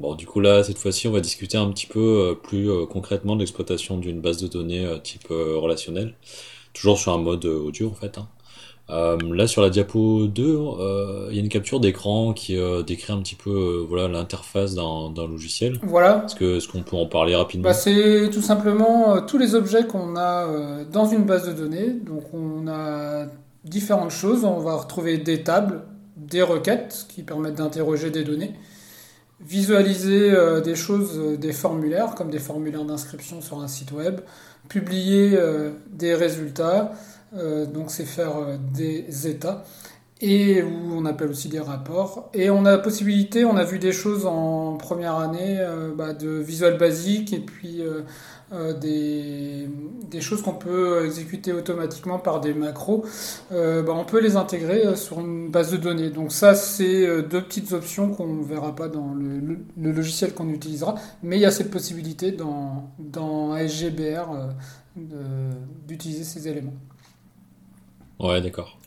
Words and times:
Bon, 0.00 0.14
du 0.14 0.26
coup 0.26 0.40
là, 0.40 0.64
cette 0.64 0.78
fois-ci, 0.78 1.06
on 1.08 1.12
va 1.12 1.20
discuter 1.20 1.58
un 1.58 1.68
petit 1.70 1.86
peu 1.86 2.00
euh, 2.30 2.34
plus 2.34 2.70
euh, 2.70 2.86
concrètement 2.86 3.34
de 3.36 3.40
l'exploitation 3.40 3.98
d'une 3.98 4.20
base 4.20 4.38
de 4.42 4.48
données 4.48 4.84
euh, 4.84 4.98
type 4.98 5.30
euh, 5.30 5.58
relationnel, 5.58 6.14
toujours 6.72 6.98
sur 6.98 7.12
un 7.12 7.18
mode 7.18 7.44
audio 7.44 7.88
en 7.90 7.94
fait. 7.94 8.16
hein. 8.18 8.26
Euh, 8.88 9.16
là, 9.34 9.46
sur 9.46 9.62
la 9.62 9.70
diapo 9.70 10.26
2, 10.26 10.42
euh, 10.80 11.28
il 11.30 11.36
y 11.36 11.38
a 11.38 11.42
une 11.42 11.48
capture 11.48 11.78
d'écran 11.78 12.32
qui 12.32 12.56
euh, 12.56 12.82
décrit 12.82 13.12
un 13.12 13.20
petit 13.20 13.36
peu 13.36 13.50
euh, 13.50 13.86
voilà 13.88 14.08
l'interface 14.08 14.74
d'un 14.74 15.10
d'un 15.10 15.28
logiciel. 15.28 15.78
Voilà. 15.84 16.24
Est-ce 16.24 16.34
que 16.34 16.56
est-ce 16.56 16.66
qu'on 16.66 16.82
peut 16.82 16.96
en 16.96 17.06
parler 17.06 17.32
Bah, 17.32 17.38
rapidement? 17.38 17.72
c'est 17.72 18.30
tout 18.32 18.42
simplement 18.42 19.14
euh, 19.14 19.20
tous 19.20 19.38
les 19.38 19.54
objets 19.54 19.86
qu'on 19.86 20.16
a 20.16 20.46
euh, 20.48 20.84
dans 20.90 21.06
une 21.06 21.24
base 21.24 21.46
de 21.46 21.52
données. 21.52 21.90
Donc 21.90 22.34
on 22.34 22.66
a 22.66 23.26
différentes 23.64 24.10
choses. 24.10 24.44
On 24.44 24.58
va 24.58 24.74
retrouver 24.76 25.18
des 25.18 25.44
tables, 25.44 25.82
des 26.16 26.42
requêtes 26.42 27.06
qui 27.14 27.22
permettent 27.22 27.56
d'interroger 27.58 28.10
des 28.10 28.24
données, 28.24 28.54
visualiser 29.40 30.30
euh, 30.30 30.60
des 30.60 30.76
choses, 30.76 31.18
euh, 31.18 31.36
des 31.36 31.52
formulaires 31.52 32.14
comme 32.14 32.30
des 32.30 32.38
formulaires 32.38 32.84
d'inscription 32.84 33.40
sur 33.40 33.60
un 33.60 33.68
site 33.68 33.92
web, 33.92 34.20
publier 34.68 35.32
euh, 35.34 35.70
des 35.90 36.14
résultats, 36.14 36.92
donc 37.72 37.92
c'est 37.92 38.06
faire 38.06 38.58
des 38.74 39.28
états 39.28 39.62
et 40.20 40.64
où 40.64 40.92
on 40.92 41.06
appelle 41.06 41.30
aussi 41.30 41.48
des 41.48 41.60
rapports. 41.60 42.28
Et 42.34 42.50
on 42.50 42.64
a 42.64 42.72
la 42.72 42.78
possibilité, 42.78 43.44
on 43.44 43.56
a 43.56 43.62
vu 43.62 43.78
des 43.78 43.92
choses 43.92 44.26
en 44.26 44.76
première 44.76 45.14
année 45.14 45.64
bah, 45.96 46.12
de 46.12 46.28
Visual 46.28 46.76
Basic 46.76 47.32
et 47.32 47.38
puis 47.38 47.84
euh, 48.52 48.72
des, 48.72 50.20
choses 50.20 50.42
qu'on 50.42 50.54
peut 50.54 51.06
exécuter 51.06 51.52
automatiquement 51.52 52.18
par 52.18 52.40
des 52.40 52.52
macros. 52.52 53.04
Euh, 53.52 53.82
bah, 53.82 53.92
on 53.94 54.04
peut 54.04 54.20
les 54.20 54.36
intégrer 54.36 54.84
euh, 54.84 54.96
sur 54.96 55.20
une 55.20 55.50
base 55.50 55.70
de 55.70 55.76
données. 55.76 56.10
Donc 56.10 56.32
ça, 56.32 56.54
c'est 56.54 57.22
deux 57.22 57.42
petites 57.42 57.72
options 57.72 58.10
qu'on 58.10 58.26
ne 58.26 58.44
verra 58.44 58.74
pas 58.74 58.88
dans 58.88 59.14
le, 59.14 59.58
logiciel 59.76 60.34
qu'on 60.34 60.48
utilisera, 60.48 60.96
mais 61.22 61.36
il 61.36 61.42
y 61.42 61.46
a 61.46 61.52
cette 61.52 61.70
possibilité 61.70 62.32
dans, 62.32 62.90
dans 62.98 63.56
SGBR 63.56 64.26
d'utiliser 65.86 66.24
ces 66.24 66.48
éléments. 66.48 66.74
Ouais, 68.18 68.40
d'accord. 68.42 68.78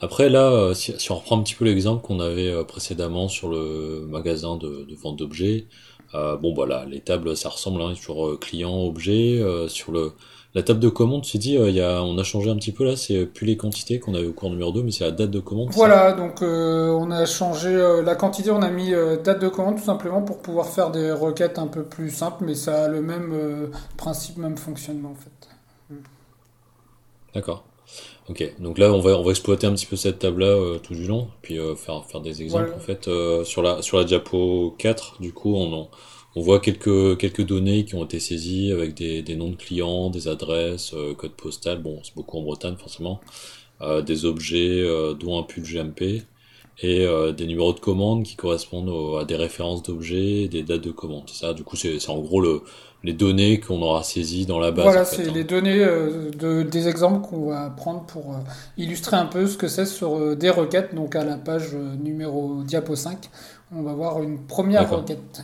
Après, 0.00 0.28
là, 0.28 0.72
si, 0.74 1.12
on 1.12 1.16
reprend 1.16 1.38
un 1.38 1.42
petit 1.42 1.54
peu 1.54 1.64
l'exemple 1.64 2.04
qu'on 2.04 2.18
avait 2.18 2.64
précédemment 2.64 3.28
sur 3.28 3.48
le 3.48 4.06
magasin 4.08 4.56
de 4.56 4.86
vente 5.00 5.18
d'objets, 5.18 5.66
euh, 6.14 6.36
bon, 6.36 6.54
voilà, 6.54 6.84
les 6.84 7.00
tables, 7.00 7.36
ça 7.36 7.48
ressemble, 7.48 7.82
hein, 7.82 7.94
sur 7.94 8.26
euh, 8.26 8.38
client, 8.40 8.84
objet, 8.84 9.38
euh, 9.38 9.68
sur 9.68 9.92
le, 9.92 10.12
la 10.54 10.62
table 10.62 10.80
de 10.80 10.88
commande, 10.88 11.22
tu 11.22 11.38
dis, 11.38 11.56
euh, 11.56 11.70
il 11.70 11.76
y 11.76 11.80
a, 11.80 12.02
on 12.02 12.18
a 12.18 12.22
changé 12.22 12.50
un 12.50 12.56
petit 12.56 12.72
peu 12.72 12.84
là, 12.84 12.96
c'est 12.96 13.26
plus 13.26 13.46
les 13.46 13.56
quantités 13.56 13.98
qu'on 13.98 14.14
avait 14.14 14.26
au 14.26 14.32
cours 14.32 14.50
numéro 14.50 14.72
2, 14.72 14.82
mais 14.82 14.90
c'est 14.90 15.04
la 15.04 15.10
date 15.10 15.30
de 15.30 15.40
commande? 15.40 15.70
Voilà, 15.72 16.12
donc 16.12 16.42
on 16.42 17.10
a 17.10 17.24
changé 17.26 17.74
la 18.04 18.14
quantité, 18.14 18.50
on 18.50 18.62
a 18.62 18.70
mis 18.70 18.92
date 19.24 19.40
de 19.40 19.48
commande 19.48 19.76
tout 19.76 19.84
simplement 19.84 20.22
pour 20.22 20.42
pouvoir 20.42 20.66
faire 20.66 20.90
des 20.90 21.12
requêtes 21.12 21.58
un 21.58 21.66
peu 21.66 21.84
plus 21.84 22.10
simples, 22.10 22.44
mais 22.44 22.54
ça 22.54 22.84
a 22.84 22.88
le 22.88 23.00
même 23.00 23.70
principe, 23.96 24.36
même 24.36 24.56
fonctionnement 24.58 25.10
en 25.10 25.14
fait. 25.14 25.48
D'accord. 27.34 27.64
Ok, 28.28 28.54
donc 28.60 28.78
là, 28.78 28.92
on 28.92 29.00
va, 29.00 29.18
on 29.18 29.22
va 29.22 29.30
exploiter 29.30 29.66
un 29.66 29.74
petit 29.74 29.86
peu 29.86 29.96
cette 29.96 30.20
table-là 30.20 30.46
euh, 30.46 30.78
tout 30.78 30.94
du 30.94 31.06
long, 31.06 31.28
puis 31.42 31.58
euh, 31.58 31.74
faire, 31.74 32.04
faire 32.06 32.20
des 32.20 32.40
exemples. 32.42 32.64
Voilà. 32.66 32.76
En 32.76 32.80
fait, 32.80 33.08
euh, 33.08 33.44
sur 33.44 33.62
la, 33.62 33.82
sur 33.82 33.98
la 33.98 34.04
diapo 34.04 34.74
4, 34.78 35.20
du 35.20 35.32
coup, 35.32 35.54
on, 35.56 35.72
en- 35.72 35.90
on 36.36 36.40
voit 36.40 36.60
quelques, 36.60 37.18
quelques 37.18 37.44
données 37.44 37.84
qui 37.84 37.94
ont 37.96 38.04
été 38.04 38.20
saisies 38.20 38.70
avec 38.72 38.94
des, 38.94 39.22
des 39.22 39.34
noms 39.34 39.50
de 39.50 39.56
clients, 39.56 40.08
des 40.08 40.28
adresses, 40.28 40.94
euh, 40.94 41.14
code 41.14 41.32
postal, 41.32 41.82
bon, 41.82 42.00
c'est 42.04 42.14
beaucoup 42.14 42.38
en 42.38 42.42
Bretagne 42.42 42.76
forcément, 42.76 43.20
des 44.06 44.24
objets, 44.26 44.80
dont 45.18 45.40
un 45.40 45.42
pull 45.42 45.64
GMP, 45.64 46.22
et 46.80 47.04
euh, 47.06 47.32
des 47.32 47.46
numéros 47.46 47.72
de 47.72 47.80
commande 47.80 48.24
qui 48.24 48.36
correspondent 48.36 48.88
au- 48.88 49.16
à 49.18 49.24
des 49.24 49.36
références 49.36 49.82
d'objets, 49.82 50.48
des 50.48 50.62
dates 50.62 50.80
de 50.82 50.90
commande. 50.90 51.24
C'est 51.28 51.40
ça, 51.46 51.54
du 51.54 51.64
coup, 51.64 51.76
c'est 51.76 52.08
en 52.10 52.18
gros 52.20 52.40
le, 52.40 52.62
les 53.04 53.12
données 53.12 53.60
qu'on 53.60 53.82
aura 53.82 54.02
saisies 54.02 54.46
dans 54.46 54.58
la 54.58 54.70
base, 54.72 54.96
en 54.96 55.00
Voilà, 55.00 55.04
fait, 55.04 55.22
c'est 55.22 55.28
hein. 55.28 55.32
les 55.32 55.44
données 55.44 55.78
euh, 55.84 56.30
de, 56.30 56.62
des 56.62 56.88
exemples 56.88 57.26
qu'on 57.28 57.46
va 57.50 57.70
prendre 57.70 58.04
pour 58.06 58.34
euh, 58.34 58.38
illustrer 58.76 59.16
un 59.16 59.26
peu 59.26 59.46
ce 59.46 59.56
que 59.56 59.68
c'est 59.68 59.86
sur 59.86 60.36
des 60.36 60.50
requêtes. 60.50 60.94
Donc 60.94 61.14
à 61.16 61.24
la 61.24 61.36
page 61.36 61.74
numéro 61.74 62.62
diapo 62.64 62.96
5, 62.96 63.30
on 63.74 63.82
va 63.82 63.92
voir 63.94 64.22
une 64.22 64.46
première 64.46 64.88
requête. 64.90 65.42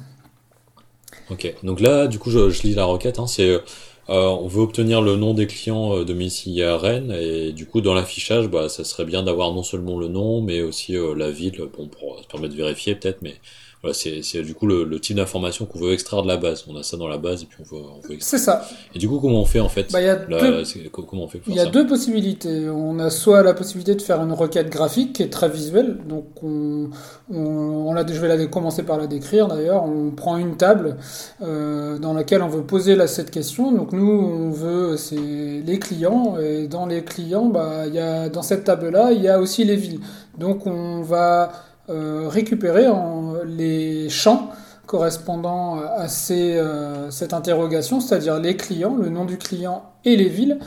Ok, 1.31 1.55
donc 1.62 1.81
là, 1.81 2.06
du 2.06 2.19
coup, 2.19 2.31
je, 2.31 2.49
je 2.50 2.62
lis 2.62 2.75
la 2.75 2.84
requête. 2.84 3.19
Hein, 3.19 3.27
c'est, 3.27 3.60
on 4.09 4.49
veut 4.49 4.63
obtenir 4.63 5.03
le 5.03 5.17
nom 5.17 5.35
des 5.35 5.47
clients 5.47 5.97
euh, 5.97 6.05
domiciliés 6.05 6.65
à 6.65 6.79
Rennes, 6.79 7.13
et 7.13 7.53
du 7.53 7.67
coup, 7.67 7.81
dans 7.81 7.95
l'affichage, 7.95 8.49
bah, 8.49 8.69
ça 8.69 8.85
serait 8.85 9.05
bien 9.05 9.23
d'avoir 9.23 9.53
non 9.53 9.63
seulement 9.63 9.99
le 9.99 10.09
nom, 10.09 10.41
mais 10.41 10.63
aussi 10.63 10.97
euh, 10.97 11.15
la 11.15 11.31
ville, 11.31 11.61
bon, 11.77 11.89
pour 11.89 12.19
se 12.23 12.27
permettre 12.27 12.55
de 12.55 12.59
vérifier 12.59 12.95
peut-être, 12.95 13.21
mais 13.23 13.37
voilà, 13.83 13.94
c'est, 13.94 14.43
du 14.43 14.55
coup 14.55 14.66
le, 14.66 14.83
le 14.84 14.99
type 15.00 15.16
d'information 15.16 15.65
qu'on 15.66 15.78
veut 15.78 15.93
extraire 15.93 16.22
de 16.22 16.28
la 16.28 16.37
base. 16.37 16.65
On 16.69 16.77
a 16.77 16.83
ça 16.83 16.97
dans 16.97 17.06
la 17.06 17.19
base, 17.19 17.43
et 17.43 17.47
puis 17.47 17.59
on 17.61 17.77
veut, 17.77 17.83
on 17.83 18.00
veut 18.06 18.15
extraire. 18.15 18.21
C'est 18.21 18.39
ça. 18.39 18.66
Et 18.94 18.99
du 18.99 19.09
coup, 19.09 19.21
comment 19.21 19.41
on 19.41 19.44
fait 19.44 19.61
en 19.61 19.69
fait? 19.69 19.93
Bah, 19.93 20.00
il 20.00 20.06
y 20.06 20.09
a 20.09 20.16
Là, 20.28 20.41
deux, 20.41 20.65
c'est- 20.65 20.89
co- 20.91 21.03
comment 21.03 21.25
on 21.25 21.28
fait 21.28 21.39
pour 21.39 21.49
Il 21.49 21.53
y 21.55 21.59
faire 21.59 21.62
a 21.62 21.66
ça? 21.66 21.72
deux 21.72 21.87
possibilités. 21.87 22.69
On 22.69 22.99
a 22.99 23.09
soit 23.11 23.43
la 23.43 23.55
possibilité 23.55 23.94
de 23.94 24.03
faire 24.03 24.21
une 24.22 24.33
requête 24.33 24.69
graphique 24.71 25.12
qui 25.15 25.22
est 25.22 25.31
très 25.33 25.49
visuelle, 25.49 25.99
donc 26.09 26.25
on, 26.43 26.91
on, 27.31 27.37
on 27.39 27.93
la, 27.94 28.05
je 28.06 28.21
vais 28.21 28.28
la, 28.37 28.47
commencer 28.47 28.83
par 28.83 28.99
la 28.99 29.06
décrire 29.06 29.47
d'ailleurs. 29.49 29.84
On 29.84 30.10
prend 30.10 30.37
une 30.39 30.56
table 30.56 30.97
euh, 31.43 31.99
dans 31.99 32.15
laquelle 32.15 32.43
on 32.43 32.49
veut 32.49 32.62
poser 32.65 32.97
cette 33.06 33.31
question. 33.31 33.71
Donc 33.72 33.93
nous, 33.93 34.10
on 34.10 34.50
veut 34.50 34.97
c'est 34.97 35.15
les 35.16 35.78
clients 35.78 36.37
et 36.39 36.66
dans 36.66 36.87
les 36.87 37.05
clients, 37.05 37.47
bah, 37.47 37.87
il 37.87 37.95
y 37.95 37.99
a, 38.00 38.28
dans 38.28 38.43
cette 38.43 38.65
table-là, 38.65 39.12
il 39.12 39.22
y 39.22 39.28
a 39.28 39.39
aussi 39.39 39.65
les 39.65 39.77
villes. 39.77 40.00
Donc 40.37 40.66
on 40.66 41.03
va 41.03 41.53
récupérer 41.88 42.88
en, 42.88 43.34
les 43.47 44.09
champs 44.09 44.50
correspondant 44.88 45.76
à 45.76 46.06
euh, 46.31 47.10
cette 47.10 47.34
interrogation, 47.34 48.00
c'est-à-dire 48.00 48.41
les 48.41 48.56
clients, 48.56 48.97
le 48.97 49.10
nom 49.10 49.25
du 49.26 49.37
client 49.37 49.84
et 50.04 50.16
les 50.16 50.28
villes. 50.28 50.59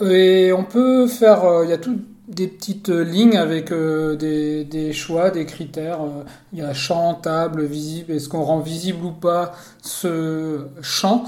Et 0.00 0.52
on 0.52 0.64
peut 0.64 1.06
faire, 1.06 1.44
euh, 1.44 1.64
il 1.64 1.70
y 1.70 1.72
a 1.72 1.78
tout 1.78 1.98
des 2.28 2.46
petites 2.46 2.88
lignes 2.88 3.38
avec 3.38 3.72
euh, 3.72 4.16
des, 4.16 4.92
choix, 4.92 5.30
des 5.30 5.46
critères. 5.46 6.02
euh, 6.02 6.24
Il 6.52 6.58
y 6.58 6.62
a 6.62 6.74
champ, 6.74 7.14
table, 7.14 7.64
visible. 7.64 8.12
Est-ce 8.12 8.28
qu'on 8.28 8.42
rend 8.42 8.58
visible 8.58 9.04
ou 9.04 9.12
pas 9.12 9.52
ce 9.82 10.66
champ? 10.82 11.24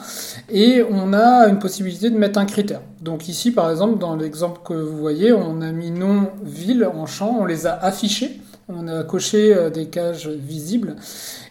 Et 0.50 0.84
on 0.90 1.12
a 1.12 1.48
une 1.48 1.58
possibilité 1.58 2.10
de 2.10 2.18
mettre 2.18 2.38
un 2.38 2.44
critère. 2.44 2.82
Donc 3.00 3.28
ici, 3.28 3.50
par 3.50 3.70
exemple, 3.70 3.98
dans 3.98 4.14
l'exemple 4.14 4.60
que 4.64 4.74
vous 4.74 4.98
voyez, 4.98 5.32
on 5.32 5.62
a 5.62 5.72
mis 5.72 5.90
nom, 5.90 6.28
ville 6.42 6.84
en 6.84 7.06
champ, 7.06 7.38
on 7.40 7.44
les 7.44 7.66
a 7.66 7.74
affichés. 7.74 8.40
On 8.72 8.86
a 8.86 9.02
coché 9.02 9.52
euh, 9.52 9.68
des 9.68 9.86
cages 9.86 10.28
visibles. 10.28 10.94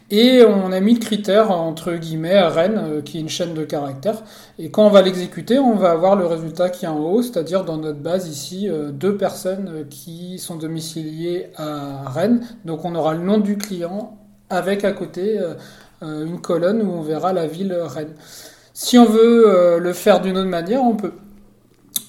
Et 0.10 0.42
on 0.44 0.72
a 0.72 0.80
mis 0.80 0.94
le 0.94 1.00
critère 1.00 1.52
entre 1.52 1.94
guillemets 1.94 2.40
Rennes, 2.40 2.82
euh, 2.82 3.02
qui 3.02 3.18
est 3.18 3.22
une 3.22 3.30
chaîne 3.30 3.54
de 3.54 3.66
caractères. 3.66 4.24
Et 4.58 4.72
quand 4.72 4.86
on 4.86 4.90
va 4.90 5.02
l'exécuter, 5.02 5.60
on 5.60 5.76
va 5.76 5.92
avoir 5.92 6.16
le 6.16 6.26
résultat 6.26 6.70
qui 6.70 6.86
est 6.86 6.88
en 6.88 6.98
haut, 6.98 7.22
c'est-à-dire 7.22 7.66
dans 7.66 7.78
notre 7.78 8.00
base 8.00 8.30
ici, 8.30 8.70
euh, 8.70 8.92
deux 8.92 9.18
personnes 9.18 9.86
qui 9.90 10.40
sont 10.40 10.56
domiciliées 10.56 11.48
à 11.58 12.10
Rennes. 12.10 12.48
Donc 12.64 12.86
on 12.86 12.96
aura 12.96 13.14
le 13.14 13.22
nom 13.22 13.38
du 13.38 13.58
client 13.58 14.18
avec 14.50 14.86
à 14.86 14.94
côté 14.94 15.40
une 16.02 16.42
colonne 16.42 16.82
où 16.82 16.92
on 16.92 17.02
verra 17.02 17.34
la 17.34 17.46
ville 17.46 17.72
Rennes. 17.72 18.16
Si 18.74 18.98
on 18.98 19.06
veut 19.06 19.78
le 19.78 19.94
faire 19.94 20.22
d'une 20.22 20.38
autre 20.38 20.50
manière, 20.50 20.82
on 20.82 20.96
peut. 20.96 21.12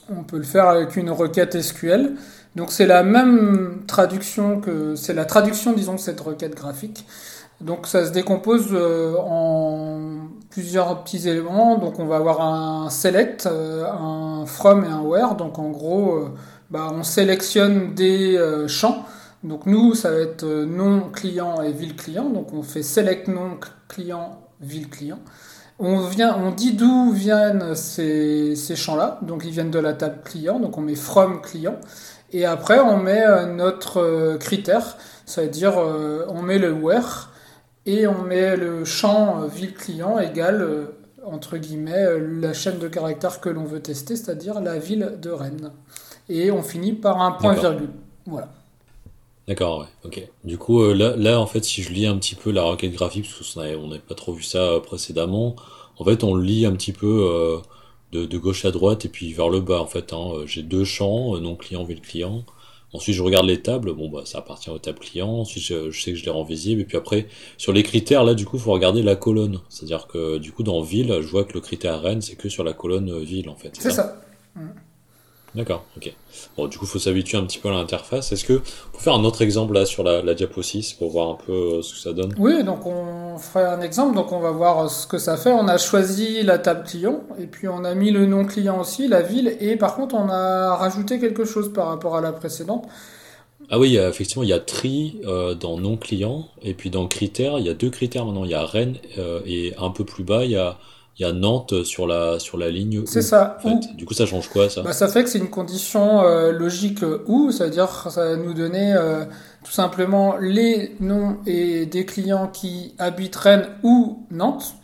On 0.08 0.24
peut 0.24 0.38
le 0.38 0.44
faire 0.44 0.66
avec 0.68 0.96
une 0.96 1.10
requête 1.10 1.60
SQL. 1.60 2.14
Donc 2.56 2.72
c'est 2.72 2.86
la 2.86 3.02
même 3.02 3.82
traduction 3.86 4.60
que 4.60 4.96
c'est 4.96 5.14
la 5.14 5.24
traduction 5.24 5.72
disons 5.72 5.94
de 5.94 6.00
cette 6.00 6.20
requête 6.20 6.54
graphique. 6.54 7.06
Donc 7.60 7.86
ça 7.86 8.06
se 8.06 8.10
décompose 8.10 8.68
euh, 8.72 9.16
en 9.18 10.28
plusieurs 10.48 11.04
petits 11.04 11.28
éléments. 11.28 11.76
Donc 11.76 11.98
on 11.98 12.06
va 12.06 12.16
avoir 12.16 12.40
un 12.40 12.88
select, 12.88 13.46
euh, 13.46 13.84
un 13.86 14.46
from 14.46 14.84
et 14.84 14.88
un 14.88 15.02
where. 15.02 15.34
Donc 15.34 15.58
en 15.58 15.68
gros, 15.70 16.14
euh, 16.14 16.28
bah, 16.70 16.90
on 16.92 17.02
sélectionne 17.02 17.94
des 17.94 18.38
champs. 18.66 19.04
Donc 19.44 19.66
nous, 19.66 19.94
ça 19.94 20.10
va 20.10 20.18
être 20.18 20.44
nom 20.44 21.10
client 21.12 21.60
et 21.62 21.72
ville 21.72 21.96
client. 21.96 22.30
Donc 22.30 22.52
on 22.54 22.62
fait 22.62 22.82
select 22.82 23.28
nom 23.28 23.58
client, 23.88 24.40
ville 24.60 24.88
client. 24.88 25.18
On 25.78 26.50
dit 26.50 26.72
d'où 26.74 27.10
viennent 27.12 27.74
ces, 27.74 28.54
ces 28.54 28.76
champs-là. 28.76 29.18
Donc 29.22 29.42
ils 29.44 29.50
viennent 29.50 29.70
de 29.70 29.78
la 29.78 29.92
table 29.94 30.20
client. 30.24 30.60
Donc 30.60 30.78
on 30.78 30.82
met 30.82 30.94
from 30.94 31.40
client. 31.42 31.76
Et 32.32 32.44
après 32.44 32.78
on 32.78 32.96
met 32.96 33.24
euh, 33.24 33.46
notre 33.46 34.00
euh, 34.00 34.38
critère. 34.38 34.96
Ça 35.26 35.42
veut 35.42 35.48
dire 35.48 35.78
euh, 35.78 36.24
on 36.28 36.42
met 36.42 36.58
le 36.58 36.72
where 36.72 37.30
et 37.86 38.06
on 38.06 38.22
met 38.22 38.56
le 38.56 38.84
champ 38.84 39.46
ville 39.46 39.74
client 39.74 40.18
égale 40.18 40.88
entre 41.24 41.56
guillemets 41.56 42.06
la 42.18 42.52
chaîne 42.52 42.78
de 42.78 42.88
caractères 42.88 43.40
que 43.40 43.48
l'on 43.48 43.64
veut 43.64 43.80
tester, 43.80 44.16
c'est-à-dire 44.16 44.60
la 44.60 44.78
ville 44.78 45.18
de 45.20 45.30
Rennes. 45.30 45.72
Et 46.28 46.50
on 46.50 46.62
finit 46.62 46.92
par 46.92 47.20
un 47.20 47.32
point 47.32 47.54
virgule. 47.54 47.90
Voilà. 48.26 48.48
D'accord, 49.50 49.80
ouais, 49.80 49.86
ok. 50.04 50.28
Du 50.44 50.58
coup, 50.58 50.80
euh, 50.80 50.94
là, 50.94 51.16
là, 51.16 51.40
en 51.40 51.46
fait, 51.46 51.64
si 51.64 51.82
je 51.82 51.92
lis 51.92 52.06
un 52.06 52.16
petit 52.18 52.36
peu 52.36 52.52
la 52.52 52.62
requête 52.62 52.92
graphique, 52.92 53.28
parce 53.28 53.54
qu'on 53.54 53.88
n'avait 53.88 53.98
pas 53.98 54.14
trop 54.14 54.32
vu 54.32 54.44
ça 54.44 54.58
euh, 54.58 54.78
précédemment, 54.80 55.56
en 55.98 56.04
fait, 56.04 56.22
on 56.22 56.36
lit 56.36 56.66
un 56.66 56.72
petit 56.72 56.92
peu 56.92 57.60
de, 58.12 58.26
de 58.26 58.38
gauche 58.38 58.64
à 58.64 58.70
droite 58.70 59.04
et 59.04 59.08
puis 59.08 59.32
vers 59.32 59.48
le 59.48 59.60
bas, 59.60 59.80
en 59.80 59.86
fait. 59.86 60.12
Hein. 60.12 60.30
Euh, 60.34 60.46
J'ai 60.46 60.62
deux 60.62 60.84
champs, 60.84 61.36
euh, 61.36 61.40
nom 61.40 61.56
client, 61.56 61.84
ville 61.84 62.00
client. 62.00 62.44
Ensuite, 62.92 63.14
je 63.14 63.22
regarde 63.22 63.46
les 63.46 63.62
tables. 63.62 63.92
Bon, 63.94 64.08
bah, 64.08 64.22
ça 64.24 64.38
appartient 64.38 64.68
aux 64.70 64.78
tables 64.78 64.98
clients. 64.98 65.28
Ensuite, 65.28 65.62
je, 65.62 65.90
je 65.90 66.02
sais 66.02 66.12
que 66.12 66.18
je 66.18 66.24
les 66.24 66.30
rends 66.30 66.42
visibles. 66.42 66.80
Et 66.80 66.84
puis 66.84 66.96
après, 66.96 67.26
sur 67.56 67.72
les 67.72 67.84
critères, 67.84 68.24
là, 68.24 68.34
du 68.34 68.46
coup, 68.46 68.58
faut 68.58 68.72
regarder 68.72 69.02
la 69.02 69.14
colonne. 69.14 69.60
C'est-à-dire 69.68 70.08
que, 70.08 70.38
du 70.38 70.50
coup, 70.50 70.64
dans 70.64 70.82
ville, 70.82 71.18
je 71.20 71.26
vois 71.28 71.44
que 71.44 71.52
le 71.52 71.60
critère 71.60 72.00
Rennes, 72.02 72.20
c'est 72.20 72.34
que 72.36 72.48
sur 72.48 72.64
la 72.64 72.72
colonne 72.72 73.10
euh, 73.10 73.20
ville, 73.20 73.48
en 73.48 73.54
fait. 73.56 73.76
C'est 73.78 73.92
ça. 73.92 74.20
D'accord, 75.54 75.84
ok. 75.96 76.12
Bon, 76.56 76.68
du 76.68 76.78
coup, 76.78 76.86
faut 76.86 77.00
s'habituer 77.00 77.36
un 77.36 77.44
petit 77.44 77.58
peu 77.58 77.68
à 77.68 77.72
l'interface. 77.72 78.30
Est-ce 78.30 78.44
que 78.44 78.52
on 78.52 78.96
peut 78.96 79.02
faire 79.02 79.14
un 79.14 79.24
autre 79.24 79.42
exemple 79.42 79.74
là 79.74 79.84
sur 79.84 80.04
la, 80.04 80.22
la 80.22 80.34
diapo 80.34 80.62
6 80.62 80.92
pour 80.92 81.10
voir 81.10 81.28
un 81.28 81.34
peu 81.34 81.52
euh, 81.52 81.82
ce 81.82 81.94
que 81.94 81.98
ça 81.98 82.12
donne? 82.12 82.32
Oui, 82.38 82.62
donc 82.62 82.86
on 82.86 83.19
ferait 83.38 83.64
un 83.64 83.80
exemple. 83.80 84.14
Donc 84.14 84.32
on 84.32 84.40
va 84.40 84.50
voir 84.50 84.90
ce 84.90 85.06
que 85.06 85.18
ça 85.18 85.36
fait. 85.36 85.52
On 85.52 85.68
a 85.68 85.78
choisi 85.78 86.42
la 86.42 86.58
table 86.58 86.84
client 86.84 87.22
et 87.38 87.46
puis 87.46 87.68
on 87.68 87.84
a 87.84 87.94
mis 87.94 88.10
le 88.10 88.26
nom 88.26 88.44
client 88.44 88.80
aussi, 88.80 89.08
la 89.08 89.22
ville. 89.22 89.56
Et 89.60 89.76
par 89.76 89.94
contre, 89.94 90.14
on 90.14 90.28
a 90.28 90.76
rajouté 90.76 91.18
quelque 91.18 91.44
chose 91.44 91.72
par 91.72 91.88
rapport 91.88 92.16
à 92.16 92.20
la 92.20 92.32
précédente. 92.32 92.86
Ah 93.68 93.78
oui, 93.78 93.96
effectivement, 93.96 94.42
il 94.42 94.48
y 94.48 94.52
a 94.52 94.58
tri 94.58 95.20
euh, 95.26 95.54
dans 95.54 95.78
non 95.78 95.96
client 95.96 96.48
et 96.62 96.74
puis 96.74 96.90
dans 96.90 97.06
critères, 97.06 97.58
il 97.58 97.66
y 97.66 97.68
a 97.68 97.74
deux 97.74 97.90
critères 97.90 98.24
maintenant. 98.24 98.44
Il 98.44 98.50
y 98.50 98.54
a 98.54 98.64
Rennes 98.64 98.96
euh, 99.18 99.40
et 99.46 99.74
un 99.78 99.90
peu 99.90 100.04
plus 100.04 100.24
bas, 100.24 100.44
il 100.44 100.50
y 100.50 100.56
a, 100.56 100.76
il 101.18 101.22
y 101.22 101.28
a 101.28 101.32
Nantes 101.32 101.84
sur 101.84 102.06
la 102.06 102.38
sur 102.38 102.56
la 102.56 102.70
ligne 102.70 103.02
C'est 103.06 103.22
ça. 103.22 103.58
En 103.62 103.72
Ou 103.72 103.82
fait, 103.82 103.94
du 103.96 104.06
coup, 104.06 104.14
ça 104.14 104.26
change 104.26 104.48
quoi 104.48 104.70
ça? 104.70 104.82
Bah, 104.82 104.92
ça 104.92 105.08
fait 105.08 105.22
que 105.22 105.28
c'est 105.28 105.38
une 105.38 105.50
condition 105.50 106.22
euh, 106.22 106.52
logique 106.52 107.02
euh, 107.02 107.22
ou, 107.26 107.50
c'est-à-dire 107.50 108.10
ça 108.10 108.24
va 108.24 108.36
nous 108.36 108.54
donner 108.54 108.94
euh, 108.94 109.24
tout 109.64 109.72
simplement 109.72 110.36
les 110.40 110.96
noms 111.00 111.38
et 111.46 111.86
des 111.86 112.06
clients 112.06 112.48
qui 112.48 112.94
habitent 112.98 113.36
Rennes 113.36 113.68
ou 113.82 114.26
Nantes. 114.30 114.76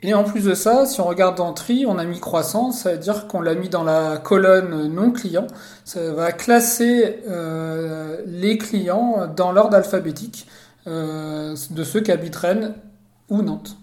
Et 0.00 0.14
en 0.14 0.22
plus 0.22 0.44
de 0.44 0.54
ça, 0.54 0.86
si 0.86 1.00
on 1.00 1.04
regarde 1.04 1.36
dans 1.36 1.52
tri, 1.52 1.84
on 1.86 1.98
a 1.98 2.04
mis 2.04 2.20
croissant, 2.20 2.70
ça 2.70 2.92
veut 2.92 2.98
dire 2.98 3.26
qu'on 3.26 3.40
l'a 3.40 3.54
mis 3.54 3.68
dans 3.68 3.82
la 3.82 4.16
colonne 4.16 4.86
non 4.92 5.10
client. 5.10 5.48
Ça 5.84 6.12
va 6.12 6.30
classer 6.30 7.16
euh, 7.28 8.18
les 8.26 8.58
clients 8.58 9.28
dans 9.36 9.50
l'ordre 9.50 9.76
alphabétique 9.76 10.46
de 10.86 11.84
ceux 11.84 12.00
qui 12.00 12.10
habitent 12.12 12.36
Rennes 12.36 12.74
ou 13.28 13.42
Nantes. 13.42 13.76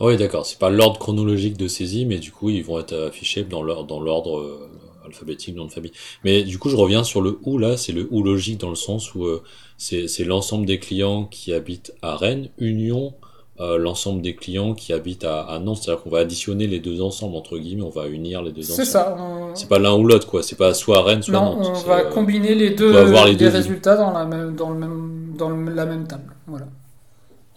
Ah 0.00 0.04
oui, 0.06 0.16
d'accord. 0.16 0.46
C'est 0.46 0.58
pas 0.58 0.70
l'ordre 0.70 0.98
chronologique 0.98 1.56
de 1.56 1.66
saisie, 1.68 2.06
mais 2.06 2.18
du 2.18 2.30
coup, 2.30 2.50
ils 2.50 2.62
vont 2.64 2.78
être 2.78 2.94
affichés 2.94 3.42
dans 3.44 3.62
l'ordre 3.62 3.86
dans 3.88 4.00
l'ordre 4.00 4.38
euh, 4.38 4.68
alphabétique, 5.04 5.56
nom 5.56 5.64
de 5.66 5.72
famille. 5.72 5.92
Mais 6.24 6.42
du 6.44 6.58
coup, 6.58 6.68
je 6.68 6.76
reviens 6.76 7.02
sur 7.02 7.20
le 7.20 7.38
ou 7.44 7.58
là. 7.58 7.76
C'est 7.76 7.92
le 7.92 8.06
ou 8.10 8.22
logique 8.22 8.58
dans 8.60 8.68
le 8.70 8.76
sens 8.76 9.14
où 9.14 9.24
euh, 9.24 9.42
c'est 9.76 10.06
c'est 10.06 10.24
l'ensemble 10.24 10.66
des 10.66 10.78
clients 10.78 11.24
qui 11.24 11.52
habitent 11.52 11.92
à 12.02 12.16
Rennes, 12.16 12.48
union 12.58 13.14
euh, 13.60 13.76
l'ensemble 13.76 14.22
des 14.22 14.36
clients 14.36 14.72
qui 14.74 14.92
habitent 14.92 15.24
à, 15.24 15.40
à 15.40 15.58
Nantes. 15.58 15.78
C'est-à-dire 15.82 16.04
qu'on 16.04 16.10
va 16.10 16.20
additionner 16.20 16.68
les 16.68 16.78
deux 16.78 17.00
ensemble 17.02 17.34
entre 17.34 17.58
guillemets. 17.58 17.82
On 17.82 17.90
va 17.90 18.06
unir 18.06 18.40
les 18.42 18.52
deux 18.52 18.62
C'est 18.62 18.72
ensemble. 18.82 18.86
ça. 18.86 19.16
on- 19.18 19.54
C'est 19.56 19.68
pas 19.68 19.80
l'un 19.80 19.96
ou 19.96 20.04
l'autre, 20.04 20.28
quoi. 20.28 20.44
C'est 20.44 20.54
pas 20.54 20.74
soit 20.74 21.02
Rennes, 21.02 21.22
soit 21.24 21.34
Non, 21.34 21.56
Nantes. 21.56 21.66
on 21.70 21.74
C'est, 21.74 21.88
va 21.88 22.00
euh, 22.04 22.10
combiner 22.10 22.54
les 22.54 22.70
deux, 22.70 22.92
les 22.92 23.04
des 23.32 23.36
deux 23.36 23.46
villes. 23.46 23.48
résultats 23.48 23.96
dans 23.96 24.12
la 24.12 24.24
même, 24.24 24.54
dans 24.54 24.70
le 24.70 24.78
même, 24.78 25.34
dans 25.36 25.48
le- 25.50 25.72
la 25.74 25.86
même 25.86 26.06
table. 26.06 26.36
Voilà. 26.46 26.66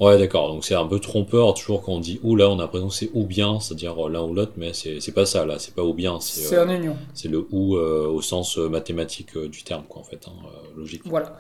Ouais, 0.02 0.18
d'accord. 0.18 0.50
Donc 0.52 0.66
c'est 0.66 0.74
un 0.76 0.88
peu 0.88 1.00
trompeur 1.00 1.54
toujours 1.54 1.84
quand 1.84 1.94
on 1.94 2.00
dit 2.00 2.20
ou 2.24 2.36
là, 2.36 2.50
on 2.50 2.58
a 2.60 2.64
l'impression 2.64 2.88
que 2.90 2.94
c'est 2.94 3.12
ou 3.14 3.24
bien, 3.26 3.60
c'est-à-dire 3.60 4.08
euh, 4.08 4.10
l'un 4.10 4.24
ou 4.24 4.34
l'autre, 4.34 4.54
mais 4.58 4.74
c'est 4.74 5.00
c'est 5.00 5.12
pas 5.14 5.26
ça 5.28 5.46
là. 5.46 5.60
C'est 5.60 5.76
pas 5.76 5.84
ou 5.84 5.94
bien. 5.94 6.20
C'est 6.20 6.42
C'est 6.42 6.58
euh, 6.58 6.66
en 6.66 6.70
union. 6.70 6.98
c'est 7.14 7.28
le 7.30 7.48
ou 7.52 7.76
euh, 7.78 8.08
au 8.08 8.22
sens 8.22 8.58
euh, 8.58 8.68
mathématique 8.68 9.38
euh, 9.38 9.48
du 9.48 9.64
terme, 9.64 9.84
quoi, 9.88 10.02
en 10.02 10.04
fait, 10.04 10.26
hein, 10.28 10.32
euh, 10.46 10.80
logique. 10.80 11.04
Voilà. 11.06 11.38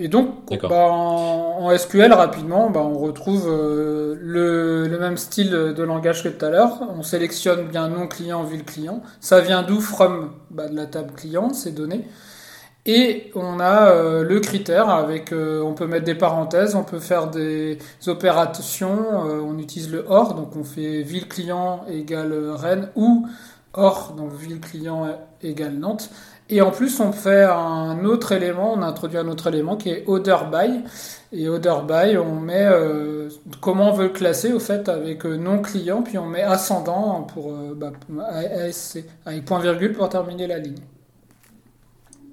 Et 0.00 0.08
donc, 0.08 0.50
D'accord. 0.50 0.70
bah, 0.70 0.88
en, 0.90 1.66
en 1.66 1.78
SQL, 1.78 2.12
rapidement, 2.12 2.68
bah, 2.70 2.80
on 2.80 2.98
retrouve 2.98 3.46
euh, 3.48 4.16
le, 4.18 4.88
le 4.88 4.98
même 4.98 5.16
style 5.16 5.50
de 5.50 5.82
langage 5.84 6.24
que 6.24 6.28
tout 6.30 6.44
à 6.44 6.50
l'heure. 6.50 6.80
On 6.98 7.02
sélectionne 7.04 7.68
bien 7.68 7.88
nom 7.88 8.08
client, 8.08 8.42
ville 8.44 8.64
client. 8.64 9.02
Ça 9.20 9.40
vient 9.40 9.62
d'où? 9.62 9.80
From 9.80 10.32
bah, 10.50 10.68
De 10.68 10.74
la 10.74 10.86
table 10.86 11.12
client, 11.14 11.52
ces 11.52 11.70
données. 11.70 12.06
Et 12.86 13.30
on 13.34 13.60
a 13.60 13.90
euh, 13.90 14.24
le 14.24 14.40
critère 14.40 14.90
avec, 14.90 15.32
euh, 15.32 15.62
on 15.62 15.72
peut 15.72 15.86
mettre 15.86 16.04
des 16.04 16.14
parenthèses, 16.14 16.74
on 16.74 16.84
peut 16.84 16.98
faire 16.98 17.28
des 17.28 17.78
opérations, 18.06 19.26
euh, 19.26 19.40
on 19.40 19.58
utilise 19.58 19.90
le 19.90 20.04
OR, 20.06 20.34
donc 20.34 20.54
on 20.54 20.64
fait 20.64 21.02
ville 21.02 21.26
client 21.26 21.84
égale 21.88 22.50
Rennes 22.50 22.90
ou 22.94 23.26
OR, 23.72 24.12
donc 24.16 24.34
ville 24.34 24.60
client 24.60 25.08
égale 25.42 25.74
Nantes. 25.74 26.10
Et 26.50 26.60
en 26.60 26.70
plus, 26.70 27.00
on 27.00 27.12
fait 27.12 27.44
un 27.44 28.04
autre 28.04 28.32
élément, 28.32 28.74
on 28.74 28.82
introduit 28.82 29.16
un 29.16 29.28
autre 29.28 29.46
élément 29.46 29.76
qui 29.76 29.88
est 29.90 30.04
order 30.06 30.36
by. 30.52 30.82
Et 31.32 31.48
order 31.48 31.76
by, 31.88 32.18
on 32.18 32.38
met 32.38 32.66
euh, 32.66 33.30
comment 33.62 33.90
on 33.90 33.92
veut 33.92 34.04
le 34.04 34.10
classer 34.10 34.52
au 34.52 34.60
fait 34.60 34.88
avec 34.90 35.24
euh, 35.24 35.36
nom 35.36 35.62
client, 35.62 36.02
puis 36.02 36.18
on 36.18 36.26
met 36.26 36.42
ascendant 36.42 37.22
pour 37.22 37.50
euh, 37.52 37.74
bah, 37.74 37.92
ASC, 38.28 39.04
avec 39.24 39.46
point 39.46 39.58
virgule 39.58 39.94
pour 39.94 40.08
terminer 40.10 40.46
la 40.46 40.58
ligne. 40.58 40.80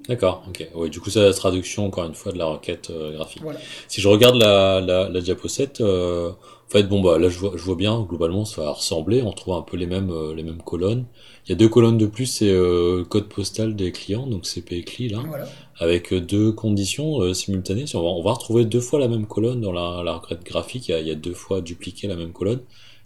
D'accord, 0.08 0.42
ok. 0.48 0.68
Ouais, 0.74 0.88
du 0.88 1.00
coup, 1.00 1.10
c'est 1.10 1.22
la 1.22 1.32
traduction, 1.32 1.86
encore 1.86 2.04
une 2.04 2.14
fois, 2.14 2.32
de 2.32 2.38
la 2.38 2.46
requête 2.46 2.90
euh, 2.90 3.12
graphique. 3.14 3.42
Voilà. 3.42 3.60
Si 3.86 4.00
je 4.00 4.08
regarde 4.08 4.34
la, 4.36 4.80
la, 4.80 5.08
la 5.08 5.20
diapo 5.20 5.46
7, 5.46 5.80
euh, 5.80 6.30
en 6.30 6.70
fait, 6.70 6.82
bon, 6.84 7.00
bah, 7.00 7.18
là, 7.18 7.28
je 7.28 7.38
vois, 7.38 7.52
je 7.54 7.62
vois 7.62 7.76
bien, 7.76 8.00
globalement, 8.08 8.44
ça 8.44 8.62
va 8.62 8.72
ressembler. 8.72 9.22
On 9.22 9.30
trouve 9.32 9.54
un 9.54 9.62
peu 9.62 9.76
les 9.76 9.86
mêmes, 9.86 10.10
euh, 10.10 10.34
les 10.34 10.42
mêmes 10.42 10.60
colonnes. 10.62 11.04
Il 11.46 11.50
y 11.50 11.52
a 11.52 11.56
deux 11.56 11.68
colonnes 11.68 11.98
de 11.98 12.06
plus, 12.06 12.26
c'est 12.26 12.50
euh, 12.50 13.04
code 13.04 13.28
postal 13.28 13.76
des 13.76 13.92
clients, 13.92 14.26
donc 14.26 14.44
CP 14.46 14.82
CLI, 14.82 15.08
là, 15.10 15.20
Voilà. 15.28 15.48
avec 15.78 16.12
deux 16.12 16.50
conditions 16.52 17.32
simultanées. 17.34 17.86
Si 17.86 17.94
On 17.94 18.02
va, 18.02 18.08
on 18.08 18.22
va 18.22 18.32
retrouver 18.32 18.64
deux 18.64 18.80
fois 18.80 18.98
la 18.98 19.08
même 19.08 19.26
colonne 19.26 19.60
dans 19.60 19.72
la, 19.72 20.02
la 20.04 20.14
requête 20.14 20.42
graphique. 20.44 20.88
Il 20.88 20.92
y, 20.92 20.94
a, 20.94 21.00
il 21.00 21.06
y 21.06 21.10
a 21.12 21.16
deux 21.16 21.34
fois 21.34 21.60
dupliqué 21.60 22.08
la 22.08 22.16
même 22.16 22.32
colonne. 22.32 22.60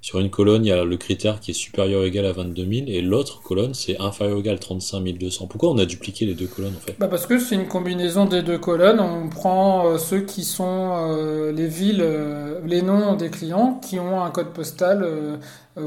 Sur 0.06 0.20
une 0.20 0.31
colonne, 0.31 0.64
il 0.64 0.69
y 0.69 0.73
a 0.73 0.85
le 0.85 0.97
critère 0.97 1.41
qui 1.41 1.50
est 1.50 1.55
supérieur 1.55 2.03
ou 2.03 2.05
égal 2.05 2.26
à 2.26 2.32
22 2.32 2.62
000, 2.62 2.87
et 2.87 3.00
l'autre 3.00 3.43
colonne, 3.43 3.75
c'est 3.75 4.00
inférieur 4.00 4.37
ou 4.37 4.41
égal 4.41 4.55
à 4.55 4.58
35 4.58 5.03
200. 5.03 5.49
Pourquoi 5.49 5.70
on 5.70 5.79
a 5.79 5.85
dupliqué 5.85 6.25
les 6.26 6.35
deux 6.35 6.47
colonnes, 6.47 6.75
en 6.76 6.81
fait? 6.81 6.94
Bah 6.97 7.08
parce 7.08 7.26
que 7.26 7.41
c'est 7.41 7.56
une 7.56 7.67
combinaison 7.67 8.25
des 8.25 8.43
deux 8.43 8.58
colonnes. 8.58 9.00
On 9.00 9.29
prend 9.29 9.85
euh, 9.85 9.99
ceux 9.99 10.20
qui 10.20 10.44
sont 10.44 10.93
euh, 10.94 11.50
les 11.50 11.67
villes, 11.67 12.03
euh, 12.03 12.61
les 12.64 12.82
noms 12.82 13.17
des 13.17 13.31
clients 13.31 13.81
qui 13.82 13.99
ont 13.99 14.23
un 14.23 14.31
code 14.31 14.53
postal 14.53 15.05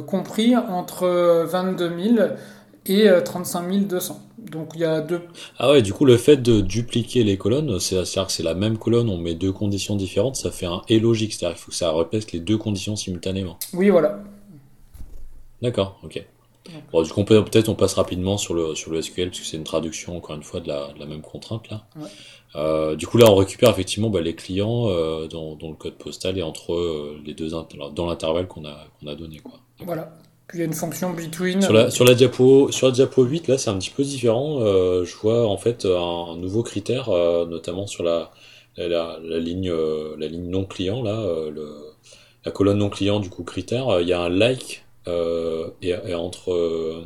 compris 0.06 0.54
entre 0.58 1.46
22 1.48 1.90
000 2.16 2.18
et 2.90 3.08
euh, 3.08 3.22
35 3.22 3.88
200. 3.88 4.20
Donc 4.52 4.72
il 4.76 4.82
y 4.82 4.86
a 4.86 5.00
deux. 5.02 5.22
Ah 5.58 5.72
ouais, 5.72 5.82
du 5.82 5.94
coup, 5.94 6.06
le 6.06 6.18
fait 6.18 6.38
de 6.38 6.60
dupliquer 6.62 7.24
les 7.24 7.38
colonnes, 7.38 7.80
c'est- 7.80 8.04
c'est-à-dire 8.06 8.28
que 8.28 8.32
c'est 8.34 8.44
la 8.44 8.56
même 8.56 8.78
colonne, 8.78 9.10
on 9.10 9.18
met 9.18 9.36
deux 9.36 9.52
conditions 9.52 9.96
différentes, 9.96 10.36
ça 10.36 10.52
fait 10.52 10.66
un 10.66 10.82
et 10.90 11.00
logique, 11.00 11.34
c'est-à-dire 11.34 11.56
qu'il 11.56 11.64
faut 11.66 11.72
que 11.72 11.78
ça 11.78 11.92
répète 11.94 12.32
les 12.32 12.40
deux 12.40 12.58
conditions 12.58 12.96
simultanément. 12.96 13.58
Oui, 13.74 13.90
voilà. 13.90 14.20
D'accord, 15.62 16.00
ok. 16.04 16.24
Bon, 16.92 17.02
du 17.02 17.12
coup, 17.12 17.24
peut-être 17.24 17.68
on 17.70 17.76
passe 17.76 17.94
rapidement 17.96 18.38
sur 18.38 18.54
le, 18.54 18.76
sur 18.76 18.92
le 18.92 19.02
SQL, 19.02 19.30
parce 19.30 19.40
que 19.40 19.46
c'est 19.46 19.58
une 19.58 19.64
traduction, 19.64 20.16
encore 20.18 20.36
une 20.36 20.44
fois, 20.44 20.60
de 20.60 20.68
la, 20.68 20.94
de 20.94 21.00
la 21.00 21.06
même 21.08 21.22
contrainte, 21.22 21.68
là. 21.70 21.86
Ouais. 21.96 22.08
Euh, 22.56 22.96
du 22.96 23.08
coup, 23.08 23.18
là, 23.18 23.26
on 23.32 23.36
récupère 23.36 23.70
effectivement 23.72 24.10
bah, 24.10 24.22
les 24.22 24.36
clients 24.36 24.88
euh, 24.88 25.28
dans, 25.28 25.56
dans 25.56 25.70
le 25.70 25.76
code 25.76 25.96
postal 25.96 26.38
et 26.38 26.44
entre 26.44 26.74
euh, 26.74 27.20
les 27.26 27.34
deux, 27.34 27.50
dans 27.50 28.06
l'intervalle 28.06 28.48
qu'on 28.48 28.66
a, 28.66 28.86
qu'on 29.00 29.08
a 29.08 29.16
donné, 29.16 29.40
quoi. 29.40 29.60
Voilà. 29.84 30.12
Il 30.54 30.60
y 30.60 30.62
a 30.64 30.66
une 30.66 30.74
fonction 30.74 31.14
between. 31.14 31.62
Sur 31.62 31.74
la, 31.74 31.92
sur 31.92 32.06
la 32.06 32.16
diapo, 32.16 32.72
sur 32.72 32.88
la 32.88 32.94
diapo 32.94 33.24
8, 33.24 33.48
là, 33.48 33.58
c'est 33.58 33.70
un 33.70 33.78
petit 33.78 33.92
peu 33.92 34.04
différent. 34.04 34.62
Euh, 34.62 35.06
je 35.06 35.16
vois 35.16 35.48
en 35.48 35.58
fait 35.58 35.86
un, 35.86 36.36
nouveau 36.38 36.64
critère, 36.64 37.10
euh, 37.10 37.46
notamment 37.46 37.86
sur 37.86 38.04
la, 38.04 38.32
la, 38.78 39.20
ligne, 39.22 39.70
euh, 39.70 40.16
la 40.18 40.28
ligne 40.28 40.50
non 40.50 40.66
client, 40.66 41.04
là, 41.04 41.24
la 42.46 42.52
colonne 42.52 42.80
non 42.80 42.90
client, 42.90 43.20
du 43.20 43.30
coup, 43.30 43.44
critère. 43.44 44.02
Il 44.02 44.08
y 44.08 44.14
a 44.14 44.22
un 44.22 44.30
like 44.30 44.86
et, 45.06 46.14
entre 46.16 47.04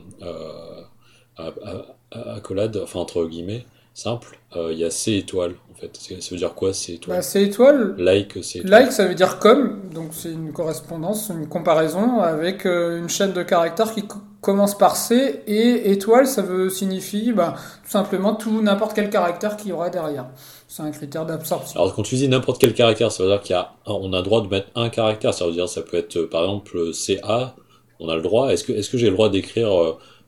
accolade, 2.12 2.80
enfin 2.82 3.00
entre 3.00 3.26
guillemets, 3.26 3.66
simple, 3.94 4.38
euh, 4.56 4.72
il 4.74 4.80
y 4.80 4.86
a 4.86 4.90
C 4.92 5.14
étoile, 5.14 5.56
en 5.72 5.76
fait. 5.76 5.96
Ça 5.98 6.30
veut 6.32 6.38
dire 6.38 6.54
quoi, 6.56 6.74
C 6.74 6.94
Bah, 6.94 7.20
étoile? 7.20 7.24
c'est 7.24 7.44
étoile. 7.44 7.96
Like, 7.98 8.44
C 8.44 8.60
étoile. 8.60 8.72
Like, 8.72 8.92
ça 8.92 9.06
veut 9.08 9.16
dire 9.16 9.40
comme, 9.40 9.90
donc 9.94 10.10
c'est 10.12 10.32
une 10.32 10.52
correspondance, 10.52 11.30
une 11.30 11.48
comparaison 11.48 12.20
avec 12.20 12.66
euh, 12.66 13.00
une 13.00 13.10
chaîne 13.10 13.34
de 13.34 13.44
caractères 13.44 13.94
qui 13.94 14.04
co- 14.08 14.20
commence 14.42 14.78
par 14.78 14.96
C 14.96 15.42
et 15.48 15.92
étoile, 15.92 16.28
ça 16.28 16.42
veut 16.42 16.70
signifie 16.70 17.32
bah, 17.32 17.56
tout 17.84 17.90
simplement 17.92 18.36
tout 18.36 18.62
n'importe 18.62 18.94
quel 18.94 19.10
caractère 19.10 19.56
qu'il 19.58 19.70
y 19.70 19.72
aura 19.74 19.90
derrière. 19.90 20.26
C'est 20.68 20.82
un 20.84 20.92
critère 20.92 21.26
d'absorption. 21.26 21.80
Alors 21.80 21.94
quand 21.96 22.02
tu 22.04 22.16
dis 22.16 22.28
n'importe 22.28 22.60
quel 22.60 22.74
caractère, 22.74 23.12
ça 23.12 23.24
veut 23.24 23.30
dire 23.30 23.42
qu'il 23.42 23.54
y 23.56 23.60
a, 23.60 23.72
un- 23.86 23.94
on 23.94 24.12
a 24.12 24.18
le 24.18 24.24
droit 24.24 24.42
de 24.42 24.48
mettre 24.48 24.68
un 24.76 24.90
caractère. 24.90 25.34
Ça 25.34 25.46
veut 25.46 25.52
dire 25.54 25.70
ça 25.70 25.82
peut 25.82 25.98
être 25.98 26.18
euh, 26.18 26.28
par 26.30 26.42
exemple 26.44 26.94
CA, 26.94 27.56
on 28.00 28.10
a 28.10 28.16
le 28.16 28.22
droit. 28.22 28.50
Est-ce 28.52 28.64
que 28.64 28.74
est-ce 28.74 28.90
que 28.90 28.98
j'ai 28.98 29.08
le 29.08 29.14
droit 29.14 29.30
d'écrire, 29.30 29.72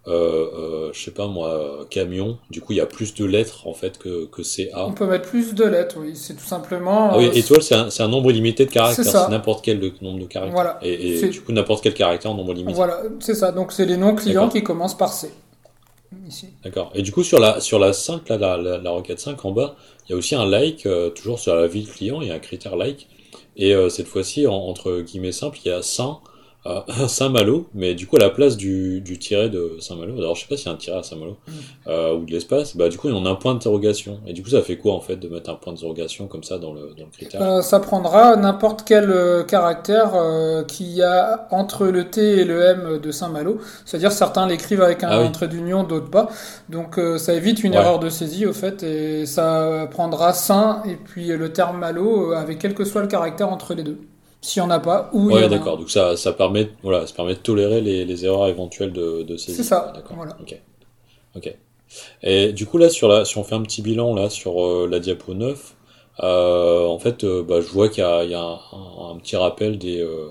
euh, 0.08 0.12
euh, 0.12 0.50
euh, 0.88 0.90
je 0.94 1.04
sais 1.04 1.12
pas 1.12 1.28
moi, 1.28 1.50
euh, 1.50 1.84
camion. 1.90 2.38
Du 2.50 2.62
coup 2.62 2.74
il 2.74 2.78
y 2.78 2.82
a 2.82 2.86
plus 2.86 3.14
de 3.16 3.26
lettres 3.26 3.68
en 3.68 3.74
fait 3.74 3.98
que 3.98 4.26
que 4.26 4.44
CA. 4.44 4.86
On 4.88 4.94
peut 4.94 5.08
mettre 5.08 5.28
plus 5.30 5.54
de 5.56 5.64
lettres, 5.64 5.96
oui. 6.00 6.12
C'est 6.16 6.36
tout 6.36 6.46
simplement. 6.46 7.10
Ah 7.12 7.18
oui, 7.18 7.28
euh, 7.28 7.32
étoile 7.34 7.62
c'est 7.64 7.76
un, 7.76 7.90
c'est 7.90 8.04
un 8.04 8.08
nombre 8.08 8.32
limité 8.32 8.66
de 8.66 8.72
caractères. 8.72 9.06
C'est 9.06 9.30
n'importe 9.30 9.64
quel 9.66 9.80
de- 9.80 9.92
nombre 10.02 10.20
de 10.20 10.26
caractères. 10.26 10.54
Voilà. 10.54 10.80
Et, 10.82 11.28
du 11.30 11.42
coup 11.42 11.52
n'importe 11.52 11.82
quel 11.84 11.94
caractère 11.94 12.32
en 12.32 12.36
nombre 12.36 12.54
limité. 12.54 12.74
Voilà, 12.76 13.02
c'est 13.20 13.36
ça. 13.36 13.52
Donc 13.52 13.72
c'est 13.72 13.86
les 13.86 13.98
noms 13.98 14.16
clients 14.16 14.50
qui 14.50 14.64
commencent 14.64 14.98
par 14.98 15.12
C. 15.12 15.32
D'accord. 16.64 16.92
Et 16.96 17.02
du 17.02 17.12
coup, 17.12 17.24
sur 17.24 17.40
la, 17.40 17.60
sur 17.60 17.78
la 17.78 17.92
5, 17.94 18.30
là, 18.30 18.38
la, 18.38 18.58
la, 18.58 18.78
la 18.78 18.90
requête 18.92 19.20
5 19.20 19.44
en 19.46 19.52
bas, 19.52 19.76
il 20.08 20.12
y 20.12 20.16
a 20.16 20.18
aussi 20.18 20.34
un 20.34 20.46
like, 20.46 20.86
euh, 20.86 21.10
toujours 21.10 21.40
sur 21.40 21.56
la 21.56 21.68
ville 21.68 21.88
client, 21.90 22.22
il 22.22 22.30
y 22.30 22.32
a 22.32 22.36
un 22.36 22.40
critère 22.40 22.76
like. 22.76 23.08
Et 23.58 23.74
euh, 23.76 23.90
cette 23.90 24.08
fois-ci, 24.08 24.48
en- 24.48 24.54
entre 24.54 25.02
guillemets 25.02 25.32
simples, 25.34 25.60
il 25.66 25.68
y 25.70 25.72
a 25.72 25.82
100 25.82 26.22
Saint-Malo, 27.08 27.68
mais 27.74 27.94
du 27.94 28.08
coup 28.08 28.16
à 28.16 28.20
la 28.20 28.30
place 28.30 28.58
du, 28.58 29.00
du 29.02 29.20
tiret 29.20 29.50
de 29.50 29.78
Saint-Malo, 29.80 30.18
alors 30.18 30.36
je 30.36 30.42
sais 30.42 30.48
pas 30.48 30.58
s'il 30.58 30.68
y 30.68 30.70
a 30.70 30.74
un 30.74 30.78
tiret 30.78 30.98
à 30.98 31.04
Saint-Malo, 31.04 31.38
Mm. 31.48 31.52
euh, 31.90 32.16
ou 32.16 32.26
de 32.26 32.32
l'espace, 32.32 32.76
bah 32.76 32.90
du 32.90 32.98
coup 32.98 33.08
on 33.10 33.26
a 33.26 33.30
un 33.30 33.36
point 33.36 33.54
d'interrogation. 33.54 34.20
Et 34.26 34.34
du 34.34 34.42
coup 34.42 34.50
ça 34.50 34.62
fait 34.62 34.78
quoi 34.78 34.94
en 34.94 35.00
fait 35.00 35.16
de 35.18 35.28
mettre 35.28 35.50
un 35.50 35.56
point 35.56 35.74
d'interrogation 35.74 36.28
comme 36.28 36.44
ça 36.44 36.58
dans 36.58 36.74
le, 36.74 36.82
dans 36.98 37.06
le 37.06 37.12
critère? 37.12 37.42
Euh, 37.42 37.62
ça 37.62 37.80
prendra 37.80 38.36
n'importe 38.36 38.84
quel 38.86 39.10
euh, 39.12 39.44
caractère 39.44 40.14
qu'il 40.68 40.90
y 40.92 41.02
a 41.04 41.48
entre 41.52 41.86
le 41.88 42.10
T 42.10 42.22
et 42.40 42.46
le 42.46 42.62
M 42.62 43.00
de 43.02 43.12
Saint-Malo. 43.12 43.60
C'est-à-dire 43.86 44.12
certains 44.12 44.48
l'écrivent 44.48 44.82
avec 44.82 45.04
un, 45.04 45.10
Ah 45.10 45.22
oui. 45.22 45.32
trait 45.32 45.48
d'union, 45.48 45.84
d'autres 45.84 46.10
pas. 46.10 46.30
Donc 46.70 47.00
ça 47.18 47.34
évite 47.34 47.64
une 47.64 47.74
Ouais. 47.74 47.78
erreur 47.78 48.00
de 48.00 48.10
saisie 48.10 48.46
au 48.46 48.54
fait 48.54 48.82
et 48.84 49.26
ça 49.26 49.88
prendra 49.92 50.34
Saint 50.34 50.82
et 50.90 50.96
puis 50.96 51.28
le 51.28 51.52
terme 51.54 51.78
Malo 51.78 52.32
avec 52.34 52.58
quel 52.60 52.74
que 52.74 52.86
soit 52.86 53.02
le 53.02 53.08
caractère 53.08 53.50
entre 53.50 53.74
les 53.74 53.84
deux. 53.84 54.00
S'il 54.46 54.62
n'y 54.62 54.68
en 54.68 54.72
a 54.72 54.80
pas 54.80 55.10
ou 55.14 55.30
Ouais, 55.30 55.42
a 55.42 55.46
un. 55.46 55.50
d'accord. 55.50 55.78
Donc 55.78 55.90
ça, 55.90 56.16
ça 56.18 56.34
permet, 56.34 56.70
voilà, 56.84 57.08
ça 57.08 57.14
permet 57.16 57.34
de 57.34 57.40
tolérer 57.40 57.82
les, 57.82 58.06
les 58.06 58.26
erreurs 58.26 58.48
éventuelles 58.48 58.94
de, 58.94 59.24
de 59.24 59.38
saisie. 59.38 59.58
C'est 59.58 59.64
ça, 59.64 59.92
D'accord. 59.96 60.18
voilà. 60.18 60.38
Ok. 60.42 60.56
Ok. 61.36 61.56
Et 62.24 62.54
du 62.54 62.66
coup 62.68 62.78
là, 62.80 62.90
sur 62.90 63.08
la, 63.10 63.26
si 63.26 63.38
on 63.38 63.44
fait 63.44 63.56
un 63.56 63.64
petit 63.64 63.82
bilan 63.82 64.16
là 64.16 64.30
sur 64.30 64.64
euh, 64.66 64.88
la 64.90 65.00
diapo 65.00 65.34
9, 65.36 65.76
euh, 66.24 66.86
en 66.88 67.00
fait, 67.00 67.24
euh, 67.24 67.44
bah, 67.44 67.62
je 67.62 67.68
vois 67.70 67.90
qu'il 67.90 68.04
y 68.04 68.08
a, 68.08 68.24
il 68.26 68.32
y 68.32 68.36
a 68.36 68.42
un, 68.42 68.60
un- 68.74 69.12
un 69.14 69.18
petit 69.20 69.36
rappel 69.38 69.78
des, 69.80 70.00
de, 70.02 70.30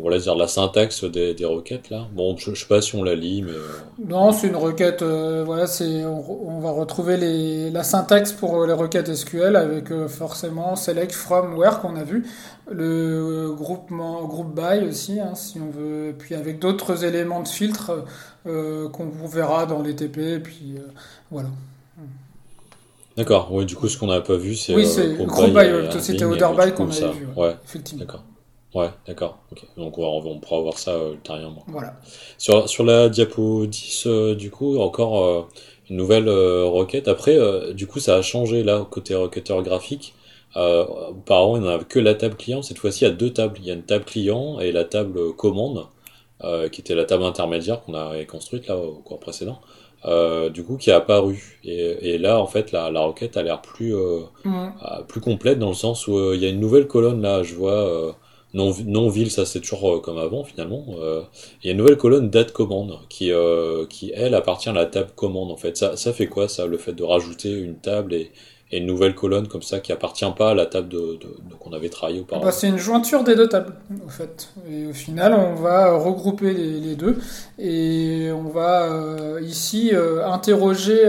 voilà, 0.00 0.18
dire 0.18 0.34
la 0.36 0.46
syntaxe 0.48 1.04
des, 1.04 1.34
des 1.34 1.44
requêtes 1.44 1.90
là. 1.90 2.06
Bon, 2.12 2.36
je, 2.36 2.54
je 2.54 2.60
sais 2.60 2.66
pas 2.66 2.80
si 2.82 2.94
on 2.96 3.02
la 3.02 3.14
lit, 3.14 3.42
mais 3.42 3.50
euh, 3.52 3.68
Non, 4.06 4.32
c'est 4.32 4.48
une 4.48 4.56
requête. 4.56 5.02
euh, 5.02 5.42
voilà, 5.44 5.66
c'est 5.66 6.04
on, 6.04 6.56
on 6.56 6.60
va 6.60 6.70
retrouver 6.70 7.16
les, 7.16 7.70
la 7.70 7.82
syntaxe 7.82 8.32
pour 8.32 8.62
euh, 8.62 8.66
les 8.66 8.72
requêtes 8.72 9.14
SQL 9.14 9.56
avec 9.56 9.90
euh, 9.90 10.08
forcément 10.08 10.76
select 10.76 11.12
from 11.12 11.56
where 11.56 11.80
qu'on 11.80 11.96
a 11.96 12.04
vu, 12.04 12.26
le 12.70 13.52
groupement 13.56 14.24
group 14.24 14.54
by 14.54 14.86
aussi, 14.88 15.20
hein, 15.20 15.34
si 15.34 15.58
on 15.60 15.70
veut, 15.70 16.14
puis 16.18 16.34
avec 16.34 16.58
d'autres 16.58 17.04
éléments 17.04 17.42
de 17.42 17.48
filtre 17.48 18.04
qu'on 18.44 19.10
verra 19.26 19.64
dans 19.66 19.80
les 19.80 19.96
TP, 19.96 20.18
et 20.18 20.38
puis 20.38 20.74
voilà. 21.30 21.48
d'accord. 23.16 23.52
Ouais, 23.52 23.64
du 23.64 23.74
coup, 23.76 23.88
ce 23.88 23.96
qu'on 23.98 24.08
n'a 24.08 24.20
pas 24.20 24.36
vu, 24.36 24.54
c'est 24.54 24.74
Oui, 24.74 24.86
c'est 24.86 25.14
group 25.14 25.46
by 25.52 26.00
c'était 26.00 26.24
order 26.24 26.48
by 26.66 26.72
qu'on 26.74 26.84
avait 26.84 26.92
ça- 27.00 27.08
vu, 27.10 27.26
ouais, 27.36 27.42
Ouais, 27.46 27.56
effectivement. 27.64 28.04
d'accord. 28.04 28.22
Ouais, 28.74 28.90
d'accord. 29.06 29.38
Ok. 29.52 29.62
Donc 29.76 29.98
on, 29.98 30.20
va- 30.20 30.28
on 30.30 30.38
pourra 30.40 30.60
voir 30.60 30.78
ça 30.78 30.92
euh, 30.92 31.12
ultérieurement. 31.12 31.64
Voilà. 31.68 31.94
Sur, 32.38 32.68
sur 32.68 32.82
la 32.84 33.08
diapo 33.08 33.66
10, 33.66 34.06
euh, 34.06 34.34
du 34.34 34.50
coup, 34.50 34.78
encore 34.78 35.24
euh, 35.24 35.42
une 35.90 35.96
nouvelle 35.96 36.28
euh, 36.28 36.64
requête. 36.64 37.06
Après, 37.08 37.36
euh, 37.36 37.72
du 37.72 37.86
coup, 37.86 38.00
ça 38.00 38.16
a 38.16 38.22
changé 38.22 38.62
là, 38.64 38.84
côté 38.90 39.14
requêteur 39.14 39.62
graphique. 39.62 40.14
Euh, 40.56 40.84
auparavant, 41.10 41.56
il 41.56 41.62
n'y 41.62 41.68
en 41.68 41.72
avait 41.72 41.84
que 41.84 41.98
la 42.00 42.14
table 42.14 42.34
client. 42.36 42.62
Cette 42.62 42.78
fois-ci, 42.78 43.04
il 43.04 43.08
y 43.08 43.10
a 43.10 43.14
deux 43.14 43.32
tables. 43.32 43.58
Il 43.60 43.66
y 43.66 43.70
a 43.70 43.74
une 43.74 43.82
table 43.84 44.04
client 44.04 44.58
et 44.60 44.72
la 44.72 44.84
table 44.84 45.32
commande, 45.34 45.86
euh, 46.42 46.68
qui 46.68 46.80
était 46.80 46.94
la 46.96 47.04
table 47.04 47.22
intermédiaire 47.24 47.80
qu'on 47.82 47.94
avait 47.94 48.26
construite 48.26 48.66
là 48.66 48.76
au 48.76 48.94
cours 48.94 49.20
précédent. 49.20 49.60
Euh, 50.06 50.50
du 50.50 50.64
coup, 50.64 50.76
qui 50.76 50.90
est 50.90 50.94
apparue. 50.94 51.60
Et, 51.64 52.14
et 52.14 52.18
là, 52.18 52.40
en 52.40 52.46
fait, 52.46 52.72
la, 52.72 52.90
la 52.90 53.00
requête 53.02 53.36
a 53.36 53.42
l'air 53.44 53.62
plus, 53.62 53.94
euh, 53.94 54.20
Mm. 54.44 54.66
euh, 54.82 55.02
plus 55.08 55.20
complète 55.20 55.58
dans 55.60 55.68
le 55.68 55.74
sens 55.74 56.06
où 56.08 56.18
euh, 56.18 56.32
il 56.34 56.42
y 56.42 56.46
a 56.46 56.50
une 56.50 56.60
nouvelle 56.60 56.86
colonne 56.86 57.22
là, 57.22 57.42
je 57.42 57.54
vois 57.54 57.72
euh, 57.72 58.12
non, 58.54 58.72
non 58.86 59.08
ville, 59.08 59.30
ça 59.30 59.44
c'est 59.44 59.60
toujours 59.60 59.96
euh, 59.96 60.00
comme 60.00 60.16
avant 60.16 60.44
finalement. 60.44 60.84
Euh, 61.00 61.22
il 61.62 61.66
y 61.66 61.68
a 61.70 61.72
une 61.72 61.78
nouvelle 61.78 61.96
colonne 61.96 62.30
date 62.30 62.52
commande 62.52 63.00
qui, 63.08 63.32
euh, 63.32 63.84
qui 63.86 64.12
elle 64.14 64.34
appartient 64.34 64.68
à 64.68 64.72
la 64.72 64.86
table 64.86 65.10
commande 65.16 65.50
en 65.50 65.56
fait. 65.56 65.76
Ça, 65.76 65.96
ça 65.96 66.12
fait 66.12 66.28
quoi 66.28 66.48
ça, 66.48 66.66
le 66.66 66.78
fait 66.78 66.92
de 66.92 67.02
rajouter 67.02 67.50
une 67.50 67.76
table 67.76 68.14
et, 68.14 68.30
une 68.72 68.86
nouvelle 68.86 69.14
colonne 69.14 69.46
comme 69.46 69.62
ça 69.62 69.78
qui 69.78 69.92
appartient 69.92 70.24
pas 70.36 70.50
à 70.50 70.54
la 70.54 70.66
table 70.66 70.88
de, 70.88 71.16
qu'on 71.60 71.72
avait 71.72 71.90
travaillé 71.90 72.22
auparavant? 72.22 72.46
Bah, 72.46 72.50
c'est 72.50 72.66
une 72.66 72.78
jointure 72.78 73.22
des 73.22 73.36
deux 73.36 73.48
tables, 73.48 73.72
au 74.04 74.08
fait. 74.08 74.48
Et 74.68 74.86
au 74.86 74.92
final, 74.92 75.32
on 75.32 75.54
va 75.54 75.96
regrouper 75.96 76.52
les, 76.52 76.96
deux 76.96 77.18
et 77.56 78.30
on 78.32 78.48
va 78.48 78.88
ici 79.42 79.92
interroger 80.24 81.04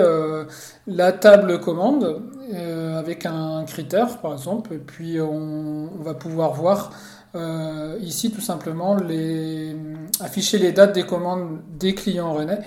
la 0.85 1.11
table 1.11 1.59
commande 1.59 2.21
avec 2.53 3.25
un 3.25 3.63
critère, 3.65 4.19
par 4.19 4.33
exemple, 4.33 4.75
et 4.75 4.77
puis 4.77 5.19
on 5.19 5.89
va 6.03 6.13
pouvoir 6.13 6.53
voir 6.53 6.91
euh, 7.35 7.97
ici 8.01 8.31
tout 8.31 8.41
simplement 8.41 8.95
les, 8.95 9.75
afficher 10.21 10.57
les 10.57 10.71
dates 10.71 10.93
des 10.93 11.03
commandes 11.03 11.59
des 11.77 11.93
clients 11.93 12.33
rennais. 12.33 12.59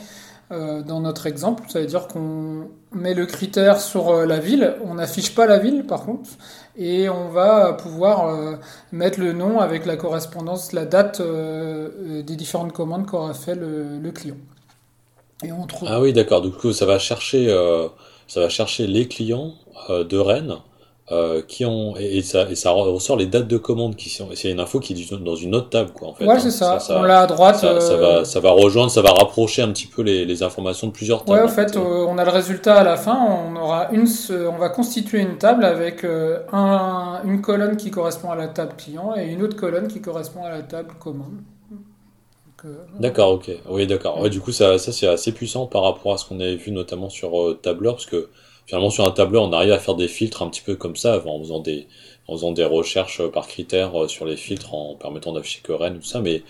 Euh, 0.50 0.82
dans 0.82 1.00
notre 1.00 1.26
exemple, 1.26 1.64
ça 1.68 1.80
veut 1.80 1.86
dire 1.86 2.06
qu'on 2.06 2.68
met 2.92 3.12
le 3.12 3.26
critère 3.26 3.80
sur 3.80 4.08
euh, 4.08 4.26
la 4.26 4.38
ville, 4.38 4.76
on 4.84 4.94
n'affiche 4.94 5.34
pas 5.34 5.46
la 5.46 5.58
ville 5.58 5.84
par 5.86 6.04
contre, 6.04 6.30
et 6.76 7.08
on 7.10 7.28
va 7.28 7.74
pouvoir 7.74 8.58
mettre 8.92 9.20
le 9.20 9.32
nom 9.32 9.60
avec 9.60 9.84
la 9.84 9.96
correspondance, 9.96 10.72
la 10.72 10.84
date 10.84 11.20
des 11.20 12.36
différentes 12.36 12.72
commandes 12.72 13.06
qu'aura 13.06 13.34
fait 13.34 13.56
le, 13.56 14.10
client. 14.12 14.36
Et 15.42 15.52
on 15.52 15.66
trouve. 15.66 15.88
Ah 15.90 16.00
oui, 16.00 16.12
d'accord. 16.12 16.40
Du 16.40 16.50
coup, 16.50 16.72
ça 16.72 16.86
va 16.86 17.00
chercher, 17.00 17.48
ça 18.28 18.40
va 18.40 18.48
chercher 18.48 18.86
les 18.86 19.08
clients 19.08 19.54
de 19.88 20.16
Rennes 20.16 20.54
euh, 21.10 21.40
qui 21.46 21.64
ont 21.64 21.96
et, 21.96 22.18
et 22.18 22.22
ça 22.22 22.48
et 22.50 22.54
ça 22.54 22.70
ressort 22.70 23.16
les 23.16 23.26
dates 23.26 23.48
de 23.48 23.56
commande 23.56 23.96
qui 23.96 24.10
sont. 24.10 24.28
C'est 24.34 24.50
une 24.50 24.60
info 24.60 24.78
qui 24.78 24.92
est 24.92 25.14
dans 25.24 25.36
une 25.36 25.54
autre 25.54 25.70
table, 25.70 25.90
quoi, 25.94 26.08
en 26.08 26.14
fait. 26.14 26.26
ouais, 26.26 26.34
hein. 26.34 26.38
c'est 26.38 26.50
ça. 26.50 26.78
Ça, 26.80 26.98
On 26.98 27.02
l'a 27.02 27.22
à 27.22 27.26
droite. 27.26 27.56
ça, 27.56 27.80
ça 27.80 27.92
euh, 27.94 28.18
va, 28.18 28.24
ça 28.26 28.40
va 28.40 28.50
rejoindre, 28.50 28.90
ça 28.90 29.00
va 29.00 29.12
rapprocher 29.12 29.62
un 29.62 29.68
petit 29.72 29.86
peu 29.86 30.02
les, 30.02 30.24
les 30.26 30.42
informations 30.42 30.86
de 30.86 30.92
plusieurs 30.92 31.26
Ouais, 31.28 31.36
tables. 31.38 31.48
en 31.48 31.50
en 31.50 31.54
fait, 31.54 31.76
euh, 31.76 32.06
on 32.08 32.18
a 32.18 32.24
le 32.24 32.30
résultat 32.30 32.76
à 32.76 32.84
la 32.84 32.96
fin. 32.96 33.18
On 33.18 33.56
aura 33.56 33.88
une, 33.92 34.06
on 34.30 34.58
va 34.58 34.68
constituer 34.68 35.20
une 35.20 35.38
table 35.38 35.64
avec 35.64 36.04
un, 36.52 37.20
une 37.24 37.40
colonne 37.40 37.76
qui 37.76 37.90
correspond 37.90 38.30
à 38.30 38.36
la 38.36 38.48
table 38.48 38.74
client 38.76 39.14
et 39.16 39.28
une 39.28 39.42
autre 39.42 39.56
colonne 39.56 39.88
qui 39.88 40.00
correspond 40.00 40.44
à 40.44 40.50
la 40.50 40.62
table 40.62 40.90
commande. 41.00 41.38
D'accord, 42.98 43.30
ok. 43.34 43.50
Oui, 43.70 43.86
d'accord. 43.86 44.20
Ouais, 44.20 44.30
du 44.30 44.40
coup, 44.40 44.50
ça, 44.52 44.78
ça 44.78 44.90
c'est 44.90 45.06
assez 45.06 45.32
puissant 45.32 45.66
par 45.66 45.82
rapport 45.84 46.12
à 46.12 46.18
ce 46.18 46.24
qu'on 46.26 46.40
avait 46.40 46.56
vu 46.56 46.72
notamment 46.72 47.08
sur 47.08 47.56
tableur, 47.62 47.94
parce 47.94 48.06
que 48.06 48.28
finalement 48.68 48.90
sur 48.90 49.06
un 49.06 49.10
tableur, 49.10 49.42
on 49.44 49.52
arrive 49.52 49.72
à 49.72 49.78
faire 49.78 49.94
des 49.94 50.08
filtres 50.08 50.42
un 50.42 50.48
petit 50.50 50.60
peu 50.60 50.76
comme 50.76 50.94
ça, 50.94 51.22
en 51.26 51.40
faisant 51.40 51.60
des, 51.60 51.86
recherches 52.64 53.26
par 53.28 53.48
critères 53.48 54.04
euh, 54.04 54.08
sur 54.08 54.26
les 54.26 54.36
filtres, 54.36 54.74
en 54.74 54.94
permettant 54.94 55.32
d'afficher 55.32 55.60
que 55.62 55.72
Rennes, 55.72 55.98
tout 55.98 56.06
ça, 56.06 56.20
mais, 56.20 56.42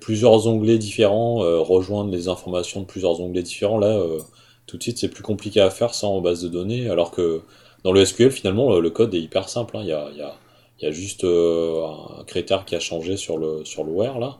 plusieurs 0.00 0.46
onglets 0.46 0.78
différents, 0.78 1.42
euh, 1.42 1.58
rejoindre 1.58 2.10
les 2.12 2.28
informations 2.28 2.80
de 2.80 2.86
plusieurs 2.86 3.20
onglets 3.20 3.42
différents, 3.42 3.78
là, 3.78 3.96
euh, 3.96 4.20
tout 4.66 4.76
de 4.76 4.82
suite, 4.82 4.98
c'est 4.98 5.08
plus 5.08 5.22
compliqué 5.22 5.60
à 5.60 5.70
faire 5.70 5.92
en 6.02 6.20
base 6.20 6.42
de 6.42 6.48
données, 6.48 6.88
alors 6.88 7.10
que 7.10 7.42
dans 7.84 7.92
le 7.92 8.04
SQL, 8.04 8.30
finalement, 8.30 8.78
le, 8.78 8.90
code 8.90 9.14
est 9.14 9.20
hyper 9.20 9.48
simple, 9.48 9.76
hein. 9.76 9.82
Il 9.82 10.84
y 10.84 10.86
a, 10.86 10.90
juste 10.90 11.22
euh, 11.22 11.84
un 12.18 12.24
critère 12.24 12.64
qui 12.64 12.74
a 12.74 12.80
changé 12.80 13.16
sur 13.16 13.38
le, 13.38 13.64
sur 13.64 13.84
le 13.84 13.92
where, 13.92 14.18
là. 14.18 14.38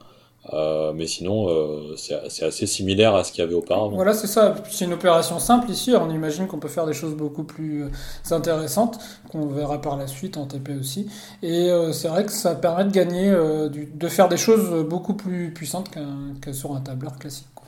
Euh, 0.52 0.92
mais 0.92 1.06
sinon, 1.06 1.48
euh, 1.48 1.94
c'est 1.96 2.44
assez 2.44 2.66
similaire 2.66 3.14
à 3.14 3.22
ce 3.22 3.30
qu'il 3.30 3.42
y 3.42 3.46
avait 3.46 3.54
auparavant. 3.54 3.94
Voilà, 3.94 4.12
c'est 4.12 4.26
ça. 4.26 4.56
C'est 4.70 4.86
une 4.86 4.92
opération 4.92 5.38
simple 5.38 5.70
ici. 5.70 5.92
On 5.94 6.10
imagine 6.10 6.48
qu'on 6.48 6.58
peut 6.58 6.68
faire 6.68 6.84
des 6.86 6.92
choses 6.94 7.14
beaucoup 7.14 7.44
plus 7.44 7.84
euh, 7.84 7.88
intéressantes, 8.32 8.98
qu'on 9.30 9.46
verra 9.46 9.80
par 9.80 9.96
la 9.96 10.08
suite 10.08 10.36
en 10.36 10.46
TP 10.46 10.72
aussi. 10.80 11.08
Et 11.42 11.70
euh, 11.70 11.92
c'est 11.92 12.08
vrai 12.08 12.24
que 12.26 12.32
ça 12.32 12.56
permet 12.56 12.84
de 12.84 12.90
gagner, 12.90 13.32
du- 13.70 13.86
de 13.86 14.08
faire 14.08 14.28
des 14.28 14.36
choses 14.36 14.84
beaucoup 14.84 15.14
plus 15.14 15.52
puissantes 15.54 15.90
qu'un 15.90 16.34
que 16.40 16.52
sur 16.52 16.74
un 16.74 16.80
tableur 16.80 17.18
classique. 17.18 17.46
quoi. 17.54 17.66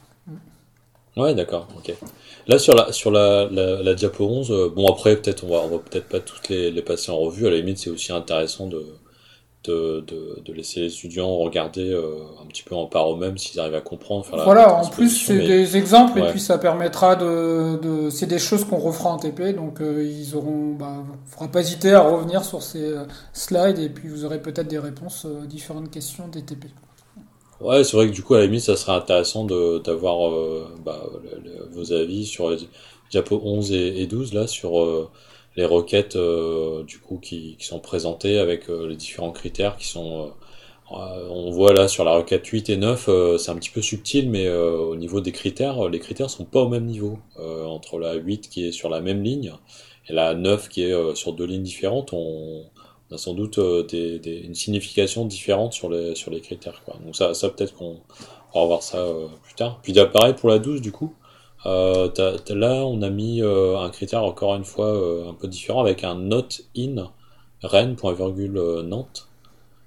Ouais, 1.17 1.33
d'accord, 1.35 1.69
ok. 1.77 1.95
Là, 2.49 2.59
sur 2.59 2.75
la, 2.75 2.93
sur 2.93 3.11
la, 3.13 3.49
la, 3.49 3.83
la 3.83 3.95
diapo 3.95 4.25
11, 4.27 4.51
euh, 4.51 4.69
bon, 4.75 4.89
après, 4.91 5.15
peut-être, 5.17 5.45
on 5.45 5.49
va, 5.49 5.59
on 5.59 5.69
va 5.69 5.79
peut-être 5.79 6.09
pas 6.09 6.19
toutes 6.19 6.49
les, 6.49 6.73
les 6.73 6.83
passer 6.83 7.13
en 7.13 7.19
revue. 7.19 7.47
À 7.47 7.51
la 7.51 7.57
limite, 7.59 7.79
c'est 7.79 7.91
aussi 7.91 8.13
intéressant 8.13 8.67
de, 8.67 8.85
de, 9.65 10.05
de, 10.07 10.41
de 10.45 10.53
laisser 10.53 10.81
les 10.81 10.93
étudiants 10.93 11.37
regarder 11.39 11.91
euh, 11.91 12.17
un 12.43 12.47
petit 12.47 12.63
peu 12.63 12.75
en 12.75 12.87
par 12.87 13.13
eux-mêmes 13.13 13.39
s'ils 13.39 13.59
arrivent 13.61 13.75
à 13.75 13.81
comprendre, 13.81 14.25
faire 14.25 14.37
la 14.37 14.45
Voilà, 14.45 14.75
en 14.75 14.87
plus, 14.89 15.09
c'est 15.11 15.35
mais- 15.35 15.47
des 15.47 15.77
exemples 15.77 16.19
et 16.19 16.31
puis 16.31 16.41
ça 16.41 16.59
permettra 16.59 17.17
de. 17.17 17.79
de 17.83 18.11
c'est 18.11 18.27
des 18.27 18.39
choses 18.39 18.65
qu'on 18.65 18.79
refera 18.79 19.11
en 19.11 19.19
TP, 19.19 19.55
donc 19.55 19.81
euh, 19.81 20.05
ils 20.05 20.37
auront. 20.37 20.75
Bah, 20.75 21.03
faudra 21.27 21.49
pas 21.49 21.61
hésiter 21.61 21.93
à 21.93 22.01
revenir 22.03 22.45
sur 22.45 22.63
ces 22.63 22.83
euh, 22.83 23.05
slides 23.33 23.79
et 23.79 23.89
puis 23.89 24.09
vous 24.09 24.25
aurez 24.25 24.41
peut-être 24.41 24.69
des 24.69 24.79
réponses 24.79 25.25
euh, 25.25 25.43
aux 25.43 25.47
différentes 25.47 25.91
questions 25.91 26.29
des 26.29 26.43
TP. 26.43 26.67
Ouais, 27.61 27.85
c'est 27.85 27.97
vrai 27.97 28.09
que 28.09 28.13
du 28.13 28.23
coup, 28.23 28.35
à 28.35 28.39
la 28.41 28.47
limite, 28.47 28.63
ça 28.63 28.77
serait 28.77 28.93
intéressant 28.97 29.45
d'avoir 29.45 30.31
bah, 30.85 31.01
vos 31.71 31.93
avis 31.93 32.27
sur 32.27 32.51
les 32.51 32.59
diapos 33.11 33.41
11 33.43 33.73
et, 33.73 34.03
et 34.03 34.07
12, 34.07 34.35
là, 34.35 34.47
sur 34.47 34.73
les 35.57 35.65
requêtes 35.65 36.17
euh, 36.17 36.83
du 36.85 36.99
coup 36.99 37.19
qui, 37.19 37.57
sont 37.61 37.81
présentées 37.81 38.39
avec 38.39 38.69
euh, 38.69 38.89
les 38.89 38.97
différents 38.97 39.33
critères 39.33 39.77
qui 39.77 39.87
sont... 39.87 40.33
euh, 40.93 41.29
on 41.31 41.51
voit 41.51 41.73
là 41.73 41.89
sur 41.89 42.05
la 42.05 42.17
requête 42.17 42.47
8 42.47 42.71
et 42.71 42.77
9, 42.77 43.07
euh, 43.09 43.39
c'est 43.39 43.51
un 43.51 43.57
petit 43.57 43.71
peu 43.71 43.83
subtil, 43.83 44.31
mais 44.31 44.49
au 44.51 44.97
niveau 44.97 45.21
des 45.21 45.33
critères, 45.33 45.89
les 45.89 46.01
critères 46.01 46.31
sont 46.31 46.45
pas 46.45 46.61
au 46.61 46.69
même 46.69 46.87
niveau. 46.87 47.19
Entre 47.39 47.99
la 47.99 48.15
8 48.15 48.49
qui 48.49 48.67
est 48.67 48.73
sur 48.73 48.89
la 48.89 49.01
même 49.01 49.23
ligne 49.23 49.53
et 50.09 50.13
la 50.13 50.35
9 50.35 50.69
qui 50.69 50.83
est 50.83 51.15
sur 51.15 51.33
deux 51.33 51.47
lignes 51.47 51.63
différentes, 51.63 52.13
on, 52.13 52.65
a 53.11 53.19
sans 53.19 53.35
doute 53.35 53.59
une 53.59 54.55
signification 54.55 55.25
différente 55.25 55.73
sur 55.73 55.89
les, 55.89 56.15
sur 56.15 56.31
les 56.31 56.41
critères. 56.41 56.83
Donc 57.05 57.15
ça, 57.15 57.33
ça 57.35 57.49
peut-être 57.49 57.75
qu'on 57.75 58.01
on 58.55 58.61
va 58.61 58.67
voir 58.67 58.83
ça 58.83 59.07
plus 59.43 59.55
tard. 59.55 59.81
Puis 59.83 59.93
pareil 60.13 60.35
pour 60.35 60.49
la 60.49 60.59
12 60.59 60.81
du 60.81 60.93
coup. 60.93 61.15
Euh, 61.67 62.11
là, 62.51 62.75
on 62.85 63.01
a 63.03 63.11
mis 63.11 63.43
euh, 63.43 63.79
un 63.79 63.89
critère 63.91 64.23
encore 64.23 64.55
une 64.55 64.65
fois 64.65 64.87
euh, 64.87 65.31
un 65.31 65.35
peu 65.35 65.49
différent 65.49 65.81
avec 65.81 66.05
un 66.05 66.15
not 66.15 66.49
in 66.77 67.09
Rennes, 67.63 67.97
point 67.97 68.13
virgule, 68.13 68.83
Nantes. 68.85 69.29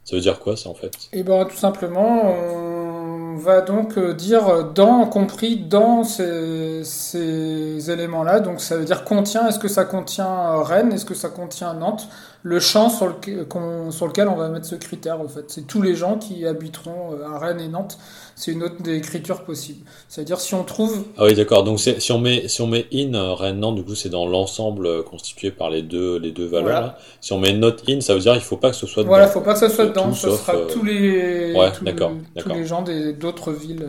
Ça 0.03 0.15
veut 0.15 0.21
dire 0.21 0.39
quoi 0.39 0.55
ça 0.55 0.69
en 0.69 0.73
fait? 0.73 0.91
Et 1.11 1.21
ben 1.21 1.45
tout 1.45 1.57
simplement, 1.57 2.23
on 2.23 3.35
va 3.35 3.59
donc 3.61 3.99
dire 3.99 4.71
dans, 4.73 5.05
compris 5.05 5.57
dans 5.57 6.05
ces, 6.05 6.83
ces 6.85 7.91
éléments-là. 7.91 8.39
Donc 8.39 8.61
ça 8.61 8.77
veut 8.77 8.85
dire 8.85 9.03
contient, 9.03 9.47
est-ce 9.47 9.59
que 9.59 9.67
ça 9.67 9.83
contient 9.83 10.63
Rennes, 10.63 10.93
est-ce 10.93 11.05
que 11.05 11.13
ça 11.13 11.29
contient 11.29 11.73
Nantes? 11.73 12.07
Le 12.47 12.59
champ 12.59 12.89
sur, 12.89 13.07
le, 13.07 13.91
sur 13.91 14.07
lequel 14.07 14.27
on 14.29 14.35
va 14.35 14.49
mettre 14.49 14.65
ce 14.65 14.75
critère 14.75 15.19
en 15.19 15.27
fait. 15.27 15.45
C'est 15.49 15.67
tous 15.67 15.81
les 15.81 15.95
gens 15.95 16.17
qui 16.17 16.45
habiteront 16.45 17.13
euh, 17.13 17.27
à 17.27 17.39
Rennes 17.39 17.59
et 17.59 17.67
Nantes 17.67 17.97
c'est 18.37 18.51
une 18.51 18.61
autre 18.61 18.87
écriture 18.87 19.43
possible. 19.43 19.83
C'est-à-dire 20.07 20.39
si 20.39 20.53
on 20.53 20.63
trouve. 20.63 21.05
Ah 21.17 21.23
oui, 21.25 21.33
d'accord. 21.33 21.63
Donc 21.63 21.79
si 21.79 22.11
on 22.11 22.19
met 22.19 22.47
si 22.47 22.61
on 22.61 22.67
met 22.67 22.85
in 22.93 23.15
euh, 23.15 23.33
Rennes 23.33 23.59
du 23.73 23.83
coup 23.83 23.95
c'est 23.95 24.09
dans 24.09 24.27
l'ensemble 24.27 24.85
euh, 24.85 25.01
constitué 25.01 25.49
par 25.49 25.71
les 25.71 25.81
deux 25.81 26.19
les 26.19 26.31
deux 26.31 26.45
valeurs. 26.45 26.95
Si 27.19 27.33
on 27.33 27.39
met 27.39 27.53
not 27.53 27.77
in, 27.89 27.99
ça 27.99 28.13
veut 28.13 28.19
dire 28.19 28.35
il 28.35 28.41
faut 28.41 28.57
pas 28.57 28.69
que 28.69 28.75
ce 28.75 28.85
soit 28.85 29.01
dedans. 29.01 29.13
Voilà, 29.13 29.27
faut 29.27 29.41
pas 29.41 29.53
que 29.53 29.59
ça 29.59 29.69
soit 29.69 29.87
dedans. 29.87 30.13
ce 30.13 30.29
sera 30.29 30.55
euh, 30.55 30.67
tous 30.67 30.83
les 30.83 31.51
ouais, 31.53 31.71
tous, 31.71 31.83
d'accord, 31.83 32.11
tous 32.37 32.49
les 32.49 32.65
gens 32.65 32.85
d'autres 33.19 33.51
villes 33.51 33.87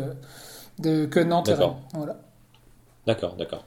de, 0.79 1.05
que 1.05 1.21
Nantes 1.21 1.51
et 1.51 1.55
Rennes. 1.55 1.77
Voilà. 1.93 2.17
D'accord, 3.07 3.35
d'accord. 3.39 3.65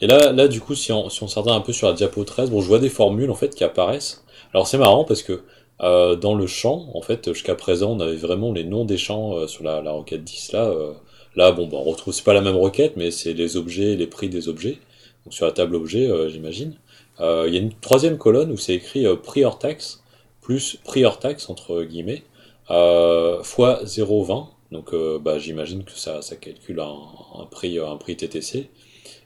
Et 0.00 0.06
là, 0.06 0.32
là, 0.32 0.48
du 0.48 0.60
coup, 0.60 0.74
si 0.74 0.92
on, 0.92 1.08
si 1.08 1.22
on 1.22 1.28
s'attarde 1.28 1.56
un 1.56 1.60
peu 1.60 1.72
sur 1.72 1.88
la 1.88 1.94
diapo 1.94 2.24
13, 2.24 2.50
bon, 2.50 2.60
je 2.60 2.68
vois 2.68 2.78
des 2.78 2.88
formules 2.88 3.30
en 3.30 3.34
fait 3.34 3.54
qui 3.54 3.64
apparaissent. 3.64 4.24
Alors 4.54 4.66
c'est 4.66 4.78
marrant 4.78 5.04
parce 5.04 5.22
que 5.22 5.42
euh, 5.82 6.16
dans 6.16 6.34
le 6.34 6.46
champ, 6.46 6.88
en 6.94 7.02
fait, 7.02 7.32
jusqu'à 7.32 7.54
présent, 7.54 7.92
on 7.92 8.00
avait 8.00 8.16
vraiment 8.16 8.52
les 8.52 8.64
noms 8.64 8.84
des 8.84 8.96
champs 8.96 9.36
euh, 9.36 9.46
sur 9.46 9.64
la, 9.64 9.80
requête 9.92 10.24
10. 10.24 10.52
Là, 10.52 10.64
euh, 10.66 10.92
là 11.36 11.52
bon, 11.52 11.66
bah, 11.68 11.78
on 11.78 11.84
retrouve, 11.84 12.14
c'est 12.14 12.24
pas 12.24 12.34
la 12.34 12.40
même 12.40 12.56
requête, 12.56 12.94
mais 12.96 13.10
c'est 13.10 13.32
les 13.32 13.56
objets, 13.56 13.96
les 13.96 14.06
prix 14.06 14.28
des 14.28 14.48
objets. 14.48 14.78
Donc 15.24 15.34
sur 15.34 15.46
la 15.46 15.52
table 15.52 15.76
objet, 15.76 16.08
j'imagine. 16.30 16.74
Il 17.20 17.52
y 17.52 17.56
a 17.56 17.60
une 17.60 17.72
troisième 17.80 18.16
colonne 18.16 18.52
où 18.52 18.56
c'est 18.56 18.74
écrit 18.74 19.04
prix 19.22 19.44
hors 19.44 19.58
taxe 19.58 20.02
plus 20.40 20.76
prix 20.84 21.04
hors 21.04 21.18
taxe 21.18 21.50
entre 21.50 21.82
guillemets 21.82 22.22
fois 22.68 23.80
0,20. 23.84 24.46
Donc, 24.70 24.94
bah, 25.20 25.38
j'imagine 25.38 25.84
que 25.84 25.90
ça, 25.92 26.22
ça 26.22 26.36
calcule 26.36 26.80
prix, 27.50 27.78
un 27.78 27.96
prix 27.96 28.16
TTC. 28.16 28.70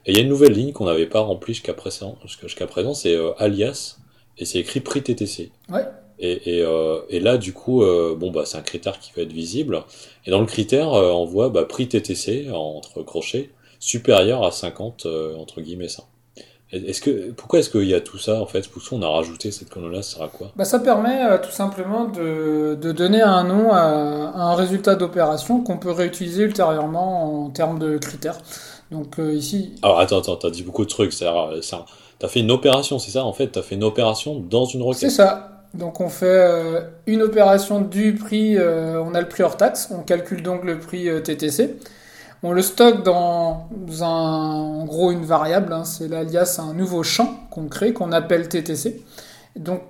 Et 0.05 0.11
il 0.11 0.17
y 0.17 0.19
a 0.19 0.23
une 0.23 0.29
nouvelle 0.29 0.53
ligne 0.53 0.73
qu'on 0.73 0.85
n'avait 0.85 1.07
pas 1.07 1.21
remplie 1.21 1.53
jusqu'à 1.53 1.73
présent, 1.73 2.17
jusqu'à 2.41 2.67
présent, 2.67 2.93
c'est 2.93 3.17
alias, 3.37 3.97
et 4.37 4.45
c'est 4.45 4.59
écrit 4.59 4.79
prix 4.79 5.01
TTC. 5.01 5.51
Ouais. 5.69 5.85
Et, 6.19 6.57
et, 6.57 6.63
euh, 6.63 6.99
et, 7.09 7.19
là, 7.19 7.37
du 7.37 7.53
coup, 7.53 7.83
euh, 7.83 8.15
bon, 8.15 8.31
bah, 8.31 8.43
c'est 8.45 8.57
un 8.57 8.61
critère 8.61 8.99
qui 8.99 9.11
va 9.15 9.23
être 9.23 9.33
visible. 9.33 9.83
Et 10.25 10.31
dans 10.31 10.39
le 10.39 10.45
critère, 10.45 10.93
euh, 10.93 11.11
on 11.11 11.25
voit 11.25 11.49
bah, 11.49 11.65
prix 11.65 11.87
TTC 11.87 12.49
entre 12.51 13.03
crochets 13.03 13.49
supérieur 13.79 14.45
à 14.45 14.51
50 14.51 15.07
entre 15.37 15.59
guillemets 15.59 15.89
ça. 15.89 16.03
Est-ce 16.71 17.01
que 17.01 17.31
pourquoi 17.31 17.59
est-ce 17.59 17.69
qu'il 17.69 17.83
y 17.83 17.93
a 17.93 17.99
tout 17.99 18.17
ça 18.17 18.41
en 18.41 18.45
fait? 18.45 18.65
Pourquoi 18.69 18.97
on 18.97 19.01
a 19.01 19.09
rajouté 19.09 19.51
cette 19.51 19.69
colonne-là? 19.69 20.01
Ça 20.01 20.15
sert 20.15 20.23
à 20.23 20.27
quoi? 20.29 20.51
Bah, 20.55 20.63
ça 20.63 20.79
permet 20.79 21.19
tout 21.41 21.51
simplement 21.51 22.05
de, 22.05 22.77
de, 22.81 22.91
donner 22.93 23.21
un 23.21 23.43
nom 23.43 23.73
à, 23.73 23.81
un 23.81 24.55
résultat 24.55 24.95
d'opération 24.95 25.59
qu'on 25.59 25.77
peut 25.77 25.91
réutiliser 25.91 26.43
ultérieurement 26.43 27.43
en 27.45 27.49
termes 27.49 27.77
de 27.77 27.97
critères. 27.97 28.37
Donc 28.93 29.17
ici. 29.17 29.73
Alors 29.81 29.99
attends, 29.99 30.19
attends, 30.19 30.37
t'as 30.37 30.49
dit 30.49 30.63
beaucoup 30.63 30.85
de 30.85 30.89
trucs. 30.89 31.13
T'as 31.17 32.27
fait 32.29 32.39
une 32.39 32.51
opération, 32.51 32.99
c'est 32.99 33.11
ça 33.11 33.25
en 33.25 33.33
fait? 33.33 33.47
T'as 33.47 33.61
fait 33.61 33.75
une 33.75 33.83
opération 33.83 34.39
dans 34.39 34.63
une 34.63 34.81
requête. 34.81 35.01
C'est 35.01 35.09
ça. 35.09 35.53
Donc 35.73 36.01
on 36.01 36.09
fait 36.09 36.25
euh, 36.27 36.81
une 37.07 37.23
opération 37.23 37.81
du 37.81 38.13
prix, 38.13 38.57
euh, 38.57 39.01
on 39.01 39.15
a 39.15 39.21
le 39.21 39.27
prix 39.27 39.41
hors 39.41 39.57
taxe, 39.57 39.89
on 39.91 40.03
calcule 40.03 40.43
donc 40.43 40.63
le 40.63 40.79
prix 40.79 41.09
euh, 41.09 41.19
TTC. 41.19 41.75
On 42.43 42.51
le 42.51 42.61
stocke 42.61 43.03
dans 43.03 43.69
un, 44.01 44.05
en 44.05 44.85
gros 44.85 45.11
une 45.11 45.23
variable, 45.23 45.71
hein, 45.73 45.85
c'est 45.85 46.09
l'alias 46.09 46.59
un 46.59 46.73
nouveau 46.73 47.01
champ 47.01 47.47
qu'on 47.49 47.67
crée, 47.67 47.93
qu'on 47.93 48.11
appelle 48.11 48.49
TTC. 48.49 49.01
Donc 49.55 49.81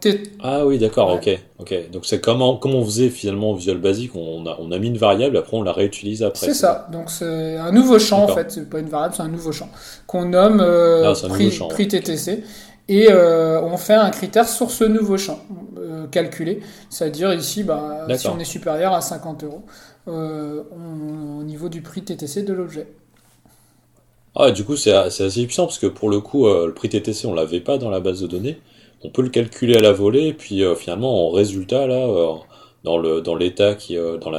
ah 0.42 0.66
oui, 0.66 0.78
d'accord, 0.78 1.14
ok, 1.14 1.40
ok. 1.60 1.92
Donc 1.92 2.06
c'est 2.06 2.20
comme, 2.20 2.60
comme 2.60 2.76
on 2.76 2.84
faisait 2.84 3.10
finalement 3.10 3.52
au 3.52 3.56
Visual 3.56 3.78
Basic, 3.78 4.14
on 4.14 4.46
a, 4.46 4.58
on 4.60 4.72
a 4.74 4.78
mis 4.78 4.88
une 4.88 4.98
variable, 4.98 5.38
après 5.38 5.56
on 5.56 5.64
la 5.64 5.72
réutilise 5.72 6.22
après. 6.22 6.48
C'est 6.48 6.54
ça, 6.54 6.90
donc 6.92 7.10
c'est 7.10 7.56
un 7.56 7.72
nouveau 7.72 7.98
champ 7.98 8.24
en 8.24 8.28
fait, 8.28 8.52
c'est 8.52 8.70
pas 8.70 8.80
une 8.80 8.90
variable, 8.90 9.16
c'est 9.16 9.24
un 9.24 9.30
nouveau 9.30 9.54
champ 9.54 9.70
qu'on 10.06 10.26
nomme 10.26 10.60
ah, 10.60 11.14
prix, 11.30 11.58
prix 11.70 11.88
TTC 11.88 12.44
et 12.90 13.08
euh, 13.10 13.62
on 13.62 13.78
fait 13.78 13.94
un 13.94 14.10
critère 14.10 14.48
sur 14.48 14.70
ce 14.70 14.84
nouveau 14.84 15.18
champ 15.18 15.40
euh, 15.78 16.08
calculé, 16.08 16.60
c'est-à-dire 16.90 17.34
ici, 17.34 17.64
bah, 17.64 18.06
si 18.18 18.28
on 18.28 18.40
est 18.40 18.46
supérieur 18.46 18.94
à 18.94 19.02
50 19.02 19.44
euros 19.46 19.64
euh, 20.10 20.64
au 21.40 21.44
niveau 21.44 21.70
du 21.70 21.82
prix 21.82 22.04
TTC 22.04 22.44
de 22.44 22.54
l'objet. 22.54 22.88
Ah, 24.36 24.52
du 24.52 24.66
coup, 24.66 24.76
c'est 24.76 24.92
assez 24.92 25.46
puissant 25.46 25.66
parce 25.66 25.78
que 25.78 25.88
pour 25.88 26.10
le 26.10 26.20
coup, 26.20 26.48
le 26.48 26.74
prix 26.74 26.90
TTC, 26.90 27.28
on 27.28 27.34
l'avait 27.34 27.62
pas 27.62 27.78
dans 27.78 27.90
la 27.90 28.00
base 28.00 28.20
de 28.22 28.28
données. 28.28 28.60
On 29.04 29.10
peut 29.10 29.22
le 29.22 29.30
calculer 29.30 29.76
à 29.76 29.82
la 29.82 29.92
volée, 29.92 30.28
et 30.28 30.34
puis 30.34 30.64
finalement, 30.76 31.28
en 31.28 31.32
résultat, 31.32 31.88
là, 31.88 32.08
dans 32.84 32.98
le 32.98 33.22
dans 33.22 33.36
l'état 33.36 33.76
qui 33.76 33.96
dans 33.96 34.32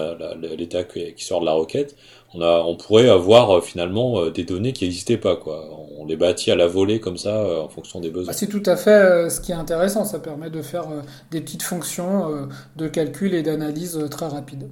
l'état 0.56 0.84
qui 0.84 1.24
sort 1.24 1.40
de 1.40 1.46
la 1.46 1.52
requête, 1.52 1.96
on, 2.34 2.42
a, 2.42 2.62
on 2.66 2.76
pourrait 2.76 3.08
avoir 3.08 3.50
euh, 3.50 3.60
finalement 3.60 4.20
euh, 4.20 4.30
des 4.30 4.44
données 4.44 4.72
qui 4.72 4.84
n'existaient 4.84 5.16
pas. 5.16 5.36
Quoi. 5.36 5.68
On 5.96 6.04
les 6.04 6.16
bâtit 6.16 6.50
à 6.50 6.56
la 6.56 6.66
volée 6.66 7.00
comme 7.00 7.16
ça 7.16 7.36
euh, 7.36 7.62
en 7.62 7.68
fonction 7.68 8.00
des 8.00 8.10
besoins. 8.10 8.32
Ah, 8.32 8.36
c'est 8.36 8.48
tout 8.48 8.62
à 8.66 8.76
fait 8.76 9.30
ce 9.30 9.40
qui 9.40 9.52
est 9.52 9.56
intéressant. 9.56 10.04
Ça 10.04 10.18
permet 10.18 10.50
de 10.50 10.60
faire 10.60 10.84
des 11.30 11.40
petites 11.40 11.62
fonctions 11.62 12.48
de 12.76 12.88
calcul 12.88 13.34
et 13.34 13.42
d'analyse 13.42 13.98
très 14.10 14.26
rapides. 14.26 14.68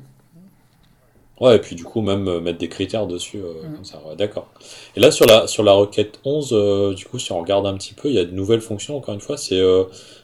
Ouais, 1.43 1.57
et 1.57 1.59
puis 1.59 1.75
du 1.77 1.85
coup, 1.85 2.01
même 2.01 2.41
mettre 2.41 2.59
des 2.59 2.69
critères 2.69 3.07
dessus, 3.07 3.39
mm. 3.39 3.75
comme 3.75 3.85
ça, 3.85 4.01
d'accord. 4.17 4.49
Et 4.97 5.01
là, 5.01 5.11
sur 5.11 5.27
la, 5.27 5.47
sur 5.47 5.63
la 5.63 5.73
requête 5.73 6.21
11, 6.25 6.95
du 6.95 7.05
coup, 7.05 7.19
si 7.19 7.33
on 7.33 7.41
regarde 7.41 7.67
un 7.67 7.75
petit 7.75 7.93
peu, 7.93 8.09
il 8.09 8.15
y 8.15 8.19
a 8.19 8.25
de 8.25 8.33
nouvelles 8.33 8.61
fonctions, 8.61 8.97
encore 8.97 9.15
une 9.15 9.21
fois, 9.21 9.37
c'est 9.37 9.61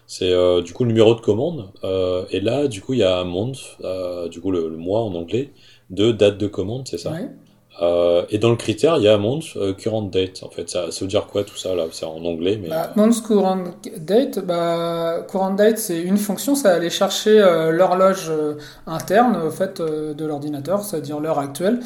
c'est 0.06 0.32
du 0.62 0.72
coup 0.72 0.84
le 0.84 0.88
numéro 0.88 1.14
de 1.14 1.20
commande. 1.20 1.70
et 2.30 2.40
là, 2.40 2.68
du 2.68 2.80
coup, 2.80 2.94
il 2.94 3.00
y 3.00 3.04
a 3.04 3.18
un 3.18 3.24
month, 3.24 3.58
du 4.30 4.40
coup, 4.40 4.50
le, 4.50 4.70
mois 4.70 5.00
en 5.00 5.14
anglais, 5.14 5.52
de 5.90 6.12
date 6.12 6.38
de 6.38 6.46
commande, 6.46 6.86
c'est 6.88 6.98
ça? 6.98 7.12
Euh, 7.80 8.24
et 8.30 8.38
dans 8.38 8.50
le 8.50 8.56
critère, 8.56 8.96
il 8.96 9.04
y 9.04 9.08
a 9.08 9.16
month 9.18 9.56
euh, 9.56 9.72
current 9.72 10.02
date. 10.02 10.42
En 10.42 10.50
fait, 10.50 10.68
ça, 10.68 10.86
veut 11.00 11.06
dire 11.06 11.26
quoi 11.26 11.44
tout 11.44 11.56
ça 11.56 11.74
là? 11.74 11.84
C'est 11.92 12.06
en 12.06 12.24
anglais, 12.24 12.58
mais. 12.60 12.68
Bah, 12.68 12.92
current 13.26 13.64
date, 13.98 14.40
bah, 14.40 15.24
current 15.30 15.52
date, 15.52 15.78
c'est 15.78 16.00
une 16.00 16.16
fonction. 16.16 16.54
Ça 16.54 16.74
aller 16.74 16.90
chercher 16.90 17.38
euh, 17.38 17.70
l'horloge 17.70 18.32
interne, 18.86 19.36
au 19.46 19.50
fait, 19.50 19.80
de 19.80 20.24
l'ordinateur, 20.24 20.82
c'est-à-dire 20.82 21.20
l'heure 21.20 21.38
actuelle, 21.38 21.80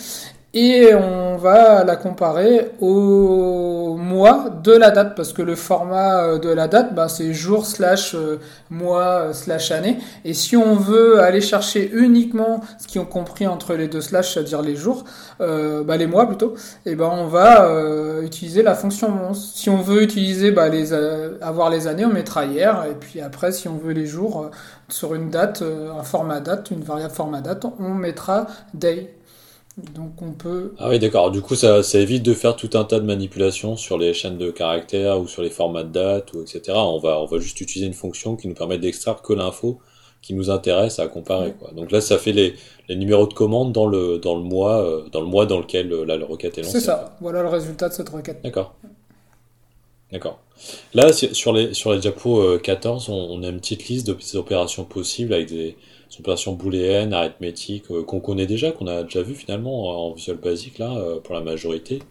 et 0.55 0.95
on 0.95 1.37
va 1.39 1.83
la 1.83 1.97
comparer 1.97 2.73
au 2.81 3.97
mois 3.97 4.51
de 4.63 4.73
la 4.73 4.91
date 4.91 5.15
parce 5.17 5.33
que 5.33 5.41
le 5.41 5.55
format 5.55 6.25
euh, 6.25 6.39
de 6.39 6.51
la 6.51 6.69
date 6.69 6.95
bah, 6.95 7.09
c'est 7.09 7.33
jour 7.33 7.65
slash 7.65 8.15
euh, 8.15 8.39
mois 8.69 9.29
euh, 9.29 9.33
slash 9.33 9.71
année. 9.71 9.97
Et 10.27 10.35
si 10.35 10.57
on 10.57 10.75
veut 10.75 11.21
aller 11.21 11.41
chercher 11.41 11.91
uniquement 11.95 12.61
ce 12.79 12.87
qui 12.87 12.99
ont 12.99 13.07
compris 13.07 13.47
entre 13.47 13.75
les 13.75 13.89
deux 13.89 14.03
slash 14.03 14.35
c'est-à-dire 14.35 14.61
les 14.61 14.77
jours 14.77 15.05
euh, 15.41 15.85
bah, 15.85 15.97
les 15.97 16.07
mois 16.07 16.27
plutôt 16.27 16.55
et 16.85 16.97
ben 16.97 17.11
on 17.11 17.27
va 17.27 17.65
euh, 17.65 18.23
utiliser 18.23 18.63
la 18.63 18.75
fonction 18.75 19.11
mons 19.11 19.35
si 19.35 19.71
on 19.71 19.81
veut 19.81 20.03
utiliser 20.03 20.51
bah, 20.51 20.69
les 20.69 20.93
avoir 21.41 21.71
les 21.71 21.87
années 21.87 22.05
on 22.05 22.13
mettra 22.13 22.45
hier. 22.45 22.85
Et 22.91 22.95
puis 22.95 23.23
après 23.23 23.53
si 23.53 23.69
on 23.69 23.79
veut 23.79 23.93
les 23.93 24.07
jours 24.07 24.51
sur 24.89 25.15
une 25.15 25.31
date 25.31 25.63
un 25.63 26.03
format 26.03 26.41
date 26.41 26.71
une 26.71 26.83
variable 26.83 27.15
format 27.15 27.41
date 27.41 27.65
on 27.81 27.95
mettra 27.95 28.47
day 28.75 29.15
donc 29.79 30.21
on 30.21 30.33
peut. 30.33 30.75
Ah 30.79 30.91
oui, 30.91 30.99
d'accord. 30.99 31.31
Du 31.31 31.41
coup, 31.41 31.55
ça, 31.55 31.83
ça, 31.83 31.99
évite 31.99 32.23
de 32.23 32.35
faire 32.35 32.57
tout 32.57 32.71
un 32.75 32.85
tas 32.85 33.01
de 33.01 33.07
manipulations 33.07 33.77
sur 33.77 33.97
les 33.97 34.13
chaînes 34.13 34.37
de 34.37 34.51
caractères 34.51 35.19
ou 35.19 35.27
sur 35.27 35.43
les 35.43 35.49
formats 35.51 35.83
de 35.83 35.93
date 35.93 36.35
ou 36.35 36.43
etc. 36.43 36.63
On 36.75 36.99
va, 36.99 37.19
on 37.21 37.27
va 37.27 37.39
juste 37.39 37.61
utiliser 37.61 37.87
une 37.87 37.95
fonction 37.95 38.37
qui 38.37 38.49
nous 38.49 38.55
permet 38.55 38.79
d'extraire 38.79 39.23
que 39.23 39.33
l'info 39.33 39.81
qui 40.21 40.35
nous 40.35 40.51
intéresse 40.51 40.99
à 40.99 41.09
comparer. 41.09 41.53
Quoi. 41.59 41.73
Donc 41.73 41.91
là, 41.91 42.01
ça 42.01 42.17
fait 42.17 42.33
les, 42.33 42.55
les, 42.89 42.97
numéros 42.97 43.27
de 43.27 43.35
commande 43.35 43.73
dans 43.73 43.87
le, 43.87 44.19
dans 44.19 44.37
le 44.37 44.43
mois, 44.43 44.85
euh, 44.85 45.09
dans 45.11 45.21
le 45.21 45.27
mois 45.27 45.47
dans 45.47 45.59
lequel 45.59 45.93
euh, 45.93 46.05
la, 46.05 46.25
requête 46.25 46.59
est 46.59 46.63
lancée. 46.63 46.79
C'est 46.79 46.87
ça. 46.87 47.17
Voilà 47.21 47.43
le 47.43 47.49
résultat 47.49 47.89
de 47.89 47.95
cette 47.95 48.09
requête. 48.09 48.41
D'accord. 48.45 48.75
D'accord. 50.13 50.39
Là, 50.95 51.13
sur 51.13 51.53
les, 51.53 51.75
sur 51.75 51.93
les 51.93 51.99
Diapo 51.99 52.59
14, 52.63 53.09
euh, 53.09 53.13
on, 53.13 53.41
on, 53.41 53.43
a 53.43 53.49
une 53.49 53.59
petite 53.59 53.89
liste 53.89 54.07
de 54.07 54.39
opérations 54.39 54.85
possibles 54.85 55.35
avec 55.35 55.49
des, 55.49 55.77
opérations 56.21 56.53
booléennes, 56.53 57.13
arithmétiques, 57.13 57.91
euh, 57.91 58.03
qu'on 58.03 58.21
connaît 58.21 58.47
déjà, 58.47 58.73
qu'on 58.73 58.87
a 58.87 59.03
déjà 59.03 59.23
vu 59.23 59.35
finalement 59.35 60.07
en 60.07 60.13
Visual 60.13 60.37
Basic 60.37 60.79
là, 60.79 60.95
euh, 60.97 61.21
pour 61.21 61.35
la 61.35 61.41
majorité. 61.41 62.03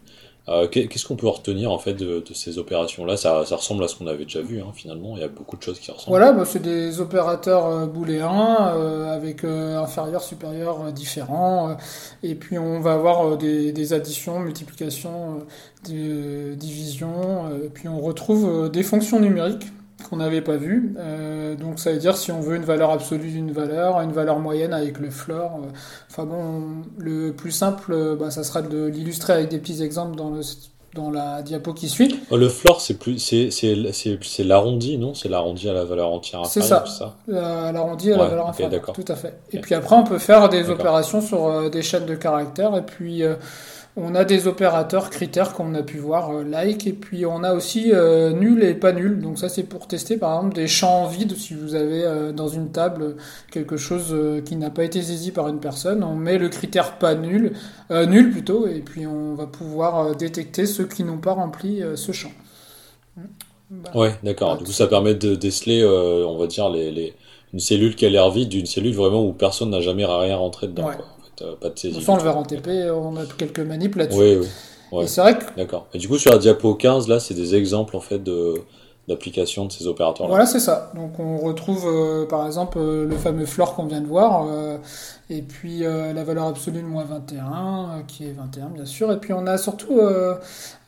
Euh, 0.48 0.66
qu'est-ce 0.66 1.06
qu'on 1.06 1.14
peut 1.14 1.28
retenir 1.28 1.70
en 1.70 1.78
fait 1.78 1.94
de, 1.94 2.20
ces 2.34 2.58
opérations-là? 2.58 3.16
Ça, 3.16 3.44
ça, 3.46 3.54
ressemble 3.54 3.84
à 3.84 3.88
ce 3.88 3.94
qu'on 3.94 4.08
avait 4.08 4.24
déjà 4.24 4.42
vu 4.42 4.60
hein, 4.60 4.72
finalement. 4.74 5.16
Il 5.16 5.20
y 5.20 5.24
a 5.24 5.28
beaucoup 5.28 5.56
de 5.56 5.62
choses 5.62 5.78
qui 5.78 5.92
ressemblent. 5.92 6.10
Voilà, 6.10 6.32
bah, 6.32 6.44
c'est 6.44 6.60
des 6.60 7.00
opérateurs 7.00 7.86
booléens 7.86 8.74
avec 9.12 9.44
inférieur, 9.44 10.20
supérieur 10.20 10.92
différents. 10.92 11.76
et 12.24 12.34
puis 12.34 12.58
on 12.58 12.80
va 12.80 12.94
avoir 12.94 13.38
des, 13.38 13.92
additions, 13.92 14.40
multiplications, 14.40 15.46
divisions. 15.84 17.48
et 17.64 17.68
puis 17.68 17.86
on 17.86 18.00
retrouve 18.00 18.68
des 18.68 18.82
fonctions 18.82 19.20
numériques 19.20 19.66
qu'on 20.02 20.16
n'avait 20.16 20.40
pas 20.40 20.56
vu. 20.56 20.94
Euh, 20.98 21.54
donc 21.54 21.78
ça 21.78 21.92
veut 21.92 21.98
dire 21.98 22.16
si 22.16 22.30
on 22.32 22.40
veut 22.40 22.56
une 22.56 22.64
valeur 22.64 22.90
absolue 22.90 23.30
d'une 23.30 23.52
valeur, 23.52 24.00
une 24.00 24.12
valeur 24.12 24.38
moyenne 24.38 24.72
avec 24.72 24.98
le 24.98 25.10
floor. 25.10 25.60
Euh, 25.62 25.66
enfin 26.10 26.24
bon, 26.24 26.82
le 26.98 27.32
plus 27.32 27.50
simple, 27.52 27.92
euh, 27.92 28.16
bah, 28.16 28.30
ça 28.30 28.44
sera 28.44 28.62
de 28.62 28.86
l'illustrer 28.86 29.32
avec 29.32 29.48
des 29.48 29.58
petits 29.58 29.82
exemples 29.82 30.16
dans 30.16 30.30
le 30.30 30.42
dans 30.94 31.10
la 31.10 31.40
diapo 31.40 31.72
qui 31.72 31.88
suit. 31.88 32.20
Oh, 32.30 32.36
le 32.36 32.50
floor, 32.50 32.80
c'est 32.80 32.98
plus, 32.98 33.18
c'est, 33.18 33.50
c'est, 33.50 34.44
l'arrondi, 34.44 34.98
non? 34.98 35.14
C'est 35.14 35.30
l'arrondi 35.30 35.66
à 35.70 35.72
la 35.72 35.84
valeur 35.86 36.10
entière 36.12 36.44
C'est 36.44 36.60
ça, 36.60 36.84
c'est 36.86 36.98
ça? 36.98 37.16
la- 37.26 37.72
l'arrondi 37.72 38.12
à 38.12 38.18
la 38.18 38.26
valeur 38.26 38.44
ok, 38.44 38.50
inférieure, 38.50 38.70
d'accord. 38.72 38.94
tout 38.94 39.04
à 39.08 39.16
fait. 39.16 39.38
Et 39.52 39.58
puis 39.60 39.74
après, 39.74 39.96
on 39.96 40.04
peut 40.04 40.18
faire 40.18 40.50
des 40.50 40.68
opérations 40.68 41.22
sur 41.22 41.46
euh, 41.46 41.70
des 41.70 41.80
chaînes 41.80 42.04
de 42.04 42.14
caractères, 42.14 42.76
et 42.76 42.82
puis 42.82 43.22
on 43.96 44.14
a 44.14 44.24
des 44.24 44.46
opérateurs 44.46 45.10
critères 45.10 45.52
comme 45.52 45.70
on 45.70 45.74
a 45.74 45.82
pu 45.82 45.98
voir, 45.98 46.30
euh, 46.30 46.44
like, 46.44 46.86
et 46.86 46.92
puis 46.94 47.26
on 47.26 47.44
a 47.44 47.52
aussi 47.52 47.92
euh, 47.92 48.32
nul 48.32 48.62
et 48.64 48.74
pas 48.74 48.92
nul. 48.92 49.20
Donc 49.20 49.38
ça, 49.38 49.48
c'est 49.50 49.64
pour 49.64 49.86
tester 49.86 50.16
par 50.16 50.34
exemple 50.36 50.54
des 50.54 50.66
champs 50.66 51.06
vides. 51.06 51.36
Si 51.36 51.52
vous 51.54 51.74
avez 51.74 52.02
euh, 52.04 52.32
dans 52.32 52.48
une 52.48 52.72
table 52.72 53.16
quelque 53.50 53.76
chose 53.76 54.14
qui 54.46 54.56
n'a 54.56 54.70
pas 54.70 54.84
été 54.84 55.02
saisi 55.02 55.30
par 55.30 55.48
une 55.48 55.60
personne, 55.60 56.02
on 56.04 56.14
met 56.16 56.38
le 56.38 56.48
critère 56.48 56.98
pas 56.98 57.14
nul, 57.14 57.52
euh, 57.90 58.06
nul 58.06 58.30
plutôt, 58.30 58.66
et 58.66 58.80
puis 58.80 59.06
on 59.06 59.34
va 59.34 59.46
pouvoir 59.46 60.16
détecter 60.16 60.64
ceux 60.66 60.86
qui 60.86 61.04
n'ont 61.04 61.18
pas 61.18 61.32
rempli 61.32 61.82
ce 61.94 62.12
champ. 62.12 62.32
Bah, 63.70 63.90
Ouais, 63.94 64.14
d'accord. 64.22 64.58
Du 64.58 64.64
coup, 64.64 64.72
ça 64.72 64.86
permet 64.86 65.14
de 65.14 65.34
déceler, 65.34 65.84
on 65.84 66.36
va 66.38 66.46
dire, 66.46 66.68
les, 66.70 66.90
les, 66.90 67.14
une 67.52 67.60
cellule 67.60 67.94
qui 67.96 68.06
a 68.06 68.10
l'air 68.10 68.30
vide 68.30 68.48
d'une 68.48 68.66
cellule 68.66 68.94
vraiment 68.94 69.24
où 69.24 69.32
personne 69.32 69.70
n'a 69.70 69.80
jamais 69.80 70.04
rien 70.04 70.36
rentré 70.36 70.66
dedans, 70.68 70.88
Ouais. 70.88 70.96
quoi. 70.96 71.06
Euh, 71.40 71.56
pas 71.56 71.70
de 71.70 71.78
saisie. 71.78 72.04
on 72.06 72.16
le 72.16 72.22
verra 72.22 72.38
en 72.38 72.42
TP, 72.42 72.90
on 72.90 73.16
a 73.16 73.24
quelques 73.38 73.60
manips 73.60 73.96
là-dessus. 73.96 74.18
Oui, 74.18 74.36
oui. 74.40 74.46
Ouais. 74.92 75.04
Et 75.04 75.06
c'est 75.06 75.22
vrai 75.22 75.38
que 75.38 75.44
D'accord. 75.56 75.86
Et 75.94 75.98
du 75.98 76.06
coup, 76.06 76.18
sur 76.18 76.32
la 76.32 76.38
diapo 76.38 76.74
15, 76.74 77.08
là, 77.08 77.18
c'est 77.18 77.34
des 77.34 77.54
exemples, 77.54 77.96
en 77.96 78.00
fait, 78.00 78.22
de, 78.22 78.56
d'application 79.08 79.66
de 79.66 79.72
ces 79.72 79.88
opérateurs-là. 79.88 80.30
Voilà, 80.30 80.46
c'est 80.46 80.60
ça. 80.60 80.92
Donc 80.94 81.18
on 81.18 81.38
retrouve 81.38 81.86
euh, 81.86 82.24
par 82.26 82.46
exemple 82.46 82.78
euh, 82.78 83.04
le 83.04 83.16
fameux 83.16 83.46
floor 83.46 83.74
qu'on 83.74 83.86
vient 83.86 84.00
de 84.00 84.06
voir, 84.06 84.46
euh, 84.46 84.78
et 85.28 85.42
puis 85.42 85.80
la 85.80 86.24
valeur 86.24 86.46
absolue 86.46 86.82
de 86.82 86.86
moins 86.86 87.04
21, 87.04 87.40
euh, 87.42 88.02
qui 88.06 88.26
est 88.26 88.32
21 88.32 88.66
bien 88.68 88.84
sûr, 88.84 89.10
et 89.10 89.18
puis 89.18 89.32
on 89.32 89.46
a 89.46 89.58
surtout 89.58 90.00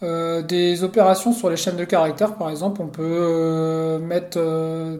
des 0.02 0.84
opérations 0.84 1.32
sur 1.32 1.50
les 1.50 1.56
chaînes 1.56 1.76
de 1.76 1.84
caractères, 1.84 2.36
par 2.36 2.50
exemple, 2.50 2.82
on 2.82 2.88
peut 2.88 3.98
mettre 3.98 4.38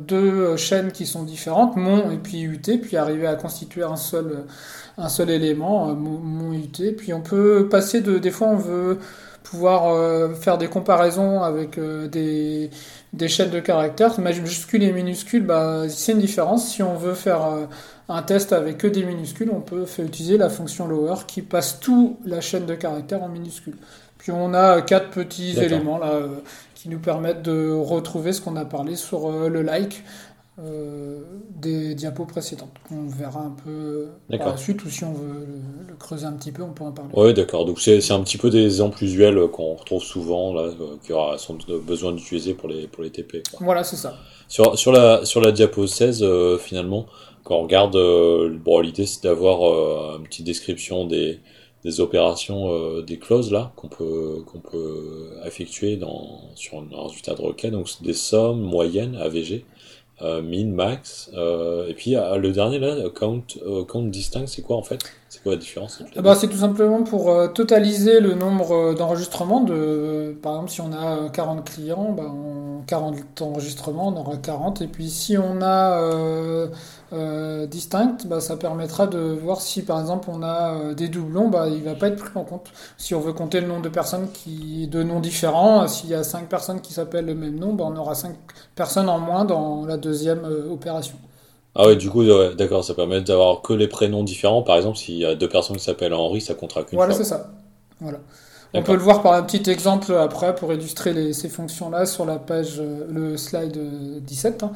deux 0.01 0.57
chaînes 0.57 0.93
qui 0.93 1.07
sont 1.07 1.23
différentes, 1.25 1.77
mon 1.77 2.11
et 2.11 2.17
puis 2.17 2.43
UT, 2.43 2.81
puis 2.83 2.97
arriver 2.97 3.27
à 3.27 3.35
constituer 3.35 3.83
un 3.83 3.97
seul, 3.97 5.31
élément, 5.31 5.95
mon, 5.95 6.53
UT, 6.55 6.95
puis 6.97 7.13
on 7.13 7.21
peut 7.21 7.69
passer 7.71 8.01
de, 8.01 8.19
des 8.19 8.31
fois 8.31 8.49
on 8.49 8.57
veut 8.57 8.99
pouvoir 9.43 10.35
faire 10.37 10.57
des 10.57 10.69
comparaisons 10.69 11.43
avec 11.43 11.79
des, 11.79 12.71
des 13.15 13.29
chaînes 13.29 13.51
de 13.51 13.61
caractères, 13.61 14.21
majuscules 14.21 14.83
et 14.83 14.93
minuscules, 14.93 15.45
bah, 15.47 15.85
c'est 15.89 16.13
une 16.13 16.19
différence. 16.19 16.69
Si 16.69 16.83
on 16.83 16.97
veut 16.97 17.15
faire 17.15 17.45
euh, 17.45 17.67
un 18.09 18.23
test 18.23 18.53
avec 18.53 18.79
que 18.79 18.89
des 18.89 19.05
minuscules, 19.05 19.51
on 19.53 19.61
peut 19.61 19.87
faire 19.87 20.05
utiliser 20.05 20.37
la 20.37 20.51
fonction 20.51 20.89
lower 20.89 21.15
qui 21.27 21.41
passe 21.43 21.79
tout 21.79 22.19
la 22.25 22.41
chaîne 22.41 22.67
de 22.67 22.75
caractères 22.75 23.23
en 23.23 23.29
minuscules. 23.29 23.77
Puis 24.19 24.33
on 24.33 24.53
a 24.53 24.83
quatre 24.83 25.11
petits 25.11 25.59
éléments 25.59 25.99
là 25.99 26.13
euh, 26.13 26.29
qui 26.75 26.89
nous 26.89 26.99
permettent 26.99 27.43
de 27.43 27.71
retrouver 27.73 28.33
ce 28.33 28.41
qu'on 28.41 28.57
a 28.57 28.65
parlé 28.65 28.97
sur 28.97 29.31
euh, 29.31 29.49
le 29.49 29.63
like 29.63 30.03
euh, 30.61 31.21
des 31.57 31.95
diapos 31.95 32.27
précédentes. 32.27 32.71
On 32.91 33.07
verra 33.09 33.41
un 33.41 33.55
peu 33.65 34.09
par 34.31 34.51
la 34.51 34.57
suite 34.57 34.85
ou 34.85 34.91
si 34.91 35.05
on 35.05 35.13
veut 35.13 35.47
le, 35.47 35.89
le 35.89 35.95
creuser 35.95 36.27
un 36.27 36.33
petit 36.33 36.53
peu, 36.53 36.63
on 36.63 36.73
peut 36.73 36.85
en 36.85 36.93
parler. 36.93 37.11
Ouais, 37.15 37.33
d'accord. 37.33 37.65
Donc, 37.65 37.81
c'est, 37.81 38.11
un 38.13 38.23
petit 38.23 38.39
peu 38.39 38.51
des 38.51 38.65
exemples 38.65 39.03
usuels 39.03 39.39
euh, 39.39 39.49
qu'on 39.49 39.75
retrouve 39.75 40.03
souvent, 40.03 40.53
là, 40.55 40.63
euh, 40.63 40.97
qu'il 41.03 41.11
y 41.11 41.13
aura 41.13 41.39
sans 41.39 41.55
doute 41.55 41.85
besoin 41.85 42.13
d'utiliser 42.13 42.55
pour 42.55 42.69
les, 42.69 42.87
pour 42.87 43.03
les 43.03 43.11
TP, 43.11 43.43
quoi. 43.51 43.61
Voilà, 43.63 43.83
c'est 43.85 43.97
ça. 43.97 44.17
Sur, 44.49 44.79
sur 44.79 44.93
la, 44.93 45.25
sur 45.25 45.41
la 45.41 45.51
diapo 45.53 45.87
16, 45.87 46.23
euh, 46.23 46.59
finalement, 46.59 47.07
quand 47.45 47.57
on 47.57 47.63
regarde, 47.63 47.97
euh, 47.97 48.57
bon, 48.65 48.81
l'idée 48.81 49.07
c'est 49.07 49.23
d'avoir 49.23 49.63
euh, 49.69 50.19
une 50.19 50.25
petite 50.25 50.47
description 50.47 51.05
des, 51.05 51.41
des 51.85 52.01
opérations, 52.01 52.73
euh, 52.73 53.03
des 53.03 53.19
clauses 53.19 53.53
là, 53.53 53.73
qu'on 53.77 53.89
peut, 53.89 54.43
qu'on 54.47 54.61
peut 54.61 55.31
effectuer 55.45 55.97
dans, 55.97 56.41
sur 56.55 56.79
un 56.79 57.03
résultat 57.07 57.35
de 57.35 57.43
requête. 57.43 57.73
Donc, 57.73 57.89
c'est 57.89 58.03
des 58.03 58.15
sommes 58.15 58.61
moyennes, 58.61 59.17
AVG, 59.17 59.55
euh, 59.55 59.59
min, 60.21 60.73
max, 60.73 61.31
euh, 61.35 61.89
et 61.89 61.95
puis 61.95 62.17
euh, 62.17 62.37
le 62.37 62.53
dernier 62.53 62.79
là, 62.79 62.97
count, 63.15 63.45
euh, 63.67 63.85
count 63.85 64.03
distinct, 64.05 64.47
c'est 64.47 64.63
quoi 64.63 64.77
en 64.77 64.83
fait? 64.83 65.01
C'est 65.35 65.43
quoi 65.43 65.53
la 65.53 65.59
différence 65.59 66.01
Ah 66.15 66.23
bah, 66.23 66.37
c'est 66.37 66.47
tout 66.47 66.59
simplement 66.59 67.03
pour 67.03 67.29
euh, 67.29 67.49
totaliser 67.49 68.21
le 68.21 68.35
nombre 68.35 68.71
euh, 68.73 68.95
d'enregistrements. 68.95 69.63
De, 69.63 70.39
par 70.41 70.53
exemple, 70.53 70.71
si 70.71 70.81
on 70.81 70.93
a 70.93 71.25
euh, 71.25 71.29
40 71.29 71.69
clients, 71.69 72.13
bah, 72.13 72.29
en 72.29 72.83
40 72.87 73.43
enregistrements, 73.43 74.09
on 74.09 74.17
aura 74.17 74.37
40. 74.37 74.83
Et 74.83 74.87
puis 74.87 75.11
si 75.11 75.37
on 75.37 75.61
a 75.61 76.01
euh, 76.01 76.69
euh, 77.13 77.67
distinct, 77.67 78.27
bah, 78.27 78.39
ça 78.39 78.57
permettra 78.57 79.09
de 79.09 79.19
voir 79.19 79.61
si 79.61 79.83
par 79.83 80.01
exemple 80.01 80.29
on 80.31 80.43
a 80.45 80.75
euh, 80.75 80.95
des 80.95 81.09
doublons, 81.09 81.51
il 81.67 81.83
va 81.83 81.97
pas 81.97 82.09
être 82.09 82.17
pris 82.17 82.39
en 82.39 82.45
compte. 82.45 82.73
Si 82.97 83.13
on 83.15 83.21
veut 83.21 83.33
compter 83.33 83.61
le 83.61 83.67
nombre 83.67 83.83
de 83.83 83.89
personnes 83.89 84.31
qui, 84.33 84.87
de 84.87 85.03
noms 85.03 85.19
différents, 85.21 85.83
euh, 85.83 85.87
s'il 85.89 86.11
y 86.11 86.15
a 86.15 86.23
5 86.23 86.49
personnes 86.49 86.81
qui 86.81 86.93
s'appellent 86.93 87.27
le 87.27 87.35
même 87.35 87.59
nom, 87.59 87.77
on 87.77 87.97
aura 87.97 88.15
5 88.15 88.37
personnes 88.77 89.09
en 89.09 89.19
moins 89.19 89.45
dans 89.45 89.85
la 89.85 89.97
deuxième 89.97 90.45
euh, 90.45 90.71
opération. 90.71 91.17
Ah 91.77 91.87
ouais, 91.87 91.97
du 91.97 92.09
coup, 92.09 92.23
ouais, 92.23 92.55
d'accord, 92.55 92.85
ça 92.85 92.95
permet 92.95 93.21
d'avoir 93.21 93.63
que 93.63 93.73
les 93.73 93.89
prénoms 93.89 94.23
différents. 94.23 94.63
Par 94.63 94.77
exemple, 94.77 94.97
s'il 94.97 95.17
y 95.19 95.25
a 95.25 95.35
deux 95.35 95.49
personnes 95.49 95.77
qui 95.77 95.83
s'appellent 95.83 96.15
Henri, 96.15 96.41
ça 96.41 96.55
comptera 96.55 96.85
qu'une 96.85 96.97
Voilà, 96.99 97.15
c'est 97.15 97.25
ça. 97.25 97.51
Voilà. 98.01 98.19
On 98.77 98.83
peut 98.83 98.93
le 98.95 98.99
voir 98.99 99.23
par 99.23 99.35
un 99.35 99.43
petit 99.45 99.71
exemple 99.71 100.13
après 100.15 100.53
pour 100.57 100.73
illustrer 100.73 101.13
les- 101.13 101.33
ces 101.33 101.49
fonctions-là 101.49 102.07
sur 102.07 102.25
la 102.27 102.39
page, 102.39 102.81
euh, 102.81 103.07
le 103.09 103.37
slide 103.37 103.77
euh, 103.77 104.19
17, 104.21 104.65
hein, 104.65 104.73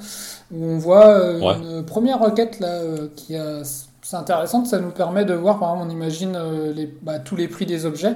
où 0.53 0.65
on 0.65 0.79
voit 0.79 1.07
euh, 1.09 1.41
Ouais. 1.41 1.55
une 1.57 1.85
première 1.85 2.21
requête 2.21 2.61
là 2.61 2.69
euh, 2.81 3.09
qui 3.17 3.35
a, 3.37 3.63
c'est 3.65 4.17
intéressante, 4.17 4.69
ça 4.69 4.79
nous 4.79 4.91
permet 4.91 5.25
de 5.25 5.35
voir, 5.35 5.59
par 5.59 5.73
exemple, 5.75 5.91
on 5.91 5.93
imagine 5.93 6.37
euh, 6.37 6.73
les, 6.73 6.87
bah, 7.03 7.19
tous 7.19 7.35
les 7.35 7.49
prix 7.49 7.67
des 7.67 7.87
objets. 7.87 8.15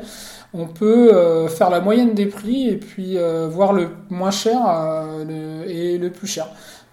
On 0.55 0.67
peut 0.67 1.13
euh, 1.13 1.49
faire 1.49 1.69
la 1.71 1.81
moyenne 1.81 2.15
des 2.15 2.27
prix 2.27 2.69
et 2.69 2.77
puis 2.77 3.19
euh, 3.19 3.49
voir 3.49 3.73
le 3.73 3.89
moins 4.09 4.31
cher 4.31 4.61
euh, 4.69 5.25
le- 5.25 5.69
et 5.71 5.99
le 5.99 6.11
plus 6.11 6.29
cher. 6.29 6.47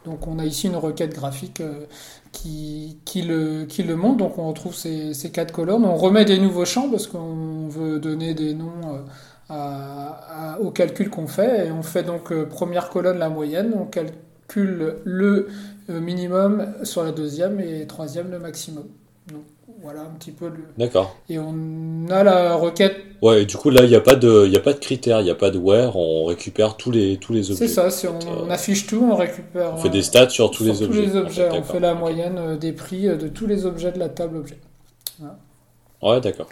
Donc 0.05 0.27
on 0.27 0.39
a 0.39 0.45
ici 0.45 0.67
une 0.67 0.75
requête 0.75 1.13
graphique 1.13 1.61
euh, 1.61 1.85
qui, 2.31 3.21
le, 3.21 3.65
qui 3.65 3.83
montre. 3.83 4.17
Donc 4.17 4.37
on 4.37 4.47
retrouve 4.47 4.75
ces, 4.75 5.13
quatre 5.33 5.51
colonnes. 5.51 5.85
On 5.85 5.95
remet 5.95 6.25
des 6.25 6.39
nouveaux 6.39 6.65
champs 6.65 6.89
parce 6.89 7.07
qu'on 7.07 7.67
veut 7.67 7.99
donner 7.99 8.33
des 8.33 8.53
noms 8.53 9.03
euh, 9.51 10.55
au 10.59 10.71
calcul 10.71 11.09
qu'on 11.09 11.27
fait. 11.27 11.67
Et 11.67 11.71
on 11.71 11.83
fait 11.83 12.03
donc 12.03 12.31
euh, 12.31 12.45
première 12.45 12.89
colonne 12.89 13.17
la 13.17 13.29
moyenne. 13.29 13.73
On 13.75 13.85
calcule 13.85 14.95
le 15.03 15.47
minimum 15.89 16.73
sur 16.83 17.03
la 17.03 17.11
deuxième 17.11 17.59
et 17.59 17.85
troisième 17.87 18.31
le 18.31 18.39
maximum. 18.39 18.85
Voilà 19.81 20.01
un 20.01 20.11
petit 20.17 20.31
peu 20.31 20.47
le... 20.47 20.65
D'accord. 20.77 21.15
Et 21.29 21.39
on 21.39 22.05
a 22.09 22.23
la 22.23 22.55
requête 22.55 22.95
Ouais, 23.21 23.43
et 23.43 23.45
du 23.45 23.57
coup, 23.57 23.69
là, 23.69 23.83
il 23.83 23.89
n'y 23.89 23.95
a 23.95 24.01
pas 24.01 24.15
de, 24.15 24.45
il 24.47 24.55
a 24.55 24.59
pas 24.59 24.73
de 24.73 24.79
critères, 24.79 25.19
il 25.21 25.25
n'y 25.25 25.29
a 25.29 25.35
pas 25.35 25.49
de 25.49 25.57
where, 25.57 25.95
on 25.95 26.25
récupère 26.25 26.77
tous 26.77 26.91
les, 26.91 27.17
tous 27.17 27.33
les 27.33 27.51
objets. 27.51 27.67
C'est 27.67 27.73
ça, 27.73 27.89
si 27.89 28.07
on, 28.07 28.15
euh, 28.19 28.45
on 28.45 28.49
affiche 28.49 28.87
tout, 28.87 29.07
on 29.11 29.15
récupère. 29.15 29.73
On 29.73 29.77
fait 29.77 29.89
euh, 29.89 29.91
des 29.91 30.03
stats 30.03 30.29
sur 30.29 30.51
tous 30.51 30.63
sur 30.63 30.73
les 30.73 30.81
objets. 30.83 31.01
tous 31.01 31.11
les 31.11 31.17
en 31.17 31.21
objets. 31.21 31.49
fait, 31.49 31.57
on 31.57 31.63
fait 31.63 31.79
la 31.79 31.93
moyenne 31.93 32.37
euh, 32.37 32.57
des 32.57 32.71
prix 32.71 33.07
euh, 33.07 33.17
de 33.17 33.27
tous 33.27 33.47
les 33.47 33.65
objets 33.65 33.91
de 33.91 33.99
la 33.99 34.09
table 34.09 34.37
objet. 34.37 34.57
Ouais, 36.01 36.21
d'accord. 36.21 36.47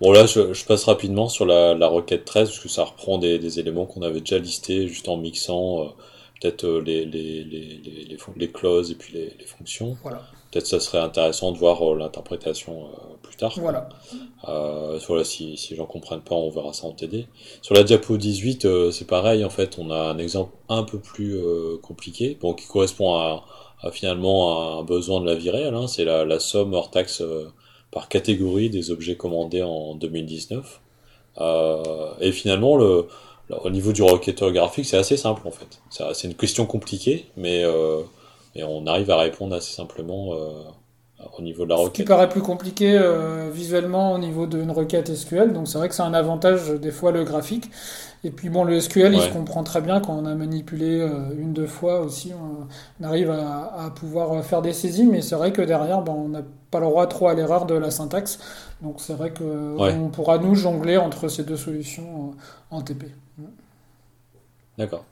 Bon, 0.00 0.12
là, 0.12 0.26
je, 0.26 0.52
je 0.52 0.64
passe 0.64 0.84
rapidement 0.84 1.28
sur 1.28 1.46
la, 1.46 1.74
la 1.74 1.88
requête 1.88 2.24
13, 2.24 2.48
parce 2.48 2.60
que 2.60 2.68
ça 2.68 2.84
reprend 2.84 3.18
des, 3.18 3.38
des 3.38 3.60
éléments 3.60 3.86
qu'on 3.86 4.02
avait 4.02 4.20
déjà 4.20 4.38
listés, 4.38 4.88
juste 4.88 5.08
en 5.08 5.16
mixant 5.16 5.80
euh, 5.82 5.84
peut-être 6.40 6.64
euh, 6.64 6.82
les, 6.84 7.04
les, 7.04 7.44
les, 7.44 7.80
les, 7.82 8.18
les, 8.36 8.48
clauses 8.48 8.90
et 8.90 8.94
puis 8.94 9.14
les, 9.14 9.32
les 9.38 9.46
fonctions. 9.46 9.96
Voilà. 10.02 10.22
Peut-être 10.50 10.66
ça 10.66 10.80
serait 10.80 10.98
intéressant 10.98 11.52
de 11.52 11.58
voir 11.58 11.82
euh, 11.82 11.96
l'interprétation 11.98 12.84
euh, 12.86 13.16
plus 13.22 13.36
tard. 13.36 13.54
Voilà. 13.58 13.88
Euh, 14.48 14.98
voilà, 15.08 15.24
si, 15.24 15.56
si 15.56 15.70
les 15.72 15.76
gens 15.76 15.86
comprennent 15.86 16.20
pas, 16.22 16.34
on 16.34 16.50
verra 16.50 16.72
ça 16.72 16.86
en 16.86 16.92
TD. 16.92 17.26
Sur 17.62 17.74
la 17.74 17.82
diapo 17.82 18.16
18, 18.16 18.64
euh, 18.64 18.90
c'est 18.90 19.06
pareil, 19.06 19.44
en 19.44 19.50
fait, 19.50 19.76
on 19.78 19.90
a 19.90 19.98
un 19.98 20.18
exemple 20.18 20.52
un 20.68 20.82
peu 20.84 20.98
plus 20.98 21.36
compliqué, 21.82 22.36
bon, 22.40 22.54
qui 22.54 22.66
correspond 22.66 23.14
à, 23.16 23.44
à 23.82 23.90
finalement 23.90 24.76
à 24.76 24.80
un 24.80 24.82
besoin 24.84 25.20
de 25.20 25.26
la 25.26 25.34
vie 25.34 25.50
réelle, 25.50 25.74
hein, 25.74 25.86
c'est 25.88 26.04
la, 26.04 26.24
la 26.24 26.38
somme 26.40 26.74
hors 26.74 26.90
taxe 26.90 27.22
par 27.90 28.08
catégorie 28.08 28.70
des 28.70 28.90
objets 28.90 29.16
commandés 29.16 29.62
en 29.62 29.94
2019. 29.94 30.80
Euh, 31.40 31.82
et 32.20 32.32
finalement, 32.32 32.76
le, 32.76 33.06
le- 33.50 33.56
au 33.64 33.70
niveau 33.70 33.92
du 33.92 34.02
requêteur 34.02 34.52
graphique, 34.52 34.86
c'est 34.86 34.96
assez 34.96 35.16
simple 35.16 35.46
en 35.46 35.50
fait. 35.50 35.80
C'est 35.90 36.04
c'est 36.14 36.28
une 36.28 36.34
question 36.34 36.66
compliquée, 36.66 37.26
mais, 37.36 37.62
euh, 37.64 38.00
mais 38.56 38.64
on 38.64 38.86
arrive 38.86 39.10
à 39.10 39.18
répondre 39.18 39.54
assez 39.56 39.74
simplement 39.74 40.34
euh, 40.34 40.64
au 41.38 41.42
niveau 41.42 41.64
de 41.64 41.70
la 41.70 41.76
Ce 41.78 41.90
qui 41.90 42.02
requête. 42.02 42.08
paraît 42.08 42.28
plus 42.28 42.40
compliqué 42.42 42.96
euh, 42.98 43.50
visuellement 43.52 44.12
au 44.12 44.18
niveau 44.18 44.46
d'une 44.46 44.70
requête 44.70 45.14
SQL, 45.14 45.52
donc 45.52 45.68
c'est 45.68 45.76
vrai 45.78 45.88
que 45.90 45.94
c'est 45.94 46.02
un 46.02 46.14
avantage 46.14 46.70
des 46.70 46.90
fois 46.90 47.12
le 47.12 47.24
graphique. 47.24 47.70
Et 48.24 48.30
puis 48.30 48.48
bon, 48.50 48.64
le 48.64 48.80
SQL, 48.80 49.14
il 49.14 49.22
se 49.22 49.28
comprend 49.28 49.62
très 49.64 49.80
bien 49.82 50.00
quand 50.00 50.14
on 50.16 50.26
a 50.26 50.34
manipulé 50.34 51.00
euh, 51.00 51.30
une, 51.38 51.52
deux 51.52 51.66
fois 51.66 52.00
aussi, 52.00 52.32
on, 52.34 52.66
on 53.00 53.04
arrive 53.08 53.30
à, 53.30 53.84
à 53.86 53.90
pouvoir 53.90 54.42
faire 54.44 54.62
des 54.62 54.72
saisies, 54.72 55.06
mais 55.06 55.22
c'est 55.22 55.36
vrai 55.36 55.52
que 55.52 55.62
derrière, 55.62 56.02
ben, 56.02 56.12
on 56.12 56.28
n'a 56.30 56.42
pas 56.70 56.80
le 56.80 56.86
droit 56.86 57.06
trop 57.06 57.28
à 57.28 57.34
l'erreur 57.34 57.66
de 57.66 57.74
la 57.74 57.90
syntaxe. 57.90 58.38
Donc 58.82 58.96
c'est 59.00 59.14
vrai 59.14 59.32
que 59.32 59.44
Ouais. 59.78 59.94
pourra 60.12 60.38
nous 60.38 60.54
jongler 60.54 60.96
entre 60.96 61.28
ces 61.28 61.44
deux 61.44 61.56
solutions 61.58 62.34
euh, 62.72 62.76
en 62.76 62.82
TP. 62.82 63.06
D'accord. 64.78 65.04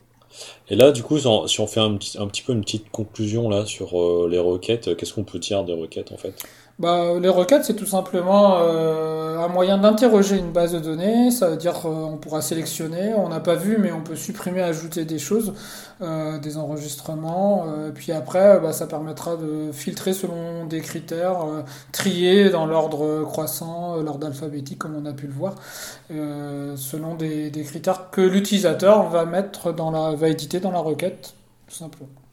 Et 0.69 0.77
là, 0.77 0.93
du 0.93 1.03
coup, 1.03 1.19
si 1.19 1.61
on 1.61 1.67
fait 1.67 1.81
un 1.81 1.97
petit, 1.97 2.19
un 2.19 2.27
petit 2.27 2.43
peu 2.43 2.53
une 2.53 2.63
petite 2.63 2.91
conclusion 2.91 3.49
là 3.49 3.67
sur 3.67 4.01
euh, 4.01 4.29
les 4.31 4.39
requêtes, 4.39 4.89
euh, 4.89 4.95
qu'est-ce 4.95 5.15
qu'on 5.15 5.25
peut 5.25 5.39
dire 5.39 5.65
des 5.65 5.75
requêtes 5.75 6.13
en 6.13 6.17
fait? 6.17 6.35
Bah, 6.81 7.21
les 7.21 7.29
requêtes, 7.29 7.65
c'est 7.65 7.77
tout 7.77 7.87
simplement 7.87 8.57
euh, 8.59 9.39
un 9.39 9.47
moyen 9.47 9.79
d'interroger 9.79 10.37
une 10.37 10.51
base 10.51 10.73
de 10.73 10.81
données. 10.81 11.31
Ça 11.31 11.49
veut 11.49 11.57
dire 11.57 11.75
qu'on 11.75 12.17
pourra 12.17 12.43
sélectionner, 12.43 13.15
on 13.15 13.29
n'a 13.29 13.39
pas 13.39 13.55
vu, 13.55 13.79
mais 13.79 13.93
on 13.93 14.03
peut 14.03 14.17
supprimer, 14.17 14.61
ajouter 14.61 15.05
des 15.05 15.21
choses, 15.21 15.55
euh, 16.03 16.37
des 16.39 16.57
enregistrements. 16.57 17.67
Euh, 17.69 17.93
puis 17.93 18.11
après, 18.11 18.59
bah, 18.61 18.73
ça 18.73 18.89
permettra 18.89 19.37
de 19.37 19.71
filtrer 19.73 20.13
selon 20.15 20.65
des 20.67 20.81
critères, 20.81 21.43
euh, 21.45 21.63
trier 21.93 22.51
dans 22.51 22.67
l'ordre 22.67 23.23
croissant, 23.23 23.97
euh, 23.99 24.03
l'ordre 24.03 24.27
alphabétique, 24.27 24.79
comme 24.79 24.97
on 24.97 25.07
a 25.07 25.13
pu 25.13 25.29
le 25.29 25.33
voir, 25.33 25.55
euh, 26.11 26.77
selon 26.77 27.15
des, 27.15 27.51
des 27.51 27.63
critères 27.63 28.11
que 28.11 28.21
l'utilisateur 28.21 29.09
va 29.11 29.27
mettre 29.27 29.73
dans 29.73 29.93
la, 29.93 30.17
va 30.17 30.29
éditer 30.29 30.59
dans 30.59 30.73
la 30.73 30.81
requête, 30.81 31.35
tout 31.69 31.75
simplement. 31.77 32.24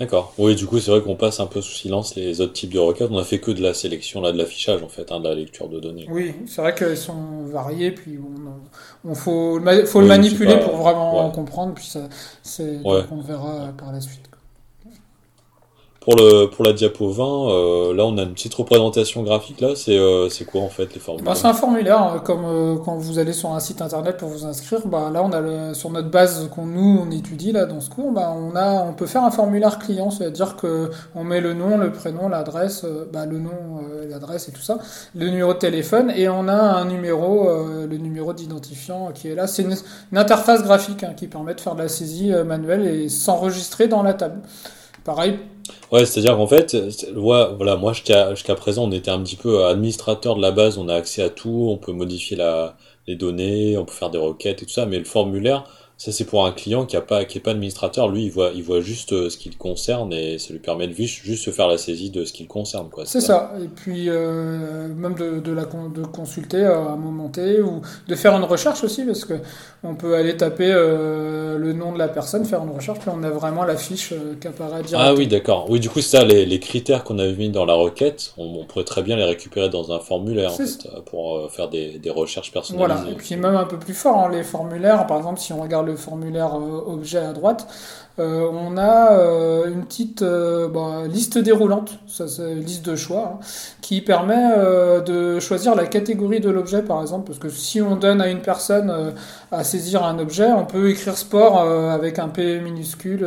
D'accord. 0.00 0.34
Oui, 0.38 0.56
du 0.56 0.66
coup, 0.66 0.80
c'est 0.80 0.90
vrai 0.90 1.00
qu'on 1.02 1.14
passe 1.14 1.38
un 1.40 1.46
peu 1.46 1.60
sous 1.60 1.74
silence 1.74 2.16
les 2.16 2.40
autres 2.40 2.54
types 2.54 2.72
de 2.72 2.78
requêtes. 2.80 3.10
On 3.12 3.18
a 3.18 3.24
fait 3.24 3.38
que 3.38 3.50
de 3.52 3.60
la 3.62 3.74
sélection, 3.74 4.20
là, 4.20 4.32
de 4.32 4.38
l'affichage, 4.38 4.82
en 4.82 4.88
fait, 4.88 5.12
hein, 5.12 5.20
de 5.20 5.28
la 5.28 5.34
lecture 5.34 5.68
de 5.68 5.78
données. 5.78 6.06
Oui, 6.08 6.34
c'est 6.46 6.62
vrai 6.62 6.74
qu'elles 6.74 6.96
sont 6.96 7.44
variées, 7.44 7.92
puis 7.92 8.18
on, 8.18 9.10
on 9.10 9.14
faut, 9.14 9.60
faut 9.86 10.00
le 10.00 10.06
Oui, 10.06 10.08
manipuler 10.08 10.56
pas... 10.58 10.58
pour 10.58 10.76
vraiment 10.76 11.28
Ouais. 11.28 11.32
comprendre, 11.32 11.74
puis 11.74 11.84
ça, 11.84 12.08
c'est, 12.42 12.78
Ouais. 12.82 13.02
on 13.10 13.20
verra 13.20 13.72
par 13.76 13.92
la 13.92 14.00
suite. 14.00 14.29
Pour 16.10 16.18
le, 16.18 16.46
pour 16.46 16.64
la 16.64 16.72
diapo 16.72 17.08
20, 17.08 17.24
euh, 17.24 17.94
là, 17.94 18.04
on 18.04 18.18
a 18.18 18.22
une 18.22 18.32
petite 18.32 18.54
représentation 18.54 19.22
graphique, 19.22 19.60
là. 19.60 19.76
C'est, 19.76 19.96
euh, 19.96 20.28
quoi, 20.50 20.62
en 20.62 20.68
fait, 20.68 20.92
les 20.94 20.98
Bah, 20.98 21.04
formulaires? 21.04 21.36
c'est 21.36 21.46
un 21.46 21.54
formulaire, 21.54 22.02
hein, 22.02 22.22
comme 22.24 22.44
euh, 22.44 22.76
quand 22.84 22.96
vous 22.96 23.20
allez 23.20 23.32
sur 23.32 23.52
un 23.52 23.60
site 23.60 23.80
internet 23.80 24.16
pour 24.16 24.28
vous 24.28 24.44
inscrire. 24.44 24.80
Bah, 24.86 25.10
là, 25.12 25.22
on 25.22 25.30
a 25.30 25.40
le, 25.40 25.72
sur 25.72 25.88
notre 25.90 26.10
base 26.10 26.48
qu'on 26.52 26.66
nous 26.66 27.00
on 27.00 27.10
étudie 27.10 27.52
là 27.52 27.64
dans 27.66 27.80
ce 27.80 27.90
cours, 27.90 28.10
bah, 28.10 28.34
on 28.36 28.56
a, 28.56 28.82
on 28.82 28.92
peut 28.92 29.06
faire 29.06 29.24
un 29.24 29.30
formulaire 29.30 29.78
client, 29.78 30.10
c'est-à-dire 30.10 30.56
que 30.56 30.90
on 31.14 31.24
met 31.24 31.40
le 31.40 31.54
nom, 31.54 31.78
le 31.78 31.92
prénom, 31.92 32.28
l'adresse, 32.28 32.82
euh, 32.84 33.06
bah, 33.12 33.26
le 33.26 33.38
nom, 33.38 33.80
euh, 33.82 34.08
l'adresse 34.08 34.48
et 34.48 34.52
tout 34.52 34.60
ça, 34.60 34.78
le 35.14 35.28
numéro 35.28 35.54
de 35.54 35.58
téléphone, 35.58 36.12
et 36.16 36.28
on 36.28 36.48
a 36.48 36.54
un 36.54 36.86
numéro, 36.86 37.48
euh, 37.48 37.86
le 37.86 37.96
numéro 37.98 38.32
d'identifiant 38.32 39.12
qui 39.14 39.28
est 39.28 39.34
là. 39.34 39.46
C'est 39.46 39.62
une, 39.62 39.76
interface 40.16 40.62
graphique 40.62 41.04
hein, 41.04 41.14
qui 41.16 41.28
permet 41.28 41.54
de 41.54 41.60
faire 41.60 41.74
de 41.74 41.82
la 41.82 41.88
saisie 41.88 42.32
euh, 42.32 42.44
manuelle 42.44 42.86
et 42.86 43.08
s'enregistrer 43.08 43.88
dans 43.88 44.02
la 44.02 44.14
table. 44.14 44.40
Pareil, 45.04 45.38
Ouais, 45.92 46.06
c'est-à-dire 46.06 46.36
qu'en 46.36 46.46
fait, 46.46 46.74
ouais, 47.16 47.46
voilà, 47.56 47.76
moi 47.76 47.92
jusqu'à 47.92 48.34
jusqu'à 48.34 48.54
présent, 48.54 48.84
on 48.84 48.92
était 48.92 49.10
un 49.10 49.20
petit 49.22 49.36
peu 49.36 49.64
administrateur 49.64 50.36
de 50.36 50.42
la 50.42 50.52
base, 50.52 50.78
on 50.78 50.88
a 50.88 50.94
accès 50.94 51.22
à 51.22 51.30
tout, 51.30 51.68
on 51.70 51.76
peut 51.78 51.92
modifier 51.92 52.36
la, 52.36 52.76
les 53.06 53.16
données, 53.16 53.76
on 53.76 53.84
peut 53.84 53.92
faire 53.92 54.10
des 54.10 54.18
requêtes 54.18 54.62
et 54.62 54.66
tout 54.66 54.72
ça, 54.72 54.86
mais 54.86 54.98
le 54.98 55.04
formulaire, 55.04 55.64
ça 56.02 56.12
c'est 56.12 56.24
pour 56.24 56.46
un 56.46 56.52
client 56.52 56.86
qui 56.86 56.96
a 56.96 57.02
pas, 57.02 57.26
qui 57.26 57.36
est 57.36 57.40
pas 57.42 57.50
administrateur, 57.50 58.08
lui 58.08 58.24
il 58.24 58.30
voit, 58.30 58.52
il 58.54 58.62
voit 58.62 58.80
juste 58.80 59.12
euh, 59.12 59.28
ce 59.28 59.36
qui 59.36 59.50
le 59.50 59.56
concerne 59.56 60.14
et 60.14 60.38
ça 60.38 60.54
lui 60.54 60.58
permet 60.58 60.88
de 60.88 60.94
juste, 60.94 61.22
juste 61.22 61.44
se 61.44 61.50
faire 61.50 61.68
la 61.68 61.76
saisie 61.76 62.08
de 62.08 62.24
ce 62.24 62.32
qui 62.32 62.42
le 62.44 62.48
concerne, 62.48 62.88
quoi, 62.88 63.04
C'est 63.04 63.20
ça? 63.20 63.52
Et 63.62 63.68
puis 63.68 64.08
euh, 64.08 64.88
même 64.88 65.14
de, 65.14 65.40
de 65.40 65.52
la 65.52 65.64
de 65.66 66.02
consulter 66.04 66.64
à 66.64 66.78
un 66.78 66.96
moment 66.96 67.28
T 67.28 67.60
ou 67.60 67.82
de 68.08 68.14
faire 68.14 68.34
une 68.34 68.44
recherche 68.44 68.82
aussi 68.82 69.04
parce 69.04 69.26
que 69.26 69.34
on 69.82 69.94
peut 69.94 70.14
aller 70.14 70.36
taper 70.36 70.70
euh, 70.72 71.58
le 71.58 71.72
nom 71.74 71.92
de 71.92 71.98
la 71.98 72.08
personne, 72.08 72.44
faire 72.44 72.62
une 72.62 72.70
recherche, 72.74 72.98
puis 72.98 73.10
on 73.14 73.22
a 73.22 73.30
vraiment 73.30 73.64
la 73.64 73.76
fiche 73.76 74.12
euh, 74.12 74.34
qui 74.40 74.46
apparaît 74.48 74.82
Ah 74.94 75.14
oui, 75.14 75.26
directement. 75.26 75.28
d'accord. 75.30 75.70
Oui, 75.70 75.80
du 75.80 75.88
coup, 75.88 76.00
ça, 76.02 76.22
les, 76.24 76.44
les 76.44 76.60
critères 76.60 77.02
qu'on 77.02 77.18
avait 77.18 77.32
mis 77.34 77.48
dans 77.48 77.64
la 77.64 77.72
requête, 77.74 78.32
on, 78.36 78.44
on 78.60 78.64
pourrait 78.64 78.84
très 78.84 79.02
bien 79.02 79.16
les 79.16 79.24
récupérer 79.24 79.70
dans 79.70 79.90
un 79.92 79.98
formulaire, 79.98 80.52
en 80.52 80.56
fait, 80.56 80.86
pour 81.06 81.50
faire 81.50 81.68
des, 81.70 81.98
des 81.98 82.10
recherches 82.10 82.52
Voilà. 82.52 82.68
personnalisées. 82.94 83.12
Et 83.12 83.14
puis 83.14 83.36
même 83.36 83.56
un 83.56 83.64
peu 83.64 83.78
plus 83.78 83.94
fort, 83.94 84.18
hein, 84.18 84.30
les 84.30 84.42
formulaires. 84.42 85.06
Par 85.06 85.16
exemple, 85.16 85.40
si 85.40 85.52
on 85.54 85.62
regarde 85.62 85.89
formulaire 85.96 86.54
euh, 86.54 86.84
objet 86.86 87.18
à 87.18 87.32
droite, 87.32 87.66
euh, 88.20 88.50
on 88.52 88.76
a 88.76 89.12
euh, 89.12 89.72
une 89.72 89.86
petite 89.86 90.20
euh, 90.20 90.68
bah, 90.68 91.06
liste 91.08 91.38
déroulante, 91.38 91.98
liste 92.38 92.84
de 92.84 92.94
choix, 92.94 93.38
hein, 93.40 93.46
qui 93.80 94.02
permet 94.02 94.36
de 95.06 95.40
choisir 95.40 95.74
la 95.74 95.86
catégorie 95.86 96.40
de 96.40 96.50
l'objet, 96.50 96.82
par 96.82 97.00
exemple, 97.00 97.26
parce 97.26 97.38
que 97.38 97.48
si 97.48 97.80
on 97.80 97.96
donne 97.96 98.20
à 98.20 98.28
une 98.28 98.40
personne 98.40 99.14
à 99.50 99.64
saisir 99.64 100.04
un 100.04 100.18
objet, 100.18 100.52
on 100.52 100.66
peut 100.66 100.90
écrire 100.90 101.16
sport 101.16 101.60
avec 101.60 102.18
un 102.18 102.28
P 102.28 102.60
minuscule 102.60 103.26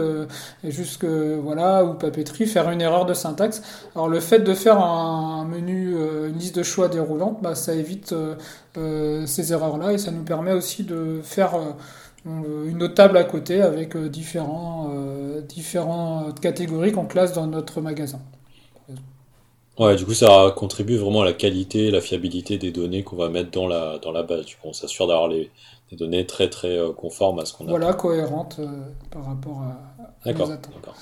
et 0.63 0.71
jusque 0.71 1.06
voilà 1.06 1.84
ou 1.84 1.93
papeterie, 1.95 2.45
faire 2.45 2.69
une 2.69 2.82
erreur 2.82 3.06
de 3.06 3.13
syntaxe. 3.13 3.62
Alors 3.95 4.08
le 4.08 4.19
fait 4.19 4.39
de 4.39 4.53
faire 4.53 4.79
un 4.79 5.45
menu, 5.45 5.95
une 6.27 6.38
liste 6.38 6.56
de 6.56 6.63
choix 6.63 6.88
déroulante, 6.88 7.39
bah, 7.41 7.56
ça 7.56 7.73
évite 7.73 8.13
ces 8.75 9.53
erreurs-là 9.53 9.93
et 9.93 9.97
ça 9.97 10.12
nous 10.12 10.23
permet 10.23 10.53
aussi 10.53 10.84
de 10.84 11.19
faire 11.23 11.56
une 12.25 12.82
autre 12.84 12.93
table 12.93 13.17
à 13.17 13.23
côté 13.23 13.62
avec 13.62 13.95
euh, 13.95 14.08
différents, 14.88 14.89
euh, 14.91 15.41
différentes 15.41 16.39
catégories 16.39 16.91
qu'on 16.91 17.06
classe 17.06 17.34
dans 17.34 17.48
notre 17.48 17.82
magasin. 17.82 18.19
Ouais, 19.78 19.96
du 19.96 20.04
coup, 20.06 20.13
ça 20.15 20.52
contribue 20.56 20.98
vraiment 20.98 21.22
à 21.22 21.26
la 21.26 21.34
qualité, 21.34 21.91
la 21.91 22.02
fiabilité 22.02 22.58
des 22.58 22.72
données 22.72 23.04
qu'on 23.04 23.15
va 23.17 23.30
mettre 23.30 23.52
dans 23.52 23.67
la, 23.67 24.00
dans 24.00 24.12
la 24.12 24.24
base. 24.24 24.46
Du 24.48 24.56
coup, 24.56 24.67
on 24.69 24.74
s'assure 24.74 25.06
d'avoir 25.08 25.28
les, 25.28 25.52
des 25.91 25.96
données 25.96 26.26
très, 26.26 26.50
très 26.50 26.76
euh, 26.78 26.91
conformes 26.93 27.38
à 27.39 27.46
ce 27.46 27.54
qu'on 27.54 27.67
Voilà, 27.67 27.93
attend. 27.93 27.96
cohérente 27.96 28.60
euh, 28.60 28.93
par 29.12 29.26
rapport 29.26 29.63
à, 29.63 29.98
à 30.28 30.32
nos 30.32 30.50
D'accord, 30.50 30.50
attentes. 30.50 30.74
d'accord. 30.74 30.98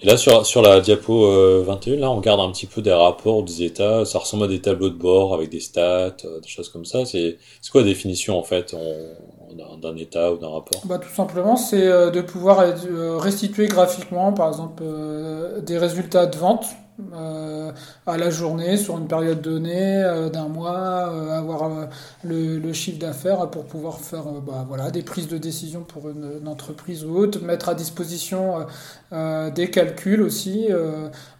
Et 0.00 0.06
là, 0.06 0.16
sur, 0.16 0.44
sur 0.46 0.62
la 0.62 0.80
diapo 0.80 1.26
euh, 1.26 1.62
21, 1.64 1.96
là, 1.96 2.10
on 2.10 2.16
regarde 2.16 2.40
un 2.40 2.50
petit 2.50 2.66
peu 2.66 2.82
des 2.82 2.92
rapports, 2.92 3.44
des 3.44 3.62
états. 3.62 4.04
Ça 4.04 4.18
ressemble 4.18 4.44
à 4.44 4.48
des 4.48 4.60
tableaux 4.60 4.90
de 4.90 4.96
bord 4.96 5.32
avec 5.34 5.48
des 5.50 5.60
stats, 5.60 6.16
euh, 6.24 6.40
des 6.40 6.48
choses 6.48 6.68
comme 6.68 6.84
ça. 6.84 7.04
C'est, 7.06 7.38
c'est 7.60 7.70
quoi 7.70 7.82
la 7.82 7.86
définition, 7.88 8.36
en 8.38 8.42
fait, 8.42 8.74
on- 8.74 9.14
d'un 9.54 9.96
état 9.96 10.32
ou 10.32 10.38
d'un 10.38 10.48
rapport? 10.48 10.82
Bah, 10.86 10.98
tout 10.98 11.08
simplement, 11.08 11.56
c'est 11.56 11.86
euh, 11.86 12.10
de 12.10 12.20
pouvoir 12.20 12.60
euh, 12.60 13.18
restituer 13.18 13.66
graphiquement, 13.66 14.32
par 14.32 14.48
exemple, 14.48 14.82
euh, 14.84 15.60
des 15.60 15.78
résultats 15.78 16.26
de 16.26 16.36
vente 16.36 16.66
euh, 17.14 17.72
à 18.06 18.18
la 18.18 18.28
journée 18.28 18.76
sur 18.76 18.98
une 18.98 19.06
période 19.06 19.40
donnée 19.40 20.02
euh, 20.04 20.28
d'un 20.28 20.48
mois, 20.48 21.08
euh, 21.08 21.38
avoir 21.38 21.88
le, 22.22 22.72
chiffre 22.74 22.98
d'affaires 22.98 23.48
pour 23.48 23.64
pouvoir 23.64 23.98
faire 23.98 24.24
bah, 24.24 24.66
voilà, 24.68 24.90
des 24.90 25.02
prises 25.02 25.26
de 25.26 25.38
décision 25.38 25.84
pour 25.84 26.10
une, 26.10 26.46
entreprise 26.46 27.04
ou 27.04 27.16
autre, 27.16 27.42
mettre 27.42 27.70
à 27.70 27.74
disposition 27.74 28.66
des 29.10 29.70
calculs 29.70 30.22
aussi, 30.22 30.68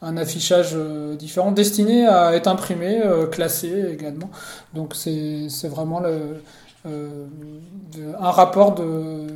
un 0.02 0.16
affichage 0.16 0.76
différent 1.18 1.52
destiné 1.52 2.06
à 2.06 2.34
être 2.34 2.48
imprimé, 2.48 3.02
classé 3.30 3.90
également. 3.92 4.30
Donc 4.74 4.94
c'est 4.94 5.68
vraiment 5.68 6.02
un 6.84 8.30
rapport 8.30 8.74
de, 8.74 9.26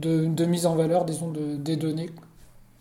de, 0.00 0.44
mise 0.44 0.66
en 0.66 0.74
valeur, 0.74 1.04
disons, 1.04 1.30
de, 1.30 1.56
des 1.56 1.76
données. 1.76 2.10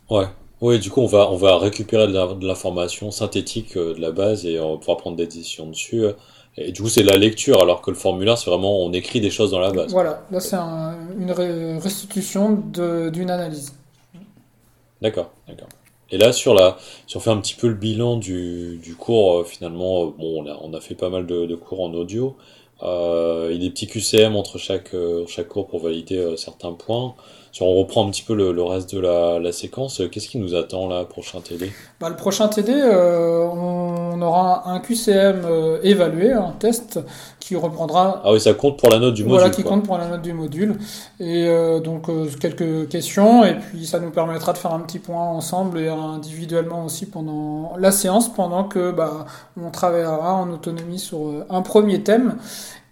Ouais. 0.09 0.27
Oui, 0.61 0.79
du 0.79 0.89
coup, 0.91 1.01
on 1.01 1.07
va, 1.07 1.29
on 1.31 1.35
va 1.37 1.57
récupérer 1.57 2.07
de 2.07 2.13
la- 2.13 2.33
de 2.33 2.45
l'information 2.47 3.09
synthétique 3.11 3.75
euh, 3.77 3.95
de 3.95 3.99
la 4.01 4.11
base 4.11 4.45
et 4.45 4.59
on 4.59 4.73
va 4.73 4.77
pouvoir 4.77 4.97
prendre 4.97 5.17
des 5.17 5.25
décisions 5.27 5.67
dessus. 5.67 6.03
euh. 6.05 6.13
Et 6.57 6.71
du 6.71 6.81
coup, 6.81 6.89
c'est 6.89 7.03
de 7.03 7.09
la 7.09 7.17
lecture, 7.17 7.61
alors 7.61 7.81
que 7.81 7.89
le 7.91 7.97
formulaire, 7.97 8.37
c'est 8.37 8.49
vraiment, 8.49 8.79
on 8.83 8.91
écrit 8.93 9.21
des 9.21 9.31
choses 9.31 9.51
dans 9.51 9.59
la 9.59 9.71
base, 9.71 9.93
quoi. 9.93 10.03
Voilà, 10.03 10.21
là 10.31 10.39
c'est 10.39 10.57
un- 10.57 10.97
une 11.17 11.31
restitution 11.79 12.51
de- 12.73 13.09
d'une 13.09 13.31
analyse. 13.31 13.73
D'accord, 15.01 15.31
d'accord. 15.47 15.69
Et 16.11 16.17
là, 16.17 16.33
sur 16.33 16.53
la, 16.53 16.77
si 17.07 17.15
on 17.17 17.19
fait 17.21 17.29
un 17.29 17.37
petit 17.37 17.55
peu 17.55 17.67
le 17.69 17.73
bilan 17.73 18.17
du, 18.17 18.77
du 18.83 18.95
cours, 18.95 19.39
euh, 19.39 19.43
finalement, 19.45 20.03
euh, 20.03 20.13
bon, 20.17 20.43
on 20.43 20.47
a, 20.47 20.59
on 20.61 20.73
a 20.73 20.81
fait 20.81 20.95
pas 20.95 21.09
mal 21.09 21.25
de, 21.25 21.45
de 21.45 21.55
cours 21.55 21.81
en 21.81 21.93
audio. 21.93 22.35
Euh, 22.83 23.47
il 23.51 23.55
y 23.57 23.59
a 23.59 23.61
des 23.61 23.69
petits 23.71 23.87
QCM 23.87 24.35
entre 24.35 24.57
chaque, 24.57 24.93
euh, 24.93 25.25
chaque 25.27 25.47
cours 25.47 25.67
pour 25.67 25.79
valider 25.79 26.17
euh, 26.17 26.35
certains 26.35 26.73
points. 26.73 27.15
Si 27.51 27.61
on 27.63 27.73
reprend 27.75 28.07
un 28.07 28.11
petit 28.11 28.23
peu 28.23 28.33
le, 28.33 28.53
le 28.53 28.63
reste 28.63 28.95
de 28.95 28.99
la, 29.01 29.39
la 29.39 29.51
séquence, 29.51 29.99
euh, 29.99 30.07
qu'est-ce 30.07 30.29
qui 30.29 30.37
nous 30.37 30.55
attend 30.55 30.87
là, 30.87 31.03
prochain 31.03 31.41
TD? 31.41 31.71
Bah, 31.99 32.09
le 32.09 32.15
prochain 32.15 32.47
TD, 32.47 32.71
euh, 32.73 33.45
on 33.45 34.21
aura 34.21 34.69
un 34.69 34.79
QCM 34.79 35.41
euh, 35.45 35.79
évalué, 35.83 36.31
un 36.31 36.53
test 36.57 36.99
qui 37.39 37.55
reprendra 37.57 38.21
Ah 38.23 38.31
oui, 38.31 38.39
ça 38.39 38.53
compte 38.53 38.79
pour 38.79 38.89
la 38.89 38.99
note 38.99 39.13
du 39.15 39.23
Voilà, 39.23 39.45
module, 39.47 39.55
qui 39.57 39.63
quoi. 39.63 39.71
compte 39.73 39.85
pour 39.85 39.97
la 39.97 40.07
note 40.07 40.21
du 40.21 40.31
module. 40.33 40.77
Et 41.19 41.45
euh, 41.47 41.79
donc 41.81 42.07
quelques 42.39 42.87
questions, 42.87 43.43
et 43.43 43.55
puis 43.55 43.85
ça 43.85 43.99
nous 43.99 44.11
permettra 44.11 44.53
de 44.53 44.57
faire 44.57 44.73
un 44.73 44.79
petit 44.79 44.99
point 44.99 45.21
ensemble 45.21 45.79
et 45.79 45.89
individuellement 45.89 46.85
aussi 46.85 47.05
pendant 47.05 47.73
la 47.77 47.91
séance, 47.91 48.33
pendant 48.33 48.63
que 48.63 48.91
bah, 48.91 49.25
on 49.61 49.69
travaillera 49.71 50.35
en 50.35 50.49
autonomie 50.51 50.99
sur 50.99 51.19
un 51.49 51.61
premier 51.61 52.01
thème. 52.01 52.37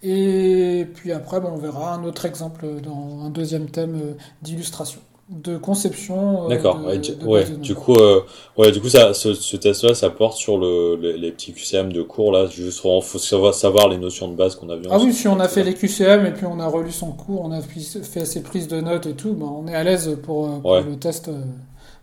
Et 0.02 0.86
puis 0.94 1.12
après, 1.12 1.40
bah, 1.40 1.50
on 1.52 1.58
verra 1.58 1.94
un 1.94 2.04
autre 2.04 2.24
exemple 2.24 2.66
dans 2.82 3.24
un 3.24 3.30
deuxième 3.30 3.68
thème 3.68 4.00
euh, 4.02 4.12
d'illustration, 4.40 5.00
de 5.28 5.58
conception 5.58 6.46
euh, 6.46 6.48
D'accord, 6.48 6.82
ouais, 6.84 6.98
du, 6.98 7.12
ouais, 7.22 7.44
coup, 7.74 7.94
euh, 7.94 8.22
ouais, 8.56 8.72
du 8.72 8.80
coup, 8.80 8.88
ça, 8.88 9.12
ce, 9.12 9.34
ce 9.34 9.56
test-là, 9.58 9.94
ça 9.94 10.08
porte 10.08 10.38
sur 10.38 10.56
le, 10.56 10.96
les, 10.96 11.18
les 11.18 11.30
petits 11.32 11.52
QCM 11.52 11.92
de 11.92 12.00
cours, 12.00 12.32
là, 12.32 12.46
juste, 12.46 12.80
il 12.82 13.02
faut 13.02 13.18
savoir, 13.18 13.52
savoir 13.52 13.88
les 13.88 13.98
notions 13.98 14.28
de 14.28 14.34
base 14.36 14.56
qu'on 14.56 14.70
a 14.70 14.76
vues 14.76 14.84
Ah 14.90 14.98
oui, 14.98 15.12
si 15.12 15.28
on 15.28 15.38
a 15.38 15.48
fait 15.48 15.64
les 15.64 15.74
QCM 15.74 16.24
et 16.24 16.32
puis 16.32 16.46
on 16.46 16.58
a 16.60 16.66
relu 16.66 16.92
son 16.92 17.12
cours, 17.12 17.42
on 17.42 17.52
a 17.52 17.60
fait 17.60 18.24
ses 18.24 18.42
prises 18.42 18.68
de 18.68 18.80
notes 18.80 19.04
et 19.04 19.14
tout, 19.14 19.34
bah, 19.34 19.46
on 19.50 19.68
est 19.68 19.74
à 19.74 19.84
l'aise 19.84 20.18
pour, 20.22 20.62
pour 20.62 20.70
Ouais, 20.70 20.82
le 20.82 20.96
test 20.96 21.30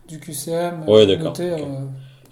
du 0.06 0.20
QCM, 0.20 0.88
ouais, 0.88 1.04
d'accord, 1.04 1.34
euh. 1.40 1.64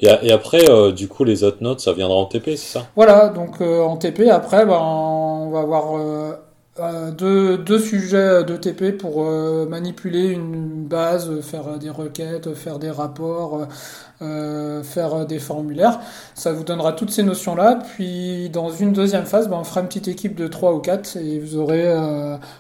Et, 0.00 0.08
et 0.22 0.32
après, 0.32 0.68
euh, 0.70 0.92
du 0.92 1.08
coup, 1.08 1.24
les 1.24 1.44
autres 1.44 1.62
notes, 1.62 1.80
ça 1.80 1.92
viendra 1.92 2.16
en 2.16 2.26
TP, 2.26 2.56
c'est 2.56 2.78
ça? 2.78 2.86
Voilà, 2.96 3.28
donc 3.28 3.60
euh, 3.60 3.82
en 3.82 3.96
TP, 3.96 4.28
après, 4.30 4.66
bah, 4.66 4.80
on 4.82 5.50
va 5.50 5.60
avoir 5.60 5.96
euh, 5.96 6.32
euh, 6.80 7.10
deux, 7.10 7.58
deux 7.58 7.78
sujets 7.78 8.44
de 8.44 8.56
TP 8.56 8.92
pour 8.96 9.24
manipuler 9.24 10.28
une 10.28 10.84
base, 10.86 11.40
faire 11.40 11.78
des 11.78 11.90
requêtes, 11.90 12.54
faire 12.54 12.78
des 12.78 12.90
rapports, 12.90 13.66
euh, 14.22 14.82
faire 14.82 15.26
des 15.26 15.38
formulaires. 15.38 16.00
Ça 16.34 16.52
vous 16.52 16.64
donnera 16.64 16.92
toutes 16.92 17.10
ces 17.10 17.22
notions-là. 17.22 17.78
Puis 17.94 18.50
dans 18.50 18.70
une 18.70 18.92
deuxième 18.92 19.26
phase, 19.26 19.48
ben, 19.48 19.58
on 19.60 19.64
fera 19.64 19.80
une 19.80 19.86
petite 19.86 20.08
équipe 20.08 20.34
de 20.34 20.46
3 20.46 20.74
ou 20.74 20.78
4 20.80 21.16
et 21.16 21.38
vous 21.38 21.56
aurez 21.56 21.86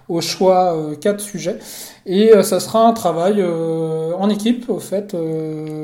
au 0.08 0.20
choix 0.20 0.76
quatre 1.00 1.20
sujets. 1.20 1.58
Et 2.06 2.30
ça 2.42 2.60
sera 2.60 2.86
un 2.86 2.92
travail 2.92 3.44
en 3.44 4.28
équipe, 4.28 4.68
au 4.70 4.78
fait, 4.78 5.16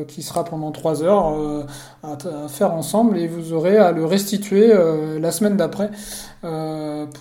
qui 0.09 0.23
sera 0.23 0.45
pendant 0.45 0.71
3 0.71 1.03
heures 1.03 1.67
à, 2.03 2.17
faire 2.49 2.73
ensemble 2.73 3.19
et 3.19 3.27
vous 3.27 3.53
aurez 3.53 3.77
à 3.77 3.93
le 3.93 4.05
restituer 4.05 4.73
la 5.21 5.33
semaine 5.33 5.57
d'après 5.57 5.91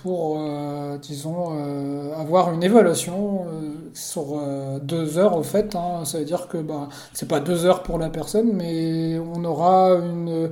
pour 0.02 0.38
disons, 1.02 1.50
euh, 1.52 2.14
avoir 2.18 2.52
une 2.52 2.62
évaluation 2.62 3.46
euh, 3.46 3.70
sur 3.94 4.38
euh, 4.38 4.78
deux 4.78 5.18
heures 5.18 5.36
au 5.36 5.42
fait. 5.42 5.74
Hein. 5.74 6.04
Ça 6.04 6.18
veut 6.18 6.24
dire 6.24 6.48
que 6.48 6.58
bah, 6.58 6.88
c'est 7.12 7.28
pas 7.28 7.40
deux 7.40 7.66
heures 7.66 7.82
pour 7.82 7.98
la 7.98 8.08
personne, 8.08 8.41
mais 8.44 9.18
on 9.18 9.44
aura 9.44 9.94
une, 9.94 10.50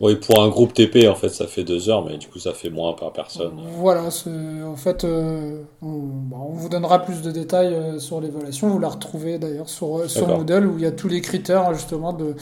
oui, 0.00 0.16
pour 0.16 0.42
un 0.42 0.48
groupe 0.48 0.72
TP, 0.72 1.06
en 1.10 1.14
fait, 1.14 1.28
ça 1.28 1.46
fait 1.46 1.62
deux 1.62 1.90
heures, 1.90 2.02
mais 2.02 2.16
du 2.16 2.26
coup, 2.26 2.38
ça 2.38 2.54
fait 2.54 2.70
moins 2.70 2.94
par 2.94 3.12
personne. 3.12 3.52
Voilà, 3.76 4.04
en 4.04 4.76
fait, 4.76 5.04
euh, 5.04 5.60
on, 5.82 6.10
on, 6.32 6.54
vous 6.54 6.70
donnera 6.70 7.02
plus 7.02 7.20
de 7.20 7.30
détails 7.30 7.74
euh, 7.74 7.98
sur 7.98 8.18
l'évaluation. 8.18 8.70
Vous 8.70 8.78
la 8.78 8.88
retrouvez 8.88 9.38
d'ailleurs 9.38 9.68
sur, 9.68 9.98
euh, 9.98 10.08
sur 10.08 10.26
Moodle, 10.26 10.66
où 10.66 10.78
il 10.78 10.84
y 10.84 10.86
a 10.86 10.90
tous 10.90 11.08
les 11.08 11.20
critères, 11.20 11.74
justement, 11.74 12.14
de, 12.14 12.34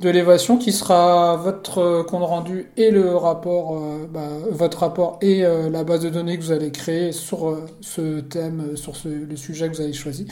de 0.00 0.10
l'évaluation, 0.10 0.58
qui 0.58 0.70
sera 0.70 1.36
votre 1.36 2.02
compte 2.02 2.24
rendu 2.24 2.72
et 2.76 2.90
le 2.90 3.16
rapport, 3.16 3.80
bah, 4.12 4.28
votre 4.50 4.80
rapport 4.80 5.18
et 5.22 5.40
la 5.42 5.84
base 5.84 6.02
de 6.02 6.10
données 6.10 6.36
que 6.36 6.42
vous 6.42 6.52
allez 6.52 6.70
créer 6.70 7.12
sur 7.12 7.56
ce 7.80 8.20
thème, 8.20 8.76
sur 8.76 8.96
ce, 8.96 9.08
le 9.08 9.36
sujet 9.36 9.70
que 9.70 9.76
vous 9.76 9.80
avez 9.80 9.94
choisi. 9.94 10.26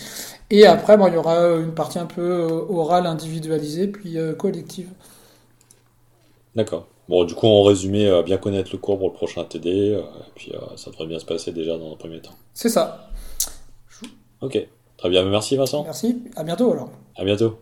Et 0.51 0.67
après, 0.67 0.99
bon, 0.99 1.07
il 1.07 1.15
y 1.15 1.17
aura 1.17 1.39
une 1.57 1.73
partie 1.73 1.99
un 1.99 2.07
peu 2.07 2.67
orale, 2.69 3.07
individualisée, 3.07 3.87
puis 3.87 4.19
collective. 4.39 4.89
D'accord. 6.57 6.87
Bon, 7.09 7.25
du 7.25 7.35
coup, 7.35 7.47
en 7.47 7.63
résumé, 7.63 8.07
euh, 8.07 8.23
bien 8.23 8.39
connaître 8.39 8.71
le 8.73 8.79
cours 8.79 8.99
pour 8.99 9.09
le 9.09 9.15
prochain 9.15 9.45
TD, 9.45 9.93
euh, 9.93 10.01
et 10.01 10.31
puis 10.35 10.53
euh, 10.55 10.77
ça 10.77 10.91
devrait 10.91 11.07
bien 11.07 11.19
se 11.19 11.27
passer 11.27 11.53
déjà 11.53 11.77
dans 11.79 11.91
le 11.91 11.97
premier 11.97 12.21
temps. 12.21 12.35
C'est 12.55 12.71
ça. 12.71 13.11
Ok, 14.41 14.67
très 14.97 15.11
bien. 15.11 15.25
Merci 15.25 15.57
Vincent. 15.57 15.85
Merci, 15.85 16.23
à 16.35 16.43
bientôt 16.43 16.73
alors. 16.73 16.91
À 17.15 17.25
bientôt. 17.25 17.59